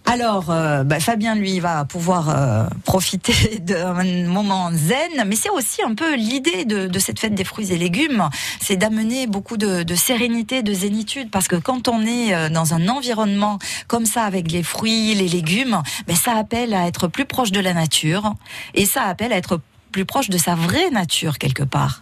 Alors, 0.05 0.49
euh, 0.49 0.83
bah, 0.83 0.99
Fabien, 0.99 1.35
lui, 1.35 1.59
va 1.59 1.85
pouvoir 1.85 2.29
euh, 2.29 2.67
profiter 2.85 3.59
d'un 3.61 4.03
moment 4.25 4.71
zen, 4.73 5.23
mais 5.27 5.35
c'est 5.35 5.51
aussi 5.51 5.83
un 5.83 5.93
peu 5.93 6.15
l'idée 6.15 6.65
de, 6.65 6.87
de 6.87 6.99
cette 6.99 7.19
fête 7.19 7.35
des 7.35 7.43
fruits 7.43 7.71
et 7.71 7.77
légumes, 7.77 8.29
c'est 8.59 8.75
d'amener 8.77 9.27
beaucoup 9.27 9.57
de, 9.57 9.83
de 9.83 9.95
sérénité, 9.95 10.63
de 10.63 10.73
zénitude, 10.73 11.29
parce 11.29 11.47
que 11.47 11.57
quand 11.57 11.87
on 11.87 12.01
est 12.05 12.33
euh, 12.33 12.49
dans 12.49 12.73
un 12.73 12.87
environnement 12.87 13.59
comme 13.87 14.05
ça, 14.05 14.23
avec 14.23 14.51
les 14.51 14.63
fruits, 14.63 15.13
les 15.13 15.27
légumes, 15.27 15.83
ben, 16.07 16.15
ça 16.15 16.35
appelle 16.35 16.73
à 16.73 16.87
être 16.87 17.07
plus 17.07 17.25
proche 17.25 17.51
de 17.51 17.59
la 17.59 17.73
nature, 17.73 18.33
et 18.73 18.85
ça 18.85 19.03
appelle 19.03 19.31
à 19.31 19.37
être 19.37 19.59
plus 19.91 20.05
proche 20.05 20.29
de 20.29 20.37
sa 20.37 20.55
vraie 20.55 20.89
nature, 20.89 21.37
quelque 21.37 21.63
part. 21.63 22.01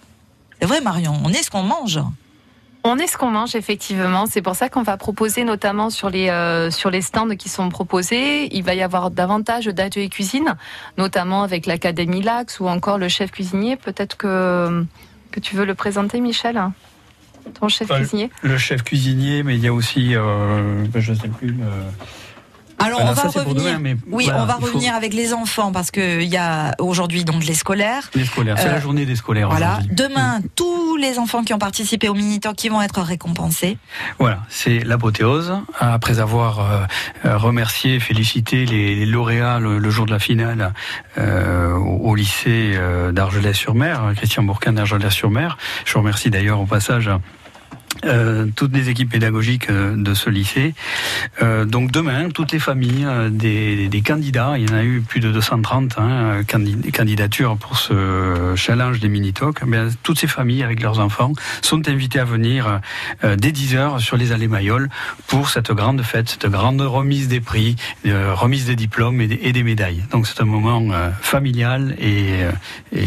C'est 0.59 0.67
vrai, 0.67 0.81
Marion, 0.81 1.13
on 1.23 1.29
est 1.29 1.43
ce 1.43 1.51
qu'on 1.51 1.63
mange. 1.63 1.99
On 2.83 2.97
est 2.97 3.07
ce 3.07 3.17
qu'on 3.17 3.31
mange 3.31 3.55
effectivement. 3.55 4.25
C'est 4.27 4.41
pour 4.41 4.55
ça 4.55 4.69
qu'on 4.69 4.83
va 4.83 4.95
proposer 4.97 5.43
notamment 5.43 5.89
sur 5.89 6.09
les 6.09 6.29
euh, 6.29 6.71
sur 6.71 6.89
les 6.89 7.01
stands 7.01 7.35
qui 7.35 7.49
sont 7.49 7.67
proposés, 7.69 8.55
il 8.55 8.63
va 8.63 8.75
y 8.75 8.81
avoir 8.81 9.11
davantage 9.11 9.65
d'ateliers 9.65 10.09
cuisine, 10.09 10.55
notamment 10.97 11.43
avec 11.43 11.65
l'académie 11.65 12.21
Lax 12.21 12.59
ou 12.61 12.67
encore 12.67 12.97
le 12.97 13.09
chef 13.09 13.31
cuisinier. 13.31 13.75
Peut-être 13.75 14.15
que 14.15 14.85
que 15.31 15.39
tu 15.41 15.55
veux 15.55 15.65
le 15.65 15.75
présenter, 15.75 16.21
Michel, 16.21 16.61
ton 17.59 17.67
chef 17.67 17.91
Enfin, 17.91 17.99
cuisinier? 17.99 18.29
Le 18.41 18.57
chef 18.57 18.83
cuisinier, 18.83 19.43
mais 19.43 19.55
il 19.55 19.61
y 19.61 19.67
a 19.67 19.73
aussi, 19.73 20.15
euh, 20.15 20.85
ben, 20.87 21.01
je 21.01 21.11
ne 21.11 21.17
sais 21.17 21.27
plus. 21.27 21.57
Alors 22.79 23.01
on 23.01 23.05
va 23.11 23.15
ça, 23.15 23.27
revenir. 23.39 23.55
demain, 23.55 23.79
mais 23.79 23.97
oui, 24.11 24.25
voilà, 24.25 24.43
on 24.43 24.45
va 24.45 24.53
faut- 24.55 24.65
revenir 24.67 24.93
avec 24.95 25.13
les 25.13 25.33
enfants 25.33 25.71
parce 25.71 25.89
que 25.91 26.21
il 26.21 26.27
y 26.29 26.37
a 26.37 26.75
aujourd'hui 26.79 27.23
donc 27.25 27.43
les 27.45 27.53
scolaires. 27.55 28.09
Les 28.15 28.25
scolaires, 28.25 28.55
c'est 28.59 28.67
Euh, 28.67 28.73
la 28.73 28.79
journée 28.79 29.05
des 29.05 29.15
scolaires 29.15 29.49
Voilà. 29.49 29.79
Demain, 29.91 30.41
tous 30.55 30.95
les 30.97 31.17
enfants 31.19 31.43
qui 31.43 31.53
ont 31.53 31.59
participé 31.59 32.07
au 32.09 32.13
Minitalk 32.13 32.55
qui 32.55 32.69
vont 32.69 32.81
être 32.81 33.01
récompensés. 33.01 33.77
Voilà, 34.19 34.39
c'est 34.49 34.79
l'apothéose. 34.79 35.53
Après 35.79 36.19
avoir 36.19 36.59
euh, 36.59 36.85
euh, 37.25 37.37
remercié, 37.37 37.99
félicité 37.99 38.65
les, 38.65 38.95
les 38.95 39.05
lauréats 39.05 39.59
le, 39.59 39.79
le 39.79 39.89
jour 39.89 40.05
de 40.05 40.11
la 40.11 40.19
finale 40.19 40.73
euh, 41.17 41.73
au, 41.75 42.09
au 42.11 42.15
lycée 42.15 42.73
euh, 42.75 43.11
d'Argelès-sur-Mer, 43.11 44.11
Christian 44.15 44.43
Bourquin 44.43 44.73
d'Argelès-sur-Mer. 44.73 45.57
Je 45.85 45.97
remercie 45.97 46.29
d'ailleurs 46.29 46.59
au 46.59 46.65
passage 46.65 47.09
euh, 48.05 48.45
toutes 48.55 48.73
les 48.75 48.89
équipes 48.89 49.09
pédagogiques 49.11 49.69
euh, 49.69 49.95
de 49.95 50.13
ce 50.13 50.29
lycée. 50.29 50.73
Euh, 51.41 51.65
donc 51.65 51.91
demain, 51.91 52.29
toutes 52.29 52.51
les 52.51 52.59
familles 52.59 53.05
euh, 53.05 53.29
des, 53.29 53.87
des 53.89 54.01
candidats, 54.01 54.53
il 54.57 54.69
y 54.69 54.71
en 54.73 54.75
a 54.75 54.83
eu 54.83 55.01
plus 55.01 55.19
de 55.19 55.31
230 55.31 55.95
hein, 55.97 56.41
candi- 56.47 56.91
candidatures 56.91 57.57
pour 57.57 57.77
ce 57.77 58.53
challenge 58.55 58.99
des 58.99 59.09
mini-talks, 59.09 59.61
eh 59.65 59.87
toutes 60.03 60.19
ces 60.19 60.27
familles 60.27 60.63
avec 60.63 60.81
leurs 60.81 60.99
enfants 60.99 61.33
sont 61.61 61.87
invitées 61.87 62.19
à 62.19 62.25
venir 62.25 62.79
euh, 63.23 63.35
dès 63.35 63.51
10h 63.51 63.99
sur 63.99 64.17
les 64.17 64.31
allées 64.31 64.47
Mayol 64.47 64.89
pour 65.27 65.49
cette 65.49 65.71
grande 65.71 66.01
fête, 66.01 66.29
cette 66.29 66.49
grande 66.51 66.81
remise 66.81 67.27
des 67.27 67.39
prix, 67.39 67.75
remise 68.05 68.65
des 68.65 68.75
diplômes 68.75 69.21
et 69.21 69.27
des, 69.27 69.39
et 69.43 69.51
des 69.51 69.63
médailles. 69.63 70.03
Donc 70.11 70.27
c'est 70.27 70.41
un 70.41 70.45
moment 70.45 70.81
familial 71.21 71.95
et, 71.99 72.41
et 72.95 73.05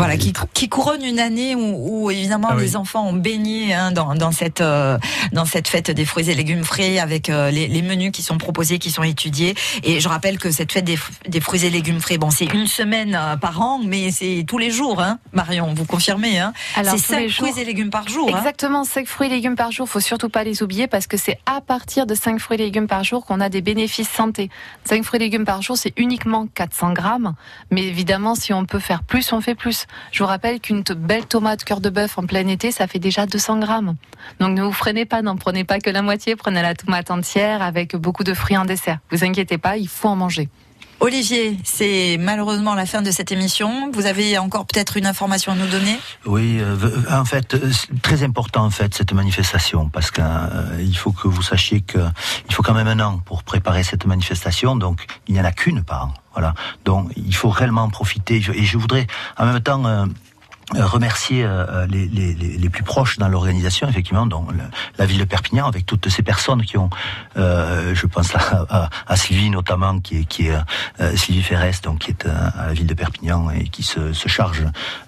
Voilà, 0.00 0.16
qui, 0.16 0.32
qui 0.54 0.68
couronne 0.68 1.04
une 1.04 1.18
année 1.20 1.54
où, 1.54 2.04
où, 2.06 2.10
évidemment 2.10 2.48
Ah 2.50 2.54
oui. 2.56 2.62
les 2.62 2.76
enfants 2.76 3.06
ont 3.06 3.12
baigné 3.12 3.74
hein, 3.74 3.92
dans, 3.92 4.14
dans 4.14 4.32
cette 4.32 4.60
euh, 4.62 4.96
dans 5.32 5.44
cette 5.44 5.68
fête 5.68 5.90
des 5.90 6.04
fruits 6.06 6.30
et 6.30 6.34
légumes 6.34 6.64
frais 6.64 6.98
avec 6.98 7.28
euh, 7.28 7.50
les, 7.50 7.68
les 7.68 7.82
menus 7.82 8.10
qui 8.12 8.22
sont 8.22 8.38
proposés, 8.38 8.78
qui 8.78 8.90
sont 8.90 9.02
étudiés. 9.02 9.54
Et 9.82 10.00
je 10.00 10.08
rappelle 10.08 10.38
que 10.38 10.50
cette 10.50 10.72
fête 10.72 10.84
des, 10.84 10.96
fr- 10.96 11.10
des 11.28 11.40
fruits 11.40 11.64
et 11.66 11.70
légumes 11.70 12.00
frais, 12.00 12.16
bon, 12.18 12.30
c'est 12.30 12.46
une 12.46 12.66
semaine 12.66 13.14
euh, 13.14 13.36
par 13.36 13.60
an, 13.60 13.78
mais 13.84 14.10
c'est 14.10 14.44
tous 14.48 14.56
les 14.58 14.70
jours, 14.70 15.02
hein, 15.02 15.18
Marion, 15.32 15.74
vous 15.74 15.84
confirmez, 15.84 16.38
hein 16.38 16.52
Alors, 16.76 16.94
C'est 16.98 17.06
tous 17.06 17.12
les 17.20 17.28
cinq 17.28 17.34
fruits 17.34 17.50
jours. 17.50 17.58
et 17.58 17.64
légumes 17.66 17.90
par 17.90 18.08
jour. 18.08 18.30
hein. 18.34 18.38
Exactement, 18.38 18.84
5 18.84 19.06
fruits 19.06 19.26
et 19.28 19.30
légumes 19.30 19.56
par 19.56 19.70
jour, 19.70 19.86
faut 19.88 20.00
surtout 20.00 20.28
pas 20.30 20.44
les 20.44 20.62
oublier 20.62 20.86
parce 20.88 21.06
que 21.06 21.16
c'est 21.18 21.38
à 21.46 21.60
partir 21.60 22.06
de 22.06 22.14
5 22.14 22.38
fruits 22.40 22.58
et 22.58 22.64
légumes 22.64 22.86
par 22.86 23.04
jour 23.04 23.26
qu'on 23.26 23.40
a 23.40 23.48
des 23.50 23.60
bénéfices 23.60 24.08
santé. 24.08 24.48
5 24.84 25.04
fruits 25.04 25.18
et 25.20 25.24
légumes 25.24 25.44
par 25.44 25.60
jour, 25.62 25.76
c'est 25.76 25.92
uniquement 25.98 26.46
400 26.54 26.92
grammes, 26.94 27.34
mais 27.70 27.82
évidemment, 27.82 28.34
si 28.34 28.52
on 28.54 28.64
peut 28.64 28.78
faire 28.78 29.02
plus, 29.02 29.32
on 29.32 29.40
fait 29.42 29.54
plus. 29.54 29.86
Je 30.12 30.22
vous 30.22 30.28
rappelle 30.28 30.60
qu'une 30.60 30.82
belle 30.82 31.26
tomate 31.26 31.64
cœur 31.64 31.80
de 31.80 31.90
bœuf 31.90 32.18
en 32.18 32.26
plein 32.26 32.46
été, 32.48 32.70
ça 32.72 32.86
fait 32.86 32.98
déjà 32.98 33.26
200 33.26 33.58
grammes. 33.60 33.96
Donc 34.38 34.56
ne 34.56 34.62
vous 34.62 34.72
freinez 34.72 35.04
pas, 35.04 35.22
n'en 35.22 35.36
prenez 35.36 35.64
pas 35.64 35.78
que 35.78 35.90
la 35.90 36.02
moitié, 36.02 36.36
prenez 36.36 36.62
la 36.62 36.74
tomate 36.74 37.10
entière 37.10 37.62
avec 37.62 37.96
beaucoup 37.96 38.24
de 38.24 38.34
fruits 38.34 38.56
en 38.56 38.64
dessert. 38.64 38.98
Vous 39.10 39.24
inquiétez 39.24 39.58
pas, 39.58 39.76
il 39.76 39.88
faut 39.88 40.08
en 40.08 40.16
manger. 40.16 40.48
Olivier, 41.02 41.56
c'est 41.64 42.18
malheureusement 42.20 42.74
la 42.74 42.84
fin 42.84 43.00
de 43.00 43.10
cette 43.10 43.32
émission. 43.32 43.90
Vous 43.90 44.04
avez 44.04 44.36
encore 44.36 44.66
peut-être 44.66 44.98
une 44.98 45.06
information 45.06 45.52
à 45.52 45.54
nous 45.54 45.66
donner? 45.66 45.98
Oui, 46.26 46.58
euh, 46.60 46.74
v- 46.76 46.92
en 47.10 47.24
fait, 47.24 47.54
euh, 47.54 47.70
très 48.02 48.22
important 48.22 48.64
en 48.66 48.70
fait 48.70 48.94
cette 48.94 49.14
manifestation 49.14 49.88
parce 49.88 50.10
qu'il 50.10 50.96
faut 50.98 51.12
que 51.12 51.26
vous 51.26 51.40
sachiez 51.42 51.80
que 51.80 51.98
il 52.48 52.54
faut 52.54 52.62
quand 52.62 52.74
même 52.74 52.86
un 52.86 53.00
an 53.00 53.18
pour 53.24 53.44
préparer 53.44 53.82
cette 53.82 54.04
manifestation, 54.04 54.76
donc 54.76 55.06
il 55.26 55.32
n'y 55.34 55.40
en 55.40 55.44
a 55.44 55.52
qu'une 55.52 55.82
par 55.82 56.04
an. 56.04 56.14
Voilà, 56.34 56.54
donc 56.84 57.10
il 57.16 57.34
faut 57.34 57.48
réellement 57.48 57.82
en 57.84 57.88
profiter. 57.90 58.36
Et 58.54 58.64
je 58.64 58.76
voudrais 58.78 59.06
en 59.38 59.46
même 59.46 59.60
temps 59.60 59.84
euh, 59.86 60.04
euh, 60.04 60.06
remercier 60.74 61.44
euh, 61.44 61.86
les, 61.86 62.06
les, 62.06 62.34
les 62.34 62.56
les 62.56 62.68
plus 62.68 62.82
proches 62.82 63.18
dans 63.18 63.28
l'organisation, 63.28 63.88
effectivement, 63.88 64.26
donc 64.26 64.50
la 64.98 65.06
ville 65.06 65.18
de 65.18 65.24
Perpignan, 65.24 65.66
avec 65.66 65.86
toutes 65.86 66.08
ces 66.08 66.22
personnes 66.22 66.62
qui 66.62 66.76
ont, 66.78 66.90
euh, 67.36 67.94
je 67.94 68.06
pense 68.06 68.34
à, 68.36 68.66
à, 68.68 68.90
à 69.06 69.16
Sylvie 69.16 69.50
notamment, 69.50 69.98
qui 69.98 70.18
est, 70.18 70.24
qui 70.24 70.48
est 70.48 70.54
euh, 71.00 71.16
Sylvie 71.16 71.42
Ferrès, 71.42 71.80
donc 71.82 72.00
qui 72.00 72.10
est 72.10 72.26
euh, 72.26 72.50
à 72.56 72.66
la 72.66 72.72
ville 72.72 72.86
de 72.86 72.94
Perpignan 72.94 73.50
et 73.50 73.64
qui 73.68 73.82
se, 73.82 74.12
se 74.12 74.28
charge 74.28 74.64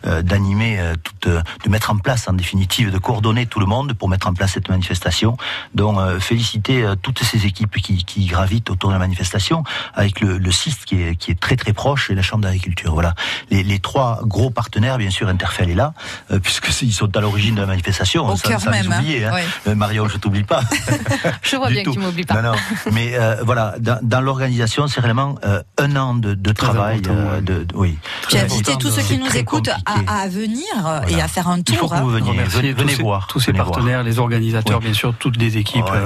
euh, 0.07 0.23
d'animer, 0.23 0.81
euh, 0.81 0.95
toute, 1.03 1.27
euh, 1.27 1.43
de 1.65 1.71
mettre 1.71 1.91
en 1.91 1.99
place, 1.99 2.27
en 2.29 2.33
définitive, 2.33 2.91
de 2.91 2.99
coordonner 2.99 3.47
tout 3.47 3.61
le 3.61 3.67
monde 3.67 3.93
pour 3.93 4.09
mettre 4.09 4.27
en 4.27 4.35
place 4.35 4.53
cette 4.53 4.69
manifestation. 4.69 5.37
Donc, 5.75 5.99
euh, 5.99 6.19
féliciter 6.19 6.83
euh, 6.83 6.95
toutes 6.97 7.23
ces 7.23 7.47
équipes 7.47 7.77
qui, 7.77 8.05
qui 8.05 8.27
gravitent 8.27 8.71
autour 8.71 8.91
de 8.91 8.95
la 8.95 8.99
manifestation, 9.01 9.63
avec 9.95 10.21
le, 10.21 10.39
le 10.39 10.51
CIST 10.51 10.85
qui 10.85 11.03
est, 11.03 11.17
qui 11.17 11.31
est 11.31 11.39
très 11.39 11.57
très 11.57 11.73
proche 11.73 12.11
et 12.11 12.15
la 12.15 12.23
Chambre 12.23 12.43
d'agriculture. 12.43 12.93
Voilà, 12.95 13.15
les, 13.51 13.63
les 13.63 13.79
trois 13.79 14.21
gros 14.25 14.51
partenaires, 14.51 14.99
bien 14.99 15.11
sûr, 15.11 15.29
Interfell 15.53 15.71
est 15.71 15.75
là, 15.75 15.93
euh, 16.31 16.39
puisque 16.39 16.71
ils 16.83 16.93
sont 16.93 17.15
à 17.17 17.21
l'origine 17.21 17.55
de 17.55 17.61
la 17.61 17.67
manifestation. 17.67 18.27
Au 18.29 18.37
cœur 18.37 18.61
sans 18.61 18.71
les 18.71 18.83
même, 18.83 18.93
hein. 18.93 19.01
hein. 19.03 19.35
Ouais. 19.35 19.45
Euh, 19.69 19.75
Marion, 19.75 20.09
je 20.09 20.17
t'oublie 20.17 20.45
pas. 20.45 20.63
Je 21.43 21.57
vois 21.57 21.69
bien 21.71 21.83
que 21.85 21.91
tu 21.91 21.99
m'oublies 21.99 22.25
pas. 22.25 22.41
Non, 22.41 22.53
non. 22.53 22.59
Mais 22.93 23.13
euh, 23.15 23.37
voilà, 23.45 23.75
dans, 23.79 23.99
dans 24.03 24.21
l'organisation, 24.21 24.87
c'est 24.89 25.01
vraiment 25.01 25.35
euh, 25.45 25.63
un 25.79 25.97
an 25.97 26.15
de, 26.15 26.35
de 26.35 26.53
travail. 26.53 27.03
euh, 27.09 27.37
ouais. 27.37 27.43
de, 27.43 27.67
oui. 27.75 27.99
J'ai 28.31 28.41
invité 28.41 28.77
tous 28.79 28.91
ceux 28.91 29.03
qui 29.03 29.19
nous 29.19 29.35
écoutent 29.37 29.69
à, 29.69 30.23
à 30.23 30.29
venir 30.29 30.65
et 31.09 31.21
à 31.21 31.29
faire 31.29 31.49
un 31.49 31.59
Il 31.59 31.75
faut 31.77 31.87
tour. 31.87 31.91
que 31.97 32.03
vous 32.03 32.11
hein. 32.11 32.21
veniez, 32.21 32.43
venez, 32.45 32.73
venez 32.73 32.95
voir. 32.95 33.27
tous 33.27 33.41
ces 33.41 33.53
voir. 33.53 33.67
partenaires, 33.71 34.03
les 34.03 34.19
organisateurs, 34.19 34.79
Oui. 34.79 34.85
bien 34.87 34.95
sûr, 34.95 35.15
toutes 35.19 35.37
les 35.37 35.59
équipes, 35.59 35.85
Ouais. 35.85 35.99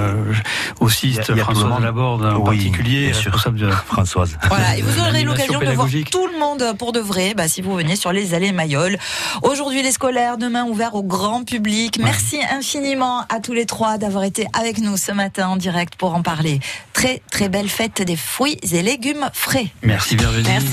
aussi 0.79 1.17
le 1.29 1.35
Françoise. 1.37 1.81
Laborde 1.81 2.25
en 2.25 2.37
Oui, 2.37 2.43
particulier, 2.57 3.05
bien 3.05 3.13
sûr. 3.13 3.31
responsable 3.31 3.59
de 3.59 3.69
Françoise. 3.87 4.37
Voilà, 4.47 4.77
et 4.77 4.81
vous 4.81 4.99
aurez 4.99 5.23
l'occasion 5.23 5.59
de 5.59 5.65
voir 5.71 5.87
tout 6.11 6.27
le 6.27 6.39
monde 6.39 6.63
pour 6.77 6.91
de 6.91 6.99
vrai 6.99 7.33
bah, 7.35 7.47
si 7.47 7.61
vous 7.61 7.75
venez 7.75 7.95
sur 7.95 8.11
les 8.11 8.33
allées 8.33 8.51
Mayol. 8.51 8.97
Aujourd'hui, 9.43 9.83
les 9.83 9.91
scolaires, 9.91 10.37
demain 10.37 10.65
ouvert 10.65 10.95
au 10.95 11.03
grand 11.03 11.43
public. 11.43 11.99
Merci 11.99 12.39
infiniment 12.51 13.25
à 13.29 13.39
tous 13.39 13.53
les 13.53 13.65
trois 13.65 13.97
d'avoir 13.97 14.23
été 14.23 14.47
avec 14.53 14.79
nous 14.79 14.97
ce 14.97 15.11
matin 15.11 15.49
en 15.49 15.57
direct 15.57 15.95
pour 15.95 16.15
en 16.15 16.21
parler. 16.21 16.59
Très, 16.93 17.21
très 17.31 17.49
belle 17.49 17.69
fête 17.69 18.01
des 18.01 18.15
fruits 18.15 18.57
et 18.61 18.81
légumes 18.81 19.29
frais. 19.33 19.67
Merci 19.83 20.15
Virginie. 20.15 20.47
Merci. 20.47 20.67